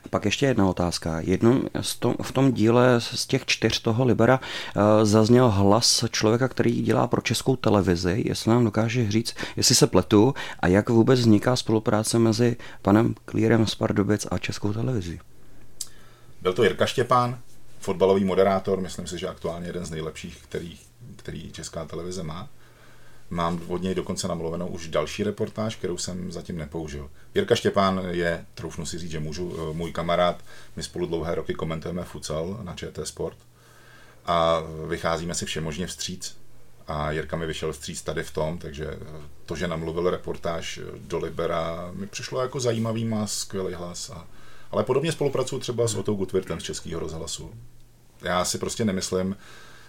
A 0.05 0.07
pak 0.09 0.25
ještě 0.25 0.45
jedna 0.45 0.69
otázka. 0.69 1.19
Jedno, 1.19 1.61
v 2.21 2.31
tom 2.31 2.51
díle 2.51 3.01
z 3.01 3.27
těch 3.27 3.45
čtyř 3.45 3.81
toho 3.81 4.05
Libera 4.05 4.39
uh, 4.39 4.81
zazněl 5.03 5.49
hlas 5.49 6.05
člověka, 6.11 6.47
který 6.47 6.81
dělá 6.81 7.07
pro 7.07 7.21
českou 7.21 7.55
televizi. 7.55 8.23
Jestli 8.25 8.51
nám 8.51 8.63
dokáže 8.63 9.11
říct, 9.11 9.35
jestli 9.55 9.75
se 9.75 9.87
pletu 9.87 10.33
a 10.59 10.67
jak 10.67 10.89
vůbec 10.89 11.19
vzniká 11.19 11.55
spolupráce 11.55 12.19
mezi 12.19 12.55
panem 12.81 13.15
Klírem 13.25 13.67
z 13.67 13.75
Pardubic 13.75 14.27
a 14.31 14.37
českou 14.37 14.73
televizí. 14.73 15.19
Byl 16.41 16.53
to 16.53 16.63
Jirka 16.63 16.85
Štěpán, 16.85 17.39
fotbalový 17.85 18.25
moderátor, 18.25 18.81
myslím 18.81 19.07
si, 19.07 19.17
že 19.17 19.27
aktuálně 19.27 19.67
jeden 19.67 19.85
z 19.85 19.91
nejlepších, 19.91 20.37
který, 20.43 20.79
který 21.15 21.51
česká 21.51 21.85
televize 21.85 22.23
má. 22.23 22.49
Mám 23.29 23.61
od 23.67 23.81
něj 23.81 23.95
dokonce 23.95 24.27
namluvenou 24.27 24.67
už 24.67 24.87
další 24.87 25.23
reportáž, 25.23 25.75
kterou 25.75 25.97
jsem 25.97 26.31
zatím 26.31 26.57
nepoužil. 26.57 27.09
Jirka 27.35 27.55
Štěpán 27.55 28.01
je, 28.09 28.45
troufnu 28.53 28.85
si 28.85 28.99
říct, 28.99 29.11
že 29.11 29.19
můžu, 29.19 29.55
eh, 29.57 29.73
můj 29.73 29.91
kamarád, 29.91 30.43
my 30.75 30.83
spolu 30.83 31.05
dlouhé 31.05 31.35
roky 31.35 31.53
komentujeme 31.53 32.03
futsal 32.03 32.59
na 32.63 32.75
ČT 32.75 33.07
Sport 33.07 33.37
a 34.25 34.59
vycházíme 34.87 35.35
si 35.35 35.45
všemožně 35.45 35.87
vstříc. 35.87 36.37
A 36.87 37.11
Jirka 37.11 37.37
mi 37.37 37.45
vyšel 37.45 37.73
vstříc 37.73 38.01
tady 38.01 38.23
v 38.23 38.31
tom, 38.31 38.57
takže 38.57 38.85
eh, 38.85 38.97
to, 39.45 39.55
že 39.55 39.67
namluvil 39.67 40.09
reportáž 40.09 40.77
eh, 40.77 40.91
do 40.97 41.17
Libera, 41.19 41.89
mi 41.93 42.07
přišlo 42.07 42.41
jako 42.41 42.59
zajímavý, 42.59 43.05
má 43.05 43.27
skvělý 43.27 43.73
hlas. 43.73 44.09
A, 44.09 44.27
ale 44.71 44.83
podobně 44.83 45.11
spolupracuju 45.11 45.61
třeba 45.61 45.87
s 45.87 45.95
Otou 45.95 46.15
Gutwirtem 46.15 46.59
z 46.59 46.63
Českého 46.63 46.99
rozhlasu. 46.99 47.51
Já 48.21 48.45
si 48.45 48.57
prostě 48.57 48.85
nemyslím, 48.85 49.37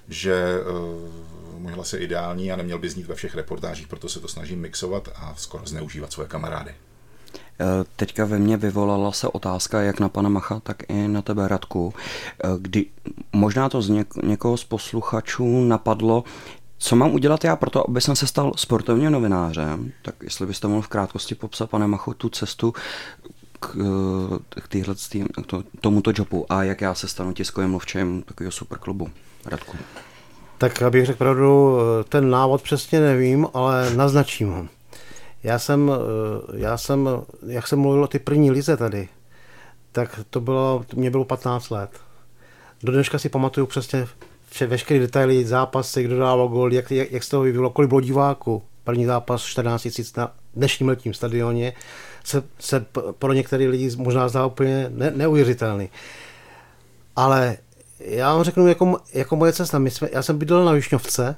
že 0.09 0.61
uh, 0.61 1.61
můj 1.61 1.73
hlas 1.73 1.93
je 1.93 1.99
ideální 1.99 2.53
a 2.53 2.57
neměl 2.57 2.79
by 2.79 2.89
znít 2.89 3.07
ve 3.07 3.15
všech 3.15 3.35
reportážích, 3.35 3.89
proto 3.89 4.09
se 4.09 4.21
to 4.21 4.29
snažím 4.29 4.61
mixovat 4.61 5.09
a 5.17 5.35
skoro 5.37 5.67
zneužívat 5.67 6.13
svoje 6.13 6.29
kamarády. 6.29 6.75
Eh, 7.61 7.85
teďka 7.97 8.25
ve 8.25 8.39
mně 8.39 8.57
vyvolala 8.57 9.13
se 9.13 9.29
otázka 9.29 9.83
jak 9.83 10.01
na 10.01 10.09
pana 10.09 10.29
Macha, 10.29 10.61
tak 10.61 10.77
i 10.89 11.09
na 11.09 11.23
tebe, 11.23 11.49
Radku. 11.49 11.95
Eh, 12.45 12.49
kdy 12.59 12.87
možná 13.33 13.69
to 13.69 13.83
z 13.83 13.91
něk- 13.91 14.27
někoho 14.27 14.57
z 14.57 14.65
posluchačů 14.65 15.65
napadlo, 15.65 16.25
co 16.79 16.97
mám 16.97 17.15
udělat 17.15 17.45
já 17.45 17.57
pro 17.57 17.71
to, 17.71 17.89
aby 17.91 18.01
jsem 18.01 18.17
se 18.17 18.27
stal 18.27 18.53
sportovním 18.57 19.11
novinářem? 19.11 19.93
Tak 20.03 20.15
jestli 20.23 20.47
byste 20.47 20.69
mohl 20.69 20.83
v 20.83 20.89
krátkosti 20.89 21.35
popsat, 21.35 21.71
pane 21.71 21.87
Machu, 21.87 22.15
tu 22.15 22.29
cestu 22.29 22.75
k, 23.67 24.61
k, 24.61 24.69
týhle, 24.69 24.95
k 24.95 25.81
tomuto 25.81 26.13
jobu 26.15 26.53
a 26.53 26.63
jak 26.63 26.81
já 26.81 26.95
se 26.95 27.09
stanu 27.09 27.33
tiskovým 27.33 27.71
mluvčím 27.71 28.23
takového 28.23 28.53
superklubu. 28.53 29.11
Radku. 29.47 29.77
Tak 30.59 30.83
abych 30.83 31.07
řekl 31.07 31.19
pravdu, 31.19 31.79
ten 32.09 32.31
návod 32.31 32.63
přesně 32.63 33.01
nevím, 33.01 33.47
ale 33.55 33.95
naznačím 33.95 34.49
ho. 34.49 34.69
Já 35.43 35.59
jsem, 35.59 35.91
já 36.55 36.77
jsem, 36.77 37.09
jak 37.47 37.67
jsem 37.67 37.79
mluvil 37.79 38.05
o 38.05 38.07
ty 38.07 38.19
první 38.19 38.51
lize 38.51 38.77
tady, 38.77 39.09
tak 39.93 40.21
to 40.31 40.41
bylo, 40.41 40.85
mě 40.95 41.11
bylo 41.11 41.25
15 41.25 41.71
let. 41.71 41.91
Do 42.83 42.93
dneška 42.93 43.19
si 43.19 43.29
pamatuju 43.29 43.67
přesně 43.67 44.09
vše, 44.51 44.67
veškeré 44.67 45.01
detaily, 45.01 45.45
zápasy, 45.45 46.03
kdo 46.05 46.19
dával 46.19 46.49
gol, 46.49 46.73
jak, 46.73 46.91
jak, 46.91 47.13
jak 47.13 47.25
z 47.25 47.29
toho 47.29 47.43
vyvíjelo, 47.43 47.71
kolik 47.71 47.89
bylo 47.89 48.01
diváků. 48.01 48.63
První 48.85 49.05
zápas 49.05 49.43
14 49.43 49.85
000 49.99 50.09
na 50.17 50.33
dnešním 50.55 50.89
letním 50.89 51.15
stadioně 51.15 51.73
se, 52.27 52.43
se 52.59 52.87
pro 53.19 53.33
některé 53.33 53.69
lidi 53.69 53.91
možná 53.97 54.29
zdá 54.29 54.47
úplně 54.47 54.87
ne, 54.91 55.11
neuvěřitelný. 55.11 55.89
Ale 57.17 57.57
já 58.01 58.35
vám 58.35 58.45
řeknu, 58.45 58.69
jako, 58.69 58.97
jako 59.13 59.37
moje 59.37 59.53
cesta. 59.53 59.79
My 59.79 59.91
jsme, 59.91 60.09
já 60.13 60.23
jsem 60.23 60.39
bydlel 60.39 60.65
na 60.65 60.73
Višňovce 60.73 61.37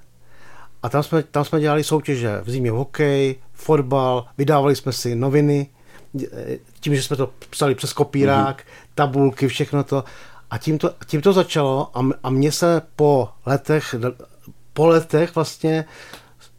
a 0.83 0.89
tam 0.89 1.03
jsme, 1.03 1.23
tam 1.23 1.45
jsme 1.45 1.61
dělali 1.61 1.85
soutěže 1.85 2.41
v 2.45 2.51
zimě 2.51 2.71
hokej, 2.71 3.37
fotbal, 3.53 4.27
vydávali 4.39 4.77
jsme 4.77 4.93
si 4.93 5.15
noviny, 5.15 5.67
tím, 6.81 6.95
že 6.95 7.03
jsme 7.03 7.17
to 7.17 7.31
psali 7.51 7.75
přes 7.75 7.93
kopírák, 7.93 8.59
mm-hmm. 8.59 8.91
tabulky, 8.95 9.49
všechno 9.49 9.85
to. 9.85 10.05
A 10.51 10.59
tím 10.59 10.79
to, 10.79 10.91
tím 11.07 11.21
to 11.21 11.33
začalo 11.33 11.91
a, 11.99 12.09
a 12.23 12.31
mně 12.31 12.53
se 12.53 12.83
po 12.97 13.29
letech, 13.47 13.95
po 14.73 14.87
letech 14.87 15.35
vlastně 15.35 15.85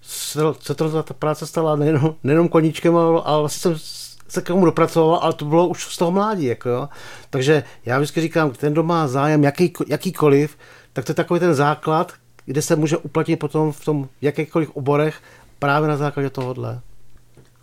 se, 0.02 0.40
se 0.60 0.76
to, 0.76 1.04
ta 1.04 1.14
práce 1.14 1.48
stala 1.48 1.76
nejenom, 1.76 2.16
nejenom 2.24 2.48
koníčkem, 2.48 2.96
ale, 2.96 3.22
ale 3.26 3.40
vlastně 3.40 3.60
jsem 3.60 4.00
se 4.30 4.42
k 4.42 4.48
tomu 4.48 4.66
dopracoval, 4.66 5.20
ale 5.22 5.34
to 5.34 5.46
bylo 5.46 5.68
už 5.68 5.84
z 5.84 5.98
toho 5.98 6.12
mládí. 6.12 6.46
Jako 6.46 6.70
jo. 6.70 6.90
Takže 7.30 7.64
já 7.86 7.98
vždycky 7.98 8.22
říkám, 8.22 8.52
ten, 8.52 8.74
kdo 8.74 8.84
má 8.84 9.08
zájem 9.08 9.44
jaký, 9.44 9.74
jakýkoliv, 9.88 10.58
tak 10.94 11.06
to 11.06 11.12
je 11.12 11.16
takový 11.16 11.40
ten 11.40 11.56
základ, 11.56 12.14
kde 12.46 12.62
se 12.62 12.76
může 12.76 12.98
uplatnit 12.98 13.38
potom 13.38 13.72
v 13.72 13.86
tom 13.86 14.08
jakýchkoliv 14.22 14.70
oborech 14.70 15.22
právě 15.60 15.90
na 15.90 15.98
základě 15.98 16.30
tohohle. 16.30 16.82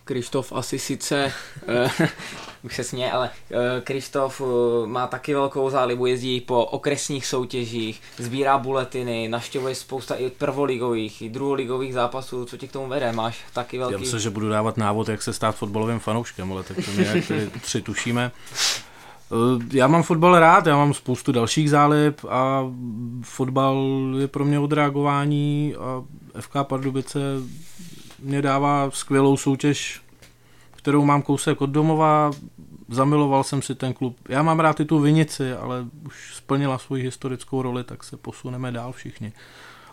Krištof 0.06 0.52
asi 0.52 0.78
sice, 0.78 1.32
uh, 2.00 2.06
už 2.62 2.76
se 2.76 2.84
směje, 2.84 3.12
ale 3.12 3.30
uh, 3.50 3.56
Krištof 3.84 4.40
uh, 4.40 4.46
má 4.86 5.06
taky 5.06 5.34
velkou 5.34 5.70
zálibu, 5.70 6.06
jezdí 6.06 6.40
po 6.40 6.64
okresních 6.64 7.26
soutěžích, 7.26 8.02
sbírá 8.18 8.58
buletiny, 8.58 9.28
naštěvuje 9.28 9.74
spousta 9.74 10.14
i 10.14 10.30
prvoligových, 10.30 11.22
i 11.22 11.28
druholigových 11.28 11.94
zápasů, 11.94 12.44
co 12.44 12.56
tě 12.56 12.66
k 12.66 12.72
tomu 12.72 12.88
vede, 12.88 13.12
máš 13.12 13.38
taky 13.52 13.78
velký... 13.78 13.92
Já 13.92 13.98
myslím, 13.98 14.20
že 14.20 14.30
budu 14.30 14.48
dávat 14.48 14.76
návod, 14.76 15.08
jak 15.08 15.22
se 15.22 15.32
stát 15.32 15.56
fotbalovým 15.56 15.98
fanouškem, 15.98 16.52
ale 16.52 16.62
tak 16.62 16.76
to 16.76 16.90
nějak 16.90 17.24
tři 17.62 17.82
tušíme. 17.82 18.32
Já 19.72 19.86
mám 19.86 20.02
fotbal 20.02 20.38
rád, 20.38 20.66
já 20.66 20.76
mám 20.76 20.94
spoustu 20.94 21.32
dalších 21.32 21.70
zálib 21.70 22.24
a 22.28 22.72
fotbal 23.22 23.86
je 24.18 24.28
pro 24.28 24.44
mě 24.44 24.58
odreagování 24.58 25.74
a 25.78 26.02
FK 26.40 26.52
Pardubice 26.62 27.18
mě 28.18 28.42
dává 28.42 28.90
skvělou 28.90 29.36
soutěž, 29.36 30.02
kterou 30.70 31.04
mám 31.04 31.22
kousek 31.22 31.60
od 31.60 31.70
domova, 31.70 32.30
zamiloval 32.88 33.44
jsem 33.44 33.62
si 33.62 33.74
ten 33.74 33.94
klub. 33.94 34.16
Já 34.28 34.42
mám 34.42 34.60
rád 34.60 34.80
i 34.80 34.84
tu 34.84 34.98
Vinici, 35.00 35.52
ale 35.52 35.84
už 36.06 36.34
splnila 36.34 36.78
svoji 36.78 37.02
historickou 37.02 37.62
roli, 37.62 37.84
tak 37.84 38.04
se 38.04 38.16
posuneme 38.16 38.72
dál 38.72 38.92
všichni. 38.92 39.32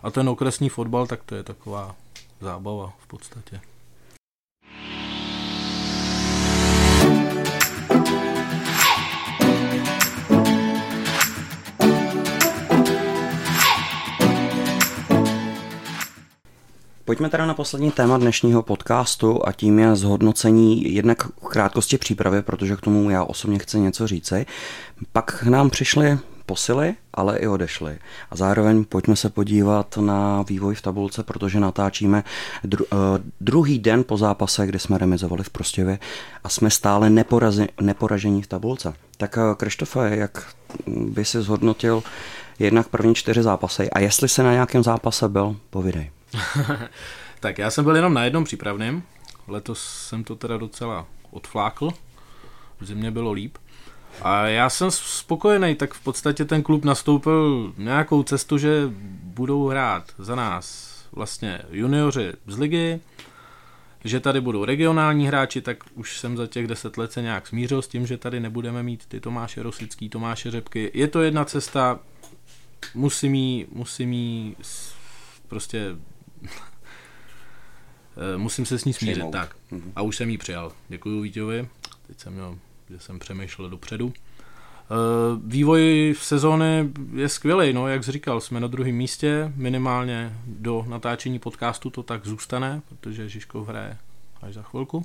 A 0.02 0.10
ten 0.10 0.28
okresní 0.28 0.68
fotbal, 0.68 1.06
tak 1.06 1.22
to 1.22 1.34
je 1.34 1.42
taková 1.42 1.94
zábava 2.40 2.92
v 2.98 3.06
podstatě. 3.06 3.60
Pojďme 17.06 17.28
teda 17.28 17.46
na 17.46 17.54
poslední 17.54 17.90
téma 17.90 18.18
dnešního 18.18 18.62
podcastu 18.62 19.48
a 19.48 19.52
tím 19.52 19.78
je 19.78 19.96
zhodnocení 19.96 20.94
jednak 20.94 21.28
krátkosti 21.48 21.98
přípravy, 21.98 22.42
protože 22.42 22.76
k 22.76 22.80
tomu 22.80 23.10
já 23.10 23.24
osobně 23.24 23.58
chci 23.58 23.78
něco 23.78 24.06
říci. 24.06 24.46
Pak 25.12 25.38
k 25.40 25.42
nám 25.42 25.70
přišly 25.70 26.18
posily, 26.46 26.94
ale 27.14 27.38
i 27.38 27.46
odešly. 27.46 27.98
A 28.30 28.36
zároveň 28.36 28.84
pojďme 28.84 29.16
se 29.16 29.30
podívat 29.30 29.96
na 29.96 30.42
vývoj 30.42 30.74
v 30.74 30.82
tabulce, 30.82 31.22
protože 31.22 31.60
natáčíme 31.60 32.24
dru- 32.64 32.84
uh, 32.92 32.98
druhý 33.40 33.78
den 33.78 34.04
po 34.04 34.16
zápase, 34.16 34.66
kdy 34.66 34.78
jsme 34.78 34.98
remizovali 34.98 35.42
v 35.42 35.50
Prostěvě 35.50 35.98
a 36.44 36.48
jsme 36.48 36.70
stále 36.70 37.10
neporazi- 37.10 37.68
neporažení 37.80 38.42
v 38.42 38.46
tabulce. 38.46 38.94
Tak 39.16 39.36
uh, 39.36 39.54
Krištofe, 39.54 40.16
jak 40.16 40.54
by 40.86 41.24
si 41.24 41.42
zhodnotil 41.42 42.02
jednak 42.58 42.88
první 42.88 43.14
čtyři 43.14 43.42
zápasy 43.42 43.90
a 43.90 44.00
jestli 44.00 44.28
se 44.28 44.42
na 44.42 44.52
nějakém 44.52 44.82
zápase 44.82 45.28
byl, 45.28 45.56
povidej. 45.70 46.10
tak 47.40 47.58
já 47.58 47.70
jsem 47.70 47.84
byl 47.84 47.96
jenom 47.96 48.14
na 48.14 48.24
jednom 48.24 48.44
přípravném. 48.44 49.02
Letos 49.48 50.06
jsem 50.08 50.24
to 50.24 50.36
teda 50.36 50.56
docela 50.56 51.06
odflákl. 51.30 51.90
V 52.80 52.86
zimě 52.86 53.10
bylo 53.10 53.32
líp. 53.32 53.58
A 54.22 54.46
já 54.46 54.70
jsem 54.70 54.90
spokojený, 54.90 55.74
tak 55.74 55.94
v 55.94 56.00
podstatě 56.00 56.44
ten 56.44 56.62
klub 56.62 56.84
nastoupil 56.84 57.72
nějakou 57.78 58.22
cestu, 58.22 58.58
že 58.58 58.82
budou 59.22 59.68
hrát 59.68 60.12
za 60.18 60.34
nás 60.34 60.94
vlastně 61.12 61.62
junioři 61.70 62.32
z 62.46 62.58
ligy, 62.58 63.00
že 64.04 64.20
tady 64.20 64.40
budou 64.40 64.64
regionální 64.64 65.26
hráči, 65.26 65.60
tak 65.60 65.84
už 65.94 66.20
jsem 66.20 66.36
za 66.36 66.46
těch 66.46 66.66
deset 66.66 66.96
let 66.96 67.12
se 67.12 67.22
nějak 67.22 67.46
smířil 67.46 67.82
s 67.82 67.88
tím, 67.88 68.06
že 68.06 68.18
tady 68.18 68.40
nebudeme 68.40 68.82
mít 68.82 69.06
ty 69.06 69.20
Tomáše 69.20 69.62
Rosický, 69.62 70.08
Tomáše 70.08 70.50
Řepky. 70.50 70.90
Je 70.94 71.08
to 71.08 71.22
jedna 71.22 71.44
cesta, 71.44 71.98
musím 72.94 73.34
jí, 73.34 73.66
musím 73.72 74.12
jí 74.12 74.56
prostě 75.48 75.96
musím 78.36 78.66
se 78.66 78.78
s 78.78 78.84
ní 78.84 78.92
smířit. 78.92 79.14
Přijmout. 79.14 79.32
Tak. 79.32 79.56
Mm-hmm. 79.72 79.92
A 79.96 80.02
už 80.02 80.16
jsem 80.16 80.30
ji 80.30 80.38
přijal. 80.38 80.72
Děkuji 80.88 81.20
Vítěvi. 81.20 81.68
Teď 82.06 82.20
jsem 82.20 82.32
měl, 82.32 82.58
že 82.90 82.98
jsem 82.98 83.18
přemýšlel 83.18 83.70
dopředu. 83.70 84.12
Eh, 84.84 85.40
vývoj 85.44 86.14
v 86.18 86.24
sezóny 86.24 86.92
je 87.14 87.28
skvělý, 87.28 87.72
no, 87.72 87.88
jak 87.88 88.04
jsi 88.04 88.12
říkal, 88.12 88.40
jsme 88.40 88.60
na 88.60 88.66
druhém 88.66 88.94
místě, 88.94 89.52
minimálně 89.56 90.38
do 90.46 90.84
natáčení 90.88 91.38
podcastu 91.38 91.90
to 91.90 92.02
tak 92.02 92.26
zůstane, 92.26 92.82
protože 92.88 93.28
Žižkov 93.28 93.68
hraje 93.68 93.96
až 94.42 94.54
za 94.54 94.62
chvilku. 94.62 95.02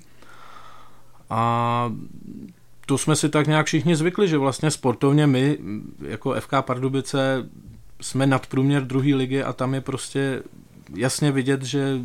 A 1.29 1.93
to 2.85 2.97
jsme 2.97 3.15
si 3.15 3.29
tak 3.29 3.47
nějak 3.47 3.65
všichni 3.65 3.95
zvykli, 3.95 4.27
že 4.27 4.37
vlastně 4.37 4.71
sportovně 4.71 5.27
my, 5.27 5.57
jako 6.07 6.35
FK 6.39 6.53
Pardubice, 6.61 7.49
jsme 8.01 8.27
nad 8.27 8.47
průměr 8.47 8.83
druhé 8.83 9.15
ligy 9.15 9.43
a 9.43 9.53
tam 9.53 9.73
je 9.73 9.81
prostě 9.81 10.43
jasně 10.95 11.31
vidět, 11.31 11.63
že 11.63 11.99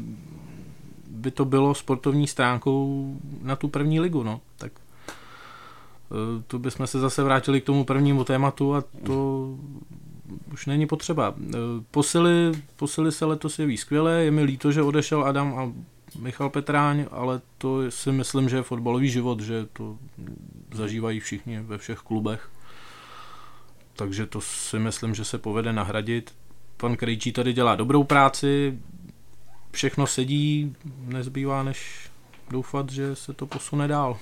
by 1.09 1.31
to 1.31 1.45
bylo 1.45 1.75
sportovní 1.75 2.27
stránkou 2.27 3.17
na 3.43 3.57
tu 3.57 3.69
první 3.69 4.01
ligu, 4.01 4.23
no. 4.23 4.41
Tak 4.57 4.73
tu 6.47 6.59
bychom 6.59 6.87
se 6.87 7.01
zase 7.01 7.23
vrátili 7.23 7.61
k 7.61 7.65
tomu 7.65 7.85
prvnímu 7.85 8.25
tématu 8.25 8.75
a 8.75 8.85
to 9.07 9.49
už 10.53 10.67
není 10.67 10.87
potřeba. 10.87 11.35
Posily, 11.91 12.53
posily 12.77 13.13
se 13.13 13.25
letos 13.25 13.59
jeví 13.59 13.77
skvěle, 13.77 14.25
je 14.25 14.31
mi 14.31 14.43
líto, 14.43 14.73
že 14.73 14.83
odešel 14.83 15.25
Adam 15.25 15.59
a 15.59 15.73
Michal 16.19 16.51
Petráň, 16.51 17.07
ale 17.11 17.41
to 17.59 17.91
si 17.91 18.13
myslím, 18.13 18.49
že 18.49 18.57
je 18.57 18.63
fotbalový 18.63 19.09
život, 19.09 19.41
že 19.41 19.67
to 19.73 19.99
zažívají 20.73 21.21
všichni 21.21 21.61
ve 21.61 21.79
všech 21.79 21.99
klubech. 21.99 22.51
Takže 23.97 24.27
to 24.27 24.41
si 24.41 24.79
myslím, 24.79 25.15
že 25.15 25.25
se 25.25 25.39
povede 25.39 25.73
nahradit. 25.73 26.35
Pan 26.77 26.97
Krejčí 26.97 27.33
tady 27.33 27.53
dělá 27.53 27.77
dobrou 27.77 28.05
práci, 28.05 28.79
všechno 29.71 30.07
sedí, 30.07 30.77
nezbývá 31.07 31.63
než 31.63 32.11
doufat, 32.51 32.91
že 32.91 33.17
se 33.17 33.33
to 33.33 33.47
posune 33.47 33.89
dál. 33.89 34.19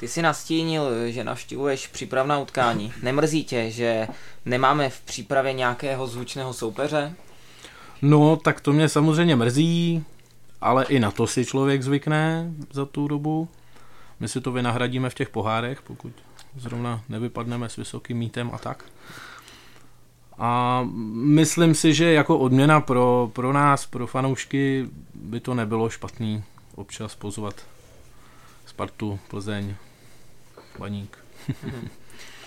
Ty 0.00 0.08
si 0.08 0.22
nastínil, 0.22 1.10
že 1.10 1.24
navštěvuješ 1.24 1.86
přípravná 1.86 2.38
utkání. 2.38 2.92
Nemrzí 3.02 3.44
tě, 3.44 3.70
že 3.70 4.08
nemáme 4.44 4.90
v 4.90 5.00
přípravě 5.00 5.52
nějakého 5.52 6.06
zvučného 6.06 6.52
soupeře? 6.52 7.14
No, 8.02 8.36
tak 8.36 8.60
to 8.60 8.72
mě 8.72 8.88
samozřejmě 8.88 9.36
mrzí, 9.36 10.04
ale 10.60 10.84
i 10.84 10.98
na 10.98 11.10
to 11.10 11.26
si 11.26 11.44
člověk 11.44 11.82
zvykne 11.82 12.52
za 12.72 12.84
tu 12.84 13.08
dobu. 13.08 13.48
My 14.20 14.28
si 14.28 14.40
to 14.40 14.52
vynahradíme 14.52 15.10
v 15.10 15.14
těch 15.14 15.28
pohárech, 15.28 15.82
pokud 15.82 16.12
zrovna 16.56 17.02
nevypadneme 17.08 17.68
s 17.68 17.76
vysokým 17.76 18.18
mítem 18.18 18.50
a 18.52 18.58
tak. 18.58 18.84
A 20.38 20.82
myslím 21.12 21.74
si, 21.74 21.94
že 21.94 22.12
jako 22.12 22.38
odměna 22.38 22.80
pro, 22.80 23.30
pro 23.32 23.52
nás, 23.52 23.86
pro 23.86 24.06
fanoušky, 24.06 24.88
by 25.14 25.40
to 25.40 25.54
nebylo 25.54 25.90
špatný 25.90 26.44
občas 26.74 27.14
pozvat 27.14 27.54
Spartu, 28.66 29.18
Plzeň, 29.28 29.74
Baník. 30.78 31.18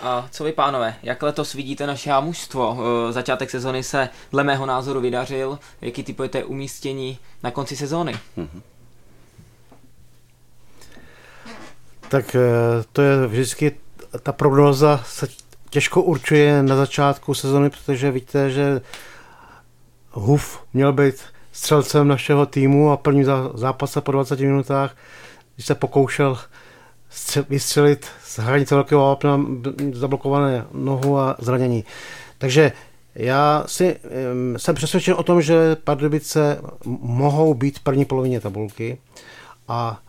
A 0.01 0.27
co 0.31 0.43
vy, 0.43 0.51
pánové, 0.51 0.95
jak 1.03 1.23
letos 1.23 1.53
vidíte 1.53 1.87
naše 1.87 2.11
mužstvo? 2.19 2.77
E, 3.09 3.11
začátek 3.11 3.49
sezony 3.49 3.83
se 3.83 4.09
dle 4.31 4.43
mého 4.43 4.65
názoru 4.65 5.01
vydařil. 5.01 5.59
Jaký 5.81 6.03
typujete 6.03 6.43
umístění 6.43 7.19
na 7.43 7.51
konci 7.51 7.75
sezóny? 7.75 8.13
Mm-hmm. 8.37 8.61
Tak 12.09 12.35
e, 12.35 12.39
to 12.91 13.01
je 13.01 13.27
vždycky, 13.27 13.77
ta 14.23 14.31
prognoza 14.31 15.03
se 15.05 15.27
těžko 15.71 16.01
určuje 16.01 16.63
na 16.63 16.75
začátku 16.75 17.33
sezony, 17.33 17.69
protože 17.69 18.11
víte, 18.11 18.49
že 18.49 18.81
Huf 20.11 20.59
měl 20.73 20.93
být 20.93 21.15
střelcem 21.51 22.07
našeho 22.07 22.45
týmu 22.45 22.91
a 22.91 22.97
první 22.97 23.23
zápase 23.53 24.01
po 24.01 24.11
20 24.11 24.39
minutách, 24.39 24.95
když 25.55 25.65
se 25.65 25.75
pokoušel 25.75 26.37
vystřelit 27.49 28.05
z 28.23 28.39
hranice 28.39 28.75
velkého 28.75 29.01
vápna 29.01 29.39
zablokované 29.93 30.65
nohu 30.71 31.17
a 31.17 31.35
zranění. 31.39 31.83
Takže 32.37 32.71
já 33.15 33.63
si, 33.67 33.99
jsem 34.57 34.75
přesvědčen 34.75 35.15
o 35.17 35.23
tom, 35.23 35.41
že 35.41 35.75
Pardubice 35.75 36.61
mohou 37.01 37.53
být 37.53 37.79
v 37.79 37.83
první 37.83 38.05
polovině 38.05 38.39
tabulky 38.39 38.97
a 39.67 39.99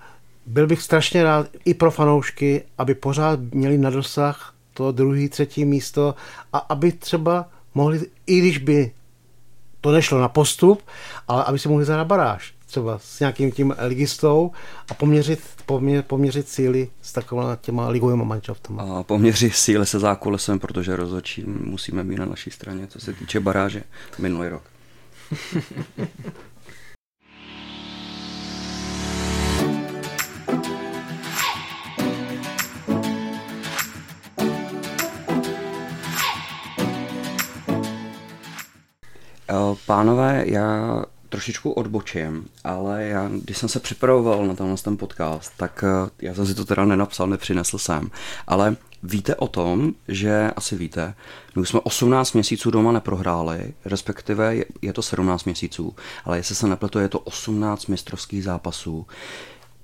byl 0.46 0.66
bych 0.66 0.82
strašně 0.82 1.24
rád 1.24 1.46
i 1.64 1.74
pro 1.74 1.90
fanoušky, 1.90 2.64
aby 2.78 2.94
pořád 2.94 3.40
měli 3.40 3.78
na 3.78 3.90
dosah 3.90 4.54
to 4.74 4.92
druhý, 4.92 5.28
třetí 5.28 5.64
místo 5.64 6.14
a 6.52 6.58
aby 6.58 6.92
třeba 6.92 7.48
mohli, 7.74 8.00
i 8.26 8.38
když 8.38 8.58
by 8.58 8.92
to 9.80 9.92
nešlo 9.92 10.20
na 10.20 10.28
postup, 10.28 10.82
ale 11.28 11.44
aby 11.44 11.58
si 11.58 11.68
mohli 11.68 11.84
zahrát 11.84 12.06
baráž 12.06 12.54
třeba 12.72 12.98
s 12.98 13.20
nějakým 13.20 13.52
tím 13.52 13.74
ligistou 13.78 14.50
a 14.88 14.94
poměřit, 14.94 15.40
poměřit, 15.66 16.06
poměřit 16.06 16.48
síly 16.48 16.88
s 17.02 17.12
takovými 17.12 17.50
těma 17.60 17.88
ligovými 17.88 18.24
manšaftami. 18.24 18.80
A 18.80 19.02
poměřit 19.02 19.54
síly 19.54 19.86
se 19.86 19.98
zákolesem, 19.98 20.58
protože 20.58 20.96
rozhodčí 20.96 21.44
musíme 21.46 22.04
být 22.04 22.18
na 22.18 22.26
naší 22.26 22.50
straně, 22.50 22.86
co 22.86 23.00
se 23.00 23.12
týče 23.12 23.40
baráže 23.40 23.82
minulý 24.18 24.48
rok. 24.48 24.62
pánové, 39.86 40.44
já 40.46 41.02
trošičku 41.32 41.70
odbočím, 41.70 42.46
ale 42.64 43.04
já, 43.04 43.28
když 43.28 43.58
jsem 43.58 43.68
se 43.68 43.80
připravoval 43.80 44.46
na 44.46 44.54
tenhle 44.54 44.76
ten 44.76 44.96
podcast, 44.96 45.52
tak 45.56 45.84
eh, 45.86 46.10
já 46.22 46.34
jsem 46.34 46.46
si 46.46 46.54
to 46.54 46.64
teda 46.64 46.84
nenapsal, 46.84 47.26
nepřinesl 47.26 47.78
jsem, 47.78 48.10
ale 48.46 48.76
víte 49.02 49.36
o 49.36 49.48
tom, 49.48 49.92
že 50.08 50.50
asi 50.56 50.76
víte, 50.76 51.14
my 51.56 51.66
jsme 51.66 51.80
18 51.80 52.32
měsíců 52.32 52.70
doma 52.70 52.92
neprohráli, 52.92 53.74
respektive 53.84 54.56
je 54.82 54.92
to 54.92 55.02
17 55.02 55.44
měsíců, 55.44 55.96
ale 56.24 56.36
jestli 56.36 56.54
se 56.54 56.68
nepletu, 56.68 56.98
je 56.98 57.08
to 57.08 57.18
18 57.18 57.86
mistrovských 57.86 58.44
zápasů 58.44 59.06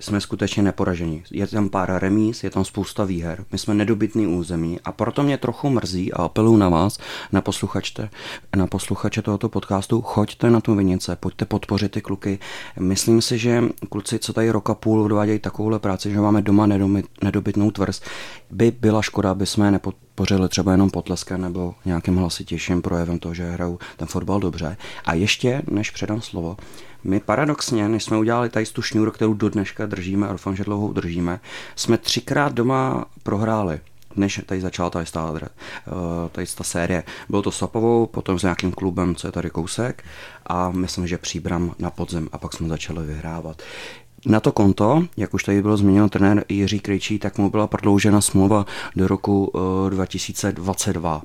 jsme 0.01 0.21
skutečně 0.21 0.63
neporaženi. 0.63 1.23
Je 1.31 1.47
tam 1.47 1.69
pár 1.69 1.99
remíz, 1.99 2.45
je 2.45 2.51
tam 2.51 2.65
spousta 2.65 3.05
výher, 3.05 3.45
my 3.53 3.59
jsme 3.59 3.75
nedobytný 3.75 4.27
území 4.27 4.81
a 4.85 4.93
proto 4.93 5.23
mě 5.23 5.39
trochu 5.39 5.71
mrzí 5.71 6.13
a 6.13 6.23
apeluju 6.23 6.57
na 6.57 6.69
vás, 6.69 6.99
na 7.33 7.41
posluchače, 7.41 8.11
na 8.57 8.67
posluchače 8.67 9.23
tohoto 9.23 9.49
podcastu, 9.49 10.03
choďte 10.03 10.51
na 10.51 10.61
tu 10.61 10.75
vinice, 10.75 11.17
pojďte 11.17 11.45
podpořit 11.45 11.93
ty 11.93 12.01
kluky. 12.01 12.39
Myslím 12.79 13.23
si, 13.23 13.39
že 13.39 13.63
kluci, 13.91 14.19
co 14.19 14.33
tady 14.33 14.51
roka 14.51 14.75
půl 14.75 15.03
odvádějí 15.03 15.39
takovouhle 15.39 15.79
práci, 15.79 16.11
že 16.11 16.21
máme 16.21 16.43
doma 16.43 16.67
nedobytnou 17.23 17.71
tvrz, 17.71 18.01
by 18.51 18.71
byla 18.71 19.03
škoda, 19.03 19.31
aby 19.31 19.47
jsme 19.47 19.71
nepodpořili 19.71 20.49
třeba 20.49 20.73
jenom 20.73 20.91
potleskem 20.91 21.41
nebo 21.41 21.75
nějakým 21.85 22.17
hlasitějším 22.17 22.83
projevem 22.83 23.19
toho, 23.19 23.35
že 23.35 23.51
hrajou 23.51 23.79
ten 23.97 24.09
fotbal 24.09 24.41
dobře. 24.41 24.77
A 25.05 25.15
ještě, 25.15 25.63
než 25.71 25.91
předám 25.91 26.21
slovo, 26.21 26.57
my 27.05 27.21
paradoxně, 27.21 27.89
než 27.89 28.05
jsme 28.05 28.19
udělali 28.19 28.49
tady 28.49 28.67
tu 28.67 28.83
šňůru, 28.83 29.11
kterou 29.11 29.35
do 29.35 29.49
dneška 29.49 29.87
držíme 29.87 30.29
a 30.29 30.33
doufám, 30.33 30.57
že 30.57 30.65
dlouho 30.65 30.87
udržíme, 30.87 31.41
jsme 31.77 31.99
třikrát 31.99 32.53
doma 32.53 33.05
prohráli 33.23 33.81
než 34.17 34.41
tady 34.47 34.61
začala 34.61 34.91
tady 34.91 35.07
ta, 35.13 35.35
eh, 35.43 35.91
tady 36.33 36.47
ta 36.47 36.65
série. 36.65 37.05
Bylo 37.29 37.43
to 37.43 37.51
Sapovou, 37.51 38.07
potom 38.07 38.39
s 38.39 38.43
nějakým 38.43 38.73
klubem, 38.73 39.15
co 39.15 39.29
je 39.29 39.33
tady 39.33 39.51
kousek 39.51 40.05
a 40.47 40.71
myslím, 40.71 41.07
že 41.07 41.19
příbram 41.19 41.75
na 41.79 41.91
podzem 41.91 42.29
a 42.33 42.39
pak 42.39 42.53
jsme 42.53 42.69
začali 42.69 43.07
vyhrávat. 43.07 43.63
Na 44.27 44.41
to 44.41 44.53
konto, 44.53 45.05
jak 45.17 45.35
už 45.35 45.45
tady 45.45 45.63
bylo 45.63 45.77
zmíněno 45.77 46.09
trenér 46.09 46.45
Jiří 46.49 46.81
Krejčí, 46.81 47.19
tak 47.19 47.39
mu 47.39 47.51
byla 47.51 47.67
prodloužena 47.67 48.21
smlouva 48.21 48.67
do 48.97 49.09
roku 49.09 49.53
2022. 49.89 51.23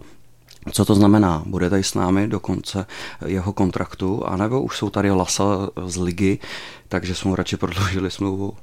Eh, 0.68 0.72
co 0.72 0.86
to 0.86 0.95
znamená? 0.95 1.43
Bude 1.45 1.70
tady 1.70 1.84
s 1.84 1.93
námi 1.93 2.28
do 2.28 2.39
konce 2.39 2.86
jeho 3.26 3.53
kontraktu, 3.53 4.26
anebo 4.26 4.61
už 4.61 4.78
jsou 4.78 4.89
tady 4.89 5.11
lasa 5.11 5.70
z 5.86 5.97
ligy, 5.97 6.39
takže 6.88 7.16
jsme 7.16 7.30
mu 7.30 7.36
radši 7.36 7.57
prodloužili 7.57 8.11
smlouvu? 8.11 8.53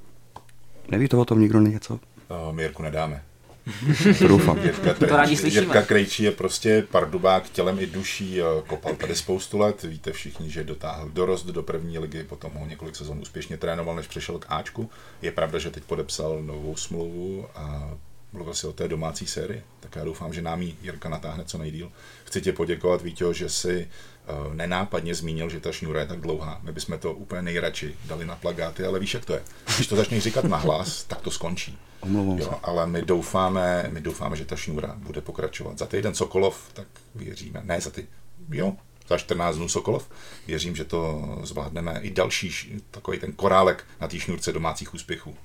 Neví 0.89 1.09
to 1.09 1.21
o 1.21 1.25
tom 1.25 1.41
nikdo 1.41 1.61
něco? 1.61 2.01
No, 2.31 2.53
my 2.53 2.63
Jirku 2.63 2.83
nedáme. 2.83 3.23
doufám. 4.29 4.59
Jirka, 4.59 4.95
to 4.95 5.07
rádi 5.07 5.37
slyšíme. 5.37 5.63
Jirka 5.63 5.83
Krejčí 5.83 6.23
je 6.23 6.31
prostě 6.31 6.87
pardubák 6.91 7.51
tělem 7.51 7.79
i 7.81 7.87
duší, 7.87 8.39
kopal 8.67 8.95
tady 8.95 9.15
spoustu 9.15 9.59
let. 9.59 9.83
Víte 9.83 10.13
všichni, 10.13 10.51
že 10.51 10.65
dotáhl 10.65 11.09
dorost 11.09 11.47
do 11.47 11.63
první 11.63 11.99
ligy, 11.99 12.25
potom 12.25 12.53
ho 12.53 12.67
několik 12.67 12.97
sezon 12.97 13.19
úspěšně 13.19 13.57
trénoval, 13.57 13.97
než 13.97 14.07
přešel 14.07 14.39
k 14.39 14.47
Ačku. 14.49 14.91
Je 15.23 15.31
pravda, 15.33 15.59
že 15.59 15.71
teď 15.71 15.85
podepsal 15.85 16.43
novou 16.43 16.77
smlouvu 16.77 17.47
a 17.55 17.91
mluvil 18.33 18.55
si 18.55 18.67
o 18.67 18.73
té 18.73 18.89
domácí 18.89 19.27
sérii, 19.27 19.63
tak 19.81 19.97
já 19.97 20.05
doufám, 20.05 20.33
že 20.33 20.43
nám 20.43 20.63
ji 20.63 20.77
Jirka 20.83 21.09
natáhne 21.09 21.45
co 21.45 21.59
nejdíl. 21.59 21.93
Chci 22.25 22.41
tě 22.41 22.53
poděkovat, 22.53 23.03
Vítěho, 23.03 23.33
že 23.33 23.49
si 23.49 23.89
uh, 24.47 24.55
nenápadně 24.55 25.15
zmínil, 25.15 25.51
že 25.51 25.61
ta 25.61 25.73
šňůra 25.73 26.01
je 26.01 26.07
tak 26.07 26.21
dlouhá. 26.21 26.61
My 26.63 26.73
bychom 26.73 26.99
to 26.99 27.13
úplně 27.13 27.43
nejradši 27.43 27.97
dali 28.05 28.27
na 28.27 28.37
plagáty, 28.37 28.85
ale 28.85 28.99
víš, 28.99 29.15
jak 29.15 29.25
to 29.25 29.33
je. 29.33 29.43
Když 29.77 29.87
to 29.87 29.97
začneš 29.97 30.23
říkat 30.23 30.45
nahlas, 30.45 31.05
tak 31.05 31.21
to 31.21 31.31
skončí. 31.31 31.79
jo, 32.39 32.61
ale 32.63 32.87
my 32.87 33.03
doufáme, 33.03 33.89
my 33.93 34.01
doufáme, 34.01 34.37
že 34.37 34.45
ta 34.45 34.57
šňůra 34.57 34.95
bude 34.97 35.21
pokračovat. 35.21 35.79
Za 35.79 35.87
týden 35.87 36.15
Sokolov, 36.15 36.71
tak 36.73 36.87
věříme. 37.15 37.61
Ne, 37.65 37.81
za 37.81 37.91
ty, 37.91 38.07
jo, 38.51 38.77
za 39.09 39.19
14 39.19 39.57
dnů 39.57 39.69
Sokolov. 39.69 40.11
Věřím, 40.47 40.77
že 40.77 40.85
to 40.85 41.29
zvládneme 41.43 42.01
i 42.03 42.11
další 42.11 42.77
takový 42.91 43.19
ten 43.19 43.33
korálek 43.33 43.85
na 44.01 44.09
té 44.09 44.19
šňůrce 44.19 44.53
domácích 44.53 44.95
úspěchů. 44.95 45.37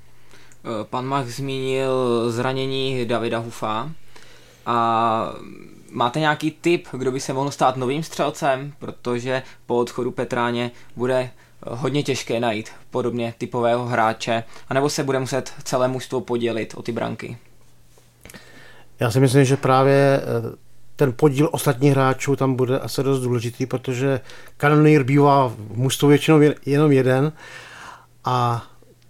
Eh, 0.66 0.84
pan 0.84 1.05
Mach 1.05 1.28
zmínil 1.28 1.91
zranění 2.32 3.05
Davida 3.05 3.39
Hufa 3.39 3.91
a 4.66 5.34
máte 5.91 6.20
nějaký 6.20 6.51
tip, 6.51 6.88
kdo 6.91 7.11
by 7.11 7.20
se 7.20 7.34
mohl 7.34 7.51
stát 7.51 7.78
novým 7.78 8.03
střelcem, 8.03 8.74
protože 8.80 9.43
po 9.66 9.76
odchodu 9.76 10.11
Petráně 10.11 10.72
bude 10.95 11.16
eh, 11.16 11.30
hodně 11.63 12.03
těžké 12.03 12.39
najít 12.39 12.70
podobně 12.91 13.34
typového 13.38 13.86
hráče, 13.86 14.43
anebo 14.70 14.89
se 14.89 15.03
bude 15.03 15.20
muset 15.20 15.53
celé 15.63 15.88
mužstvo 15.88 16.22
podělit 16.22 16.74
o 16.78 16.82
ty 16.82 16.91
branky? 16.91 17.38
Já 18.99 19.11
si 19.11 19.20
myslím, 19.20 19.45
že 19.45 19.57
právě 19.57 20.22
eh, 20.22 20.55
ten 20.95 21.13
podíl 21.13 21.49
ostatních 21.51 21.91
hráčů 21.91 22.36
tam 22.36 22.55
bude 22.55 22.80
asi 22.80 23.03
dost 23.03 23.22
důležitý, 23.22 23.66
protože 23.66 24.20
kanonýr 24.57 25.03
bývá 25.03 25.47
v 25.47 25.78
mužstvu 25.78 26.07
většinou 26.07 26.39
jenom 26.66 26.91
jeden. 26.91 27.32
A 28.24 28.66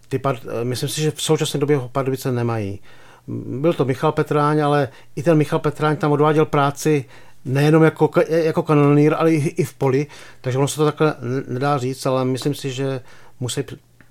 ty, 0.09 0.21
myslím 0.63 0.89
si, 0.89 1.01
že 1.01 1.11
v 1.11 1.21
současné 1.21 1.59
době 1.59 1.77
ho 1.77 1.89
Pardubice 1.89 2.31
nemají. 2.31 2.79
Byl 3.27 3.73
to 3.73 3.85
Michal 3.85 4.11
Petráň, 4.11 4.59
ale 4.59 4.89
i 5.15 5.23
ten 5.23 5.37
Michal 5.37 5.59
Petráň 5.59 5.97
tam 5.97 6.11
odváděl 6.11 6.45
práci 6.45 7.05
nejenom 7.45 7.83
jako, 7.83 8.11
jako 8.27 8.63
kanonýr, 8.63 9.13
ale 9.17 9.31
i, 9.31 9.47
i 9.47 9.63
v 9.63 9.73
poli, 9.73 10.07
takže 10.41 10.57
ono 10.57 10.67
se 10.67 10.75
to 10.75 10.85
takhle 10.85 11.15
nedá 11.47 11.77
říct, 11.77 12.05
ale 12.05 12.25
myslím 12.25 12.55
si, 12.55 12.71
že 12.71 13.01
musí, 13.39 13.63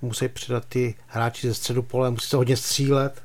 musí 0.02 0.28
přidat 0.28 0.64
ty 0.68 0.94
hráči 1.06 1.48
ze 1.48 1.54
středu 1.54 1.82
pole, 1.82 2.10
musí 2.10 2.28
se 2.28 2.36
hodně 2.36 2.56
střílet, 2.56 3.22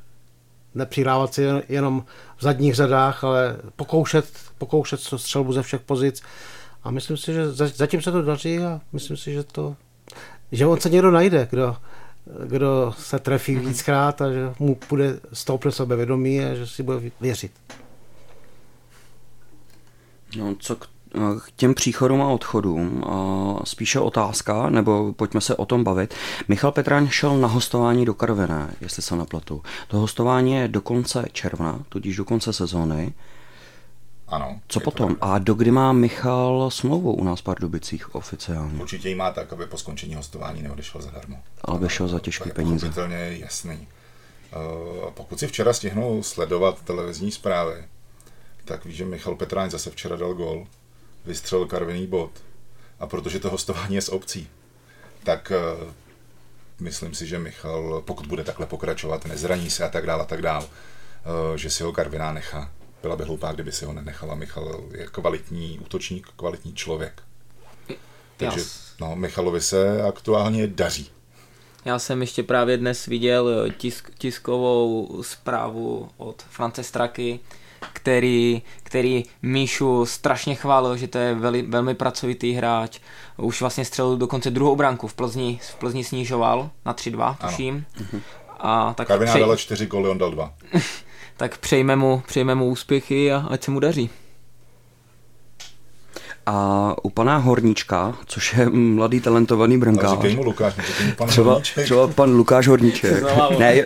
nepřihrávat 0.76 1.34
si 1.34 1.46
jenom 1.70 2.04
v 2.38 2.44
zadních 2.44 2.76
řadách, 2.76 3.24
ale 3.24 3.58
pokoušet, 3.76 4.26
pokoušet 4.58 5.02
střelbu 5.02 5.54
ze 5.54 5.62
všech 5.62 5.82
pozic. 5.82 6.22
A 6.84 6.92
myslím 6.92 7.18
si, 7.18 7.34
že 7.34 7.52
zatím 7.52 8.02
se 8.02 8.12
to 8.12 8.22
daří 8.22 8.60
a 8.60 8.82
myslím 8.94 9.18
si, 9.18 9.34
že 9.34 9.44
to, 9.44 9.76
že 10.52 10.66
on 10.66 10.80
se 10.80 10.90
někdo 10.90 11.12
najde, 11.12 11.48
kdo, 11.52 11.76
kdo 12.46 12.94
se 12.98 13.20
trefí 13.20 13.56
mhm. 13.56 13.66
víckrát 13.66 14.22
a 14.22 14.32
že 14.32 14.54
mu 14.60 14.78
bude 14.90 15.20
stoupne 15.34 15.72
sebevědomí 15.72 16.40
a 16.46 16.54
že 16.54 16.68
si 16.68 16.84
bude 16.84 17.12
věřit. 17.22 17.52
No, 20.38 20.56
co 20.60 20.76
k, 20.76 20.88
k 21.46 21.52
těm 21.56 21.74
příchodům 21.74 22.22
a 22.22 22.28
odchodům, 22.28 23.04
spíše 23.64 24.00
otázka, 24.00 24.70
nebo 24.70 25.14
pojďme 25.14 25.42
se 25.42 25.56
o 25.56 25.66
tom 25.66 25.84
bavit. 25.84 26.14
Michal 26.48 26.72
Petráň 26.72 27.08
šel 27.08 27.38
na 27.38 27.48
hostování 27.48 28.06
do 28.06 28.14
Karvené, 28.14 28.74
jestli 28.82 29.02
se 29.02 29.16
naplatu. 29.16 29.62
To 29.88 29.98
hostování 29.98 30.54
je 30.54 30.68
do 30.68 30.82
konce 30.82 31.26
června, 31.32 31.80
tudíž 31.90 32.18
do 32.18 32.26
konce 32.26 32.54
sezóny. 32.54 33.14
Ano. 34.30 34.60
Co 34.68 34.80
potom? 34.80 35.18
A 35.22 35.40
do 35.40 35.54
kdy 35.54 35.72
má 35.72 35.94
Michal 35.94 36.70
smlouvu 36.72 37.14
u 37.14 37.24
nás 37.24 37.40
v 37.40 37.44
Pardubicích 37.44 38.16
oficiálně? 38.16 38.82
Určitě 38.82 39.10
ji 39.10 39.16
má 39.16 39.32
tak, 39.32 39.54
aby 39.54 39.66
po 39.66 39.78
skončení 39.78 40.16
hostování 40.16 40.62
neodešel 40.62 41.02
zadarmo. 41.02 41.40
Ale 41.62 41.80
by 41.80 41.90
šel 41.90 42.08
za 42.08 42.20
těžké 42.20 42.50
peníze. 42.50 42.90
To 42.90 43.02
je 43.02 43.40
jasný. 43.40 43.88
Uh, 44.56 45.12
pokud 45.12 45.40
si 45.40 45.48
včera 45.48 45.74
stihnul 45.74 46.24
sledovat 46.24 46.82
televizní 46.82 47.32
zprávy, 47.32 47.84
tak 48.66 48.86
víš, 48.86 48.96
že 48.96 49.06
Michal 49.06 49.36
Petráň 49.36 49.70
zase 49.70 49.90
včera 49.90 50.16
dal 50.16 50.34
gol, 50.34 50.68
vystřelil 51.26 51.66
karviný 51.66 52.08
bod. 52.08 52.32
A 53.00 53.08
protože 53.08 53.40
to 53.40 53.50
hostování 53.50 53.96
je 53.96 54.02
s 54.02 54.12
obcí, 54.12 54.48
tak 55.24 55.52
uh, 55.82 55.88
myslím 56.80 57.14
si, 57.14 57.28
že 57.28 57.40
Michal, 57.40 58.04
pokud 58.06 58.28
bude 58.28 58.44
takhle 58.44 58.66
pokračovat, 58.66 59.26
nezraní 59.26 59.70
se 59.70 59.84
a 59.84 59.90
tak 59.90 60.06
dále, 60.06 60.24
a 60.24 60.26
tak 60.26 60.42
dále, 60.42 60.66
uh, 60.66 61.56
že 61.56 61.70
si 61.70 61.84
ho 61.84 61.92
Karviná 61.92 62.34
nechá. 62.34 62.72
Byla 63.02 63.16
by 63.16 63.24
hloupá, 63.24 63.52
kdyby 63.52 63.72
si 63.72 63.86
ho 63.86 63.94
nenechala. 63.94 64.36
Michal 64.36 64.82
je 64.98 65.08
kvalitní 65.08 65.80
útočník, 65.80 66.28
kvalitní 66.36 66.74
člověk. 66.74 67.24
Takže 68.38 68.62
no, 69.02 69.16
Michalovi 69.16 69.62
se 69.62 70.04
aktuálně 70.04 70.68
daří. 70.68 71.10
Já 71.86 72.00
jsem 72.00 72.22
ještě 72.22 72.44
právě 72.44 72.78
dnes 72.78 73.06
viděl 73.06 73.66
tisk, 73.78 74.12
tiskovou 74.18 75.20
zprávu 75.24 76.10
od 76.18 76.42
France 76.42 76.84
Straky, 76.84 77.40
který, 77.94 78.62
který 78.84 79.24
Míšu 79.42 80.06
strašně 80.06 80.56
chválil, 80.56 80.98
že 80.98 81.08
to 81.08 81.18
je 81.18 81.36
veli, 81.36 81.62
velmi 81.62 81.96
pracovitý 81.96 82.54
hráč. 82.54 83.00
Už 83.38 83.62
vlastně 83.62 83.86
střelil 83.86 84.18
dokonce 84.18 84.52
druhou 84.52 84.76
branku 84.76 85.08
v 85.08 85.14
Plzni, 85.14 85.60
v 85.62 85.76
Plzni 85.76 86.04
snižoval 86.04 86.70
na 86.86 86.94
3-2, 86.94 87.36
tuším. 87.36 87.86
Ano. 88.10 88.22
A 88.60 88.94
tak 88.94 89.08
Karviná 89.08 89.32
přeji... 89.32 89.42
dala 89.42 89.56
4 89.56 89.86
góly, 89.86 90.10
on 90.10 90.18
dal 90.18 90.32
2. 90.32 90.54
tak 91.40 91.58
přejme 91.58 91.96
mu, 91.96 92.24
přejme 92.28 92.56
mu 92.56 92.70
úspěchy 92.70 93.32
a 93.32 93.48
ať 93.50 93.64
se 93.64 93.72
mu 93.72 93.80
daří. 93.80 94.10
A 96.46 96.96
u 97.04 97.10
pana 97.10 97.38
Horníčka, 97.38 98.18
což 98.26 98.54
je 98.54 98.70
mladý 98.70 99.20
talentovaný 99.20 99.78
brankář. 99.78 100.36
mu 100.36 100.44
Lukáš, 100.44 100.74
pan 101.18 101.28
třeba, 101.28 101.60
třeba 101.60 102.08
pan 102.08 102.36
Lukáš 102.36 102.68
Horníček. 102.68 103.24
ne, 103.60 103.76
je, 103.76 103.86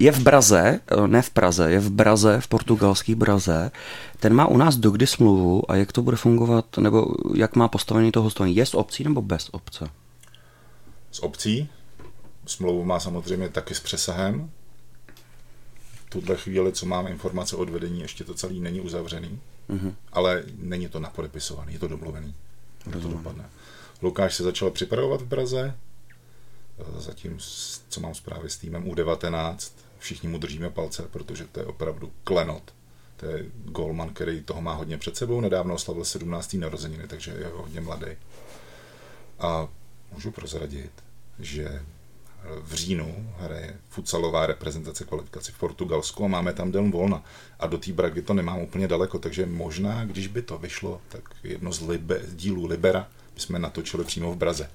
je 0.00 0.12
v 0.12 0.18
Braze, 0.18 0.80
ne 1.06 1.22
v 1.22 1.30
Praze, 1.30 1.72
je 1.72 1.80
v 1.80 1.90
Braze, 1.90 2.40
v 2.40 2.48
portugalský 2.48 3.14
Braze. 3.14 3.70
Ten 4.20 4.34
má 4.34 4.46
u 4.46 4.56
nás 4.56 4.76
dokdy 4.76 5.06
smlouvu 5.06 5.70
a 5.70 5.76
jak 5.76 5.92
to 5.92 6.02
bude 6.02 6.16
fungovat, 6.16 6.78
nebo 6.78 7.06
jak 7.34 7.56
má 7.56 7.68
postavený 7.68 8.12
to 8.12 8.22
hostování? 8.22 8.56
Je 8.56 8.66
s 8.66 8.74
obcí 8.74 9.04
nebo 9.04 9.22
bez 9.22 9.48
obce? 9.52 9.88
S 11.10 11.22
obcí. 11.22 11.68
Smlouvu 12.46 12.84
má 12.84 13.00
samozřejmě 13.00 13.48
taky 13.48 13.74
s 13.74 13.80
přesahem. 13.80 14.50
Tuhle 16.20 16.36
chvíli, 16.36 16.72
co 16.72 16.86
mám 16.86 17.06
informace 17.06 17.56
od 17.56 17.70
vedení, 17.70 18.00
ještě 18.00 18.24
to 18.24 18.34
celý 18.34 18.60
není 18.60 18.80
uzavřený 18.80 19.40
mm-hmm. 19.70 19.94
ale 20.12 20.42
není 20.56 20.88
to 20.88 21.00
napodepisovaný, 21.00 21.72
je 21.72 21.78
to 21.78 21.88
domluvený. 21.88 22.34
Jak 22.86 23.02
to 23.02 23.08
dopadne. 23.08 23.44
Lukáš 24.02 24.34
se 24.34 24.42
začal 24.42 24.70
připravovat 24.70 25.22
v 25.22 25.28
Praze, 25.28 25.74
eh, 26.78 27.00
zatím, 27.00 27.38
co 27.88 28.00
mám 28.00 28.14
zprávy 28.14 28.50
s 28.50 28.56
týmem 28.56 28.84
U19, 28.84 29.72
všichni 29.98 30.28
mu 30.28 30.38
držíme 30.38 30.70
palce, 30.70 31.02
protože 31.02 31.44
to 31.44 31.60
je 31.60 31.66
opravdu 31.66 32.12
klenot. 32.24 32.74
To 33.16 33.26
je 33.26 33.44
golman, 33.64 34.14
který 34.14 34.42
toho 34.42 34.62
má 34.62 34.74
hodně 34.74 34.98
před 34.98 35.16
sebou, 35.16 35.40
nedávno 35.40 35.74
oslavil 35.74 36.04
17. 36.04 36.58
narozeniny, 36.58 37.08
takže 37.08 37.30
je 37.30 37.46
hodně 37.54 37.80
mladý. 37.80 38.06
A 39.38 39.68
můžu 40.12 40.30
prozradit, 40.30 40.90
že 41.38 41.82
v 42.62 42.74
říjnu 42.74 43.32
hraje 43.38 43.76
futsalová 43.88 44.46
reprezentace 44.46 45.04
kvalifikaci 45.04 45.52
v 45.52 45.58
Portugalsku 45.58 46.24
a 46.24 46.28
máme 46.28 46.52
tam 46.52 46.72
den 46.72 46.90
volna. 46.90 47.24
A 47.60 47.66
do 47.66 47.78
té 47.78 47.92
Bragy 47.92 48.22
to 48.22 48.34
nemám 48.34 48.58
úplně 48.58 48.88
daleko, 48.88 49.18
takže 49.18 49.46
možná, 49.46 50.04
když 50.04 50.26
by 50.26 50.42
to 50.42 50.58
vyšlo, 50.58 51.00
tak 51.08 51.22
jedno 51.42 51.72
z, 51.72 51.80
libe, 51.80 52.20
z 52.24 52.34
dílů 52.34 52.66
Libera 52.66 53.08
bychom 53.34 53.62
natočili 53.62 54.04
přímo 54.04 54.32
v 54.32 54.36
Braze. 54.36 54.70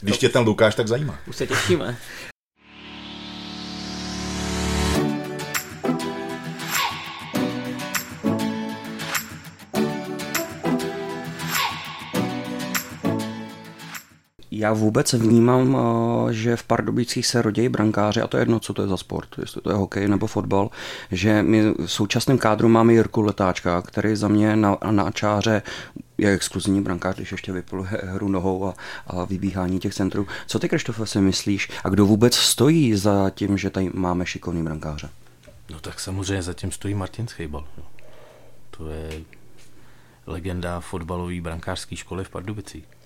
Když 0.00 0.18
tě 0.18 0.28
ten 0.28 0.42
Lukáš 0.42 0.74
tak 0.74 0.88
zajímá. 0.88 1.18
Už 1.26 1.36
se 1.36 1.46
těšíme. 1.46 1.98
Já 14.58 14.72
vůbec 14.72 15.12
vnímám, 15.12 15.76
eh, 15.76 16.32
že 16.32 16.56
v 16.56 16.62
Pardubicích 16.62 17.26
se 17.26 17.42
rodějí 17.42 17.68
brankáři, 17.68 18.20
a 18.20 18.26
to 18.26 18.36
je 18.36 18.40
jedno, 18.40 18.60
co 18.60 18.74
to 18.74 18.82
je 18.82 18.88
za 18.88 18.96
sport, 18.96 19.28
jestli 19.38 19.60
to 19.60 19.70
je 19.70 19.76
hokej 19.76 20.08
nebo 20.08 20.26
fotbal, 20.26 20.70
že 21.10 21.42
my 21.42 21.62
v 21.62 21.86
současném 21.86 22.38
kádru 22.38 22.68
máme 22.68 22.92
Jirku 22.92 23.20
Letáčka, 23.20 23.82
který 23.82 24.16
za 24.16 24.28
mě 24.28 24.56
na, 24.56 24.78
na 24.90 25.10
čáře 25.10 25.62
je 26.18 26.30
exkluzivní 26.32 26.82
brankář, 26.82 27.16
když 27.16 27.32
ještě 27.32 27.52
vypluje 27.52 27.88
hru 28.04 28.28
nohou 28.28 28.66
a, 28.66 28.74
a 29.06 29.24
vybíhání 29.24 29.78
těch 29.78 29.94
centrů. 29.94 30.26
Co 30.46 30.58
ty, 30.58 30.68
Krištofe, 30.68 31.06
si 31.06 31.20
myslíš 31.20 31.68
a 31.84 31.88
kdo 31.88 32.06
vůbec 32.06 32.34
stojí 32.34 32.96
za 32.96 33.30
tím, 33.30 33.58
že 33.58 33.70
tady 33.70 33.90
máme 33.94 34.26
šikovný 34.26 34.62
brankáře? 34.62 35.10
No 35.70 35.80
tak 35.80 36.00
samozřejmě 36.00 36.42
zatím 36.42 36.72
stojí 36.72 36.94
Martin 36.94 37.28
Schejbal. 37.28 37.64
To 38.70 38.88
je 38.88 39.10
legenda 40.26 40.80
fotbalové 40.80 41.40
brankářské 41.40 41.96
školy 41.96 42.24
v 42.24 42.30
Pardubicích. 42.30 42.97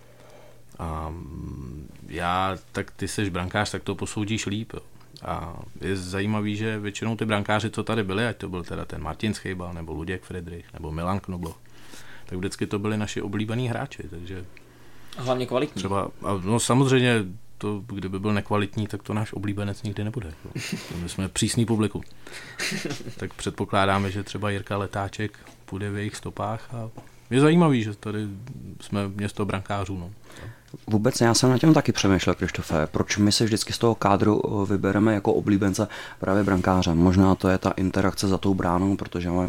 A 0.78 1.08
mm, 1.08 1.88
já, 2.08 2.56
tak 2.72 2.90
ty 2.90 3.08
seš 3.08 3.28
brankář, 3.28 3.70
tak 3.70 3.82
to 3.82 3.94
posoudíš 3.94 4.46
líp. 4.46 4.72
Jo. 4.74 4.80
A 5.24 5.56
je 5.80 5.96
zajímavý, 5.96 6.56
že 6.56 6.78
většinou 6.78 7.16
ty 7.16 7.24
brankáři, 7.24 7.70
co 7.70 7.82
tady 7.82 8.04
byli, 8.04 8.26
ať 8.26 8.36
to 8.36 8.48
byl 8.48 8.64
teda 8.64 8.84
ten 8.84 9.02
Martin 9.02 9.34
Schejbal, 9.34 9.72
nebo 9.72 9.92
Luděk 9.92 10.22
Friedrich, 10.22 10.72
nebo 10.72 10.92
Milan 10.92 11.20
Knobloch, 11.20 11.58
tak 12.26 12.38
vždycky 12.38 12.66
to 12.66 12.78
byli 12.78 12.96
naši 12.96 13.22
oblíbení 13.22 13.68
hráči, 13.68 14.02
takže... 14.10 14.44
A 15.16 15.22
hlavně 15.22 15.46
kvalitní. 15.46 15.80
Třeba, 15.80 16.10
a 16.22 16.40
no 16.44 16.60
samozřejmě, 16.60 17.24
to, 17.58 17.82
kdyby 17.86 18.18
byl 18.18 18.32
nekvalitní, 18.32 18.86
tak 18.86 19.02
to 19.02 19.14
náš 19.14 19.32
oblíbenec 19.32 19.82
nikdy 19.82 20.04
nebude. 20.04 20.34
Jo. 20.44 20.50
My 21.02 21.08
jsme 21.08 21.28
přísný 21.28 21.66
publiku. 21.66 22.02
tak 23.16 23.34
předpokládáme, 23.34 24.10
že 24.10 24.22
třeba 24.22 24.50
Jirka 24.50 24.76
Letáček 24.76 25.38
půjde 25.64 25.90
v 25.90 25.96
jejich 25.96 26.16
stopách 26.16 26.74
a 26.74 26.90
je 27.30 27.40
zajímavý, 27.40 27.82
že 27.82 27.94
tady 27.94 28.26
jsme 28.80 29.08
město 29.08 29.44
brankářů. 29.44 29.98
No. 29.98 30.10
Vůbec 30.86 31.20
já 31.20 31.34
jsem 31.34 31.50
na 31.50 31.58
tím 31.58 31.74
taky 31.74 31.92
přemýšlel, 31.92 32.34
Krištofe, 32.34 32.86
proč 32.86 33.16
my 33.16 33.32
se 33.32 33.44
vždycky 33.44 33.72
z 33.72 33.78
toho 33.78 33.94
kádru 33.94 34.42
eh, 34.44 34.66
vybereme 34.72 35.14
jako 35.14 35.32
oblíbence 35.32 35.88
právě 36.20 36.42
brankáře. 36.42 36.94
Možná 36.94 37.34
to 37.34 37.48
je 37.48 37.58
ta 37.58 37.70
interakce 37.70 38.28
za 38.28 38.38
tou 38.38 38.54
bránou, 38.54 38.96
protože 38.96 39.30
máme 39.30 39.48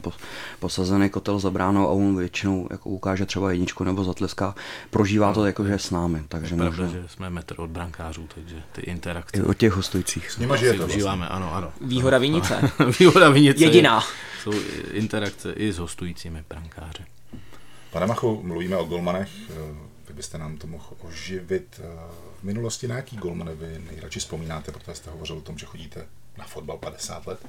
posazený 0.59 1.09
kotel 1.09 1.39
za 1.39 1.51
bránou 1.51 1.87
a 1.87 1.91
on 1.91 2.17
většinou 2.17 2.67
jako 2.71 2.89
ukáže 2.89 3.25
třeba 3.25 3.51
jedničku 3.51 3.83
nebo 3.83 4.03
zatleská. 4.03 4.55
Prožívá 4.89 5.33
to 5.33 5.45
jako, 5.45 5.65
že 5.65 5.71
je 5.71 5.79
s 5.79 5.91
námi. 5.91 6.23
Takže 6.27 6.55
je 6.55 6.57
pravda, 6.57 6.83
možná... 6.83 7.01
že 7.01 7.07
jsme 7.07 7.29
metr 7.29 7.55
od 7.57 7.69
brankářů, 7.69 8.27
takže 8.35 8.55
ty 8.71 8.81
interakce. 8.81 9.39
I 9.39 9.41
od 9.41 9.57
těch 9.57 9.73
hostujících. 9.73 10.31
S 10.31 10.37
nimi 10.37 10.53
žijete 10.57 10.77
vlastně. 10.77 11.03
ano, 11.27 11.53
ano. 11.53 11.71
Výhoda 11.81 12.17
Vinice. 12.17 12.71
Výhoda 12.99 13.29
Vinice. 13.29 13.63
Jediná. 13.63 14.03
Jsou 14.43 14.53
interakce 14.91 15.53
i 15.53 15.73
s 15.73 15.77
hostujícími 15.77 16.43
brankáři. 16.49 17.03
Pane 17.91 18.07
Machu, 18.07 18.41
mluvíme 18.43 18.77
o 18.77 18.85
golmanech 18.85 19.29
vy 20.13 20.17
byste 20.17 20.37
nám 20.37 20.57
to 20.57 20.67
mohl 20.67 20.85
oživit. 21.01 21.81
Eh, 21.83 21.97
v 22.39 22.43
minulosti 22.43 22.87
na 22.87 22.95
jaký 22.95 23.17
golmane 23.17 23.55
vy 23.55 23.81
nejradši 23.91 24.19
vzpomínáte, 24.19 24.71
protože 24.71 24.95
jste 24.95 25.11
hovořil 25.11 25.37
o 25.37 25.41
tom, 25.41 25.57
že 25.57 25.65
chodíte 25.65 26.05
na 26.37 26.45
fotbal 26.45 26.77
50 26.77 27.27
let? 27.27 27.39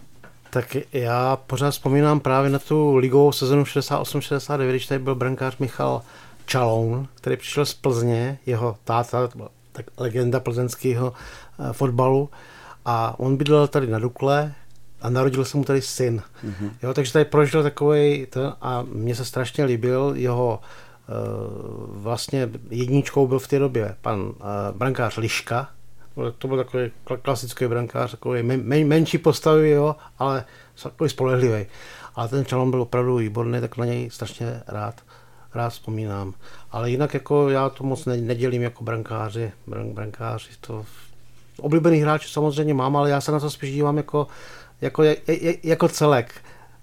Tak 0.51 0.77
já 0.93 1.37
pořád 1.37 1.71
vzpomínám 1.71 2.21
právě 2.21 2.51
na 2.51 2.59
tu 2.59 2.97
ligovou 2.97 3.33
sezonu 3.33 3.63
68-69, 3.65 4.69
když 4.69 4.87
tady 4.87 4.99
byl 4.99 5.15
brankář 5.15 5.57
Michal 5.59 6.03
Čaloun, 6.47 7.09
který 7.15 7.37
přišel 7.37 7.67
z 7.67 7.75
Plzně, 7.75 8.39
jeho 8.47 8.77
táta, 8.85 9.29
tak 9.73 9.87
legenda 9.97 10.41
plzeňského 10.41 11.13
eh, 11.13 11.73
fotbalu. 11.73 12.31
A 12.85 13.15
on 13.19 13.37
bydlel 13.37 13.69
tady 13.69 13.87
na 13.87 13.99
Dukle 13.99 14.55
a 15.01 15.11
narodil 15.11 15.45
se 15.45 15.57
mu 15.57 15.65
tady 15.65 15.83
syn. 15.83 16.23
Mm-hmm. 16.45 16.71
Jo, 16.83 16.95
takže 16.95 17.13
tady 17.13 17.25
prožil 17.25 17.63
takový 17.63 18.27
to 18.31 18.55
a 18.61 18.83
mně 18.83 19.15
se 19.15 19.25
strašně 19.25 19.65
líbil 19.65 20.13
jeho 20.17 20.61
uh, 20.63 20.84
vlastně 21.89 22.49
jedničkou 22.71 23.27
byl 23.27 23.39
v 23.39 23.49
té 23.49 23.59
době 23.59 23.97
pan 24.01 24.21
uh, 24.21 24.33
brankář 24.73 25.17
Liška, 25.17 25.69
to 26.39 26.49
byl 26.49 26.57
takový 26.57 26.91
klasický 27.23 27.67
brankář, 27.67 28.11
takový 28.11 28.43
men, 28.43 28.89
menší 28.89 29.19
postavy, 29.19 29.71
jo, 29.71 29.97
ale 30.19 30.45
takový 30.83 31.11
spolehlivý. 31.11 31.67
Ale 32.15 32.29
ten 32.29 32.45
Čalon 32.45 32.71
byl 32.71 32.83
opravdu 32.83 33.17
výborný, 33.17 33.61
tak 33.61 33.77
na 33.77 33.85
něj 33.85 34.11
strašně 34.11 34.63
rád, 34.67 35.01
rád 35.55 35.69
vzpomínám. 35.69 36.35
Ale 36.71 36.91
jinak 36.91 37.15
jako 37.15 37.49
já 37.49 37.69
to 37.69 37.85
moc 37.85 38.05
nedělím 38.07 38.63
jako 38.63 38.85
brankáři, 38.85 39.53
brank, 39.67 39.95
brankáři, 39.95 40.51
to 40.61 40.85
oblíbený 41.59 41.99
hráč 41.99 42.33
samozřejmě 42.33 42.75
mám, 42.75 42.97
ale 42.97 43.11
já 43.11 43.21
se 43.21 43.33
na 43.33 43.41
to 43.41 43.51
spíš 43.51 43.73
dívám 43.73 43.97
jako, 43.97 44.27
jako, 44.81 45.03
jako 45.63 45.89
celek. 45.89 46.35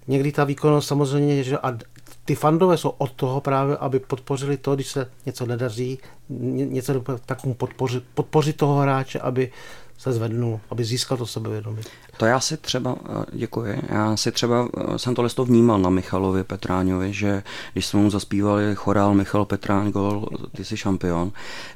Někdy 0.08 0.32
ta 0.32 0.44
výkonnost 0.44 0.88
samozřejmě, 0.88 1.44
že 1.44 1.58
a 1.58 1.78
ty 2.26 2.36
fandové 2.36 2.78
jsou 2.78 2.90
od 2.90 3.12
toho 3.12 3.42
právě, 3.42 3.78
aby 3.78 4.00
podpořili 4.00 4.58
to, 4.58 4.76
když 4.76 4.88
se 4.88 5.10
něco 5.26 5.46
nedaří, 5.46 6.00
něco 6.30 7.04
tak 7.26 7.44
mu 7.44 7.54
podpořit, 7.54 8.04
podpořit 8.14 8.58
toho 8.58 8.80
hráče, 8.80 9.20
aby 9.20 9.52
se 9.98 10.14
zvednul, 10.14 10.60
aby 10.70 10.84
získal 10.84 11.18
to 11.18 11.26
sebevědomí. 11.26 11.82
To 12.18 12.26
já 12.26 12.40
si 12.40 12.58
třeba, 12.58 12.96
děkuji, 13.32 13.82
já 13.90 14.18
si 14.18 14.32
třeba 14.32 14.70
jsem 14.98 15.16
to 15.16 15.22
listo 15.22 15.46
vnímal 15.46 15.80
na 15.80 15.90
Michalovi 15.90 16.44
Petráňovi, 16.44 17.14
že 17.14 17.44
když 17.74 17.86
jsme 17.86 18.00
mu 18.00 18.10
zaspívali 18.10 18.76
chorál 18.76 19.14
Michal 19.14 19.46
Petráň 19.46 19.92
gol, 19.92 20.26
ty 20.56 20.66
jsi 20.66 20.78
šampion, 20.78 21.32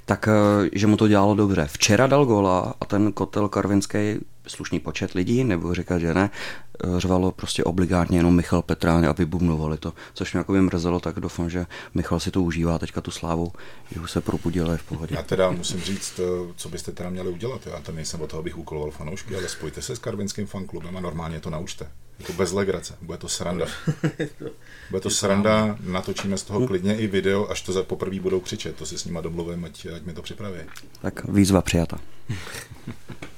tak 0.06 0.30
že 0.74 0.88
mu 0.88 0.98
to 0.98 1.08
dělalo 1.08 1.36
dobře. 1.36 1.68
Včera 1.72 2.08
dal 2.08 2.26
gola 2.26 2.74
a 2.82 2.86
ten 2.86 3.12
kotel 3.12 3.50
karvinský 3.50 4.20
slušný 4.48 4.80
počet 4.80 5.12
lidí, 5.14 5.44
nebo 5.44 5.74
říkat, 5.74 6.00
že 6.00 6.14
ne, 6.14 6.30
řvalo 6.98 7.32
prostě 7.32 7.64
obligátně 7.64 8.20
jenom 8.20 8.36
Michal 8.36 8.62
Petrán 8.62 9.06
a 9.06 9.12
vybubnovali 9.12 9.78
to, 9.78 9.94
což 10.14 10.34
mě 10.34 10.38
jako 10.38 10.54
mrzelo, 10.54 11.00
tak 11.00 11.20
doufám, 11.20 11.50
že 11.50 11.66
Michal 11.94 12.20
si 12.20 12.32
to 12.32 12.42
užívá 12.42 12.80
teďka 12.80 13.02
tu 13.02 13.12
slávu, 13.12 13.54
že 13.92 14.00
už 14.00 14.12
se 14.12 14.22
probudil 14.22 14.72
je 14.72 14.78
v 14.78 14.84
pohodě. 14.84 15.16
Já 15.16 15.24
teda 15.24 15.52
musím 15.52 15.82
říct, 15.82 16.20
co 16.56 16.70
byste 16.70 16.92
teda 16.92 17.10
měli 17.10 17.30
udělat. 17.30 17.68
Já 17.68 17.80
tam 17.80 17.96
nejsem 17.96 18.22
o 18.22 18.28
toho, 18.28 18.40
abych 18.40 18.58
úkoloval 18.58 18.92
fanoušky, 18.92 19.36
ale 19.36 19.50
spojte 19.50 19.82
se 19.82 19.96
s 19.96 20.00
karvinským 20.00 20.48
fanklubem 20.48 20.98
a 20.98 21.00
normálně 21.00 21.40
to 21.40 21.50
naučte. 21.50 21.88
Je 22.20 22.26
to 22.26 22.34
bez 22.34 22.52
legrace, 22.52 22.98
bude 23.02 23.18
to 23.18 23.28
sranda. 23.28 23.66
Bude 24.90 25.02
to 25.02 25.10
sranda, 25.10 25.78
natočíme 25.80 26.38
z 26.38 26.44
toho 26.44 26.68
klidně 26.68 26.98
i 26.98 27.08
video, 27.08 27.52
až 27.52 27.62
to 27.62 27.74
za 27.74 27.84
poprvé 27.84 28.20
budou 28.20 28.40
křičet. 28.40 28.76
To 28.76 28.86
si 28.86 28.98
s 28.98 29.06
nima 29.06 29.22
domluvím, 29.22 29.66
ať, 29.66 29.88
ať 29.96 30.04
mi 30.04 30.14
to 30.14 30.22
připraví. 30.22 30.58
Tak 31.02 31.26
výzva 31.26 31.62
přijata. 31.62 32.00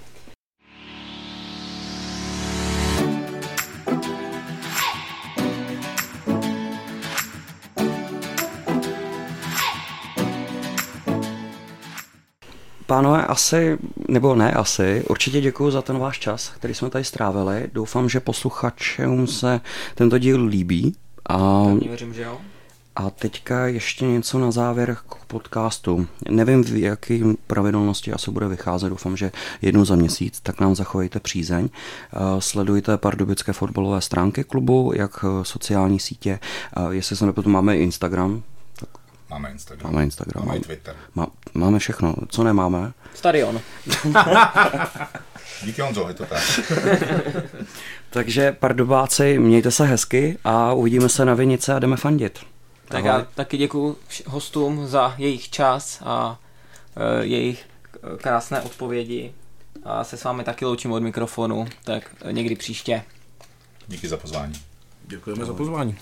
Pánové, 12.87 13.25
asi, 13.25 13.77
nebo 14.07 14.35
ne 14.35 14.51
asi, 14.51 15.03
určitě 15.09 15.41
děkuji 15.41 15.71
za 15.71 15.81
ten 15.81 15.99
váš 15.99 16.19
čas, 16.19 16.49
který 16.49 16.73
jsme 16.73 16.89
tady 16.89 17.03
strávili. 17.03 17.69
Doufám, 17.73 18.09
že 18.09 18.19
posluchačům 18.19 19.27
se 19.27 19.61
tento 19.95 20.17
díl 20.17 20.45
líbí. 20.45 20.95
A, 21.25 21.63
Pevně 21.65 21.87
věřím, 21.87 22.13
že 22.13 22.21
jo. 22.21 22.37
A 22.95 23.09
teďka 23.09 23.67
ještě 23.67 24.05
něco 24.05 24.39
na 24.39 24.51
závěr 24.51 24.97
k 25.09 25.15
podcastu. 25.25 26.07
Nevím, 26.29 26.63
v 26.63 26.81
jaké 26.81 27.19
pravidelnosti 27.47 28.13
asi 28.13 28.31
bude 28.31 28.47
vycházet, 28.47 28.89
doufám, 28.89 29.17
že 29.17 29.31
jednou 29.61 29.85
za 29.85 29.95
měsíc, 29.95 30.39
tak 30.43 30.59
nám 30.59 30.75
zachovejte 30.75 31.19
přízeň. 31.19 31.69
Sledujte 32.39 32.97
pardubické 32.97 33.53
fotbalové 33.53 34.01
stránky 34.01 34.43
klubu, 34.43 34.91
jak 34.95 35.25
sociální 35.41 35.99
sítě. 35.99 36.39
Jestli 36.89 37.15
se 37.15 37.25
nepletu, 37.25 37.49
máme 37.49 37.77
Instagram, 37.77 38.43
Máme 39.29 39.51
Instagram. 39.51 39.91
Máme 39.91 40.03
Instagram. 40.03 40.45
Máme 40.47 40.59
Twitter. 40.59 40.95
Má, 41.15 41.27
máme 41.53 41.79
všechno. 41.79 42.15
Co 42.29 42.43
nemáme? 42.43 42.93
Stadion. 43.13 43.61
Díky 45.63 45.81
Honzo, 45.81 46.07
je 46.07 46.13
to 46.13 46.25
tak. 46.25 46.43
Takže 48.09 48.51
pardubáci, 48.51 49.39
mějte 49.39 49.71
se 49.71 49.85
hezky 49.85 50.37
a 50.43 50.73
uvidíme 50.73 51.09
se 51.09 51.25
na 51.25 51.33
Vinice 51.33 51.73
a 51.73 51.79
jdeme 51.79 51.97
fandit. 51.97 52.39
Tak 52.87 53.05
Ahoj. 53.05 53.19
já 53.19 53.27
taky 53.35 53.57
děkuji 53.57 53.95
hostům 54.25 54.87
za 54.87 55.15
jejich 55.17 55.49
čas 55.49 56.01
a 56.05 56.29
uh, 56.29 57.03
jejich 57.21 57.65
krásné 58.17 58.61
odpovědi 58.61 59.33
a 59.83 60.03
se 60.03 60.17
s 60.17 60.23
vámi 60.23 60.43
taky 60.43 60.65
loučím 60.65 60.91
od 60.91 61.03
mikrofonu, 61.03 61.67
tak 61.83 62.15
někdy 62.31 62.55
příště. 62.55 63.03
Díky 63.87 64.07
za 64.07 64.17
pozvání. 64.17 64.53
Děkujeme 65.07 65.41
Ahoj. 65.43 65.53
za 65.53 65.57
pozvání. 65.57 65.97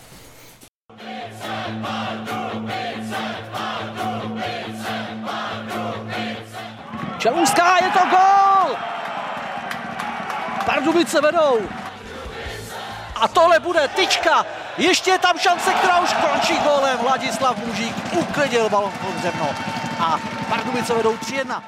Čelůská, 7.26 7.78
je 7.86 7.92
to 7.92 8.00
gol! 8.10 8.78
Pardubice 10.66 11.22
vedou. 11.22 11.60
A 13.16 13.28
tohle 13.28 13.60
bude 13.60 13.88
tyčka. 13.88 14.46
Ještě 14.78 15.12
je 15.12 15.20
tam 15.20 15.40
šance, 15.40 15.74
která 15.74 16.00
už 16.00 16.14
končí 16.14 16.60
gólem. 16.60 16.98
Vladislav 16.98 17.58
Mužík 17.58 17.96
uklidil 18.12 18.70
balon 18.70 18.92
pod 18.92 19.22
zemno. 19.22 19.50
A 20.00 20.20
Pardubice 20.50 20.94
vedou 20.94 21.16
3-1. 21.16 21.62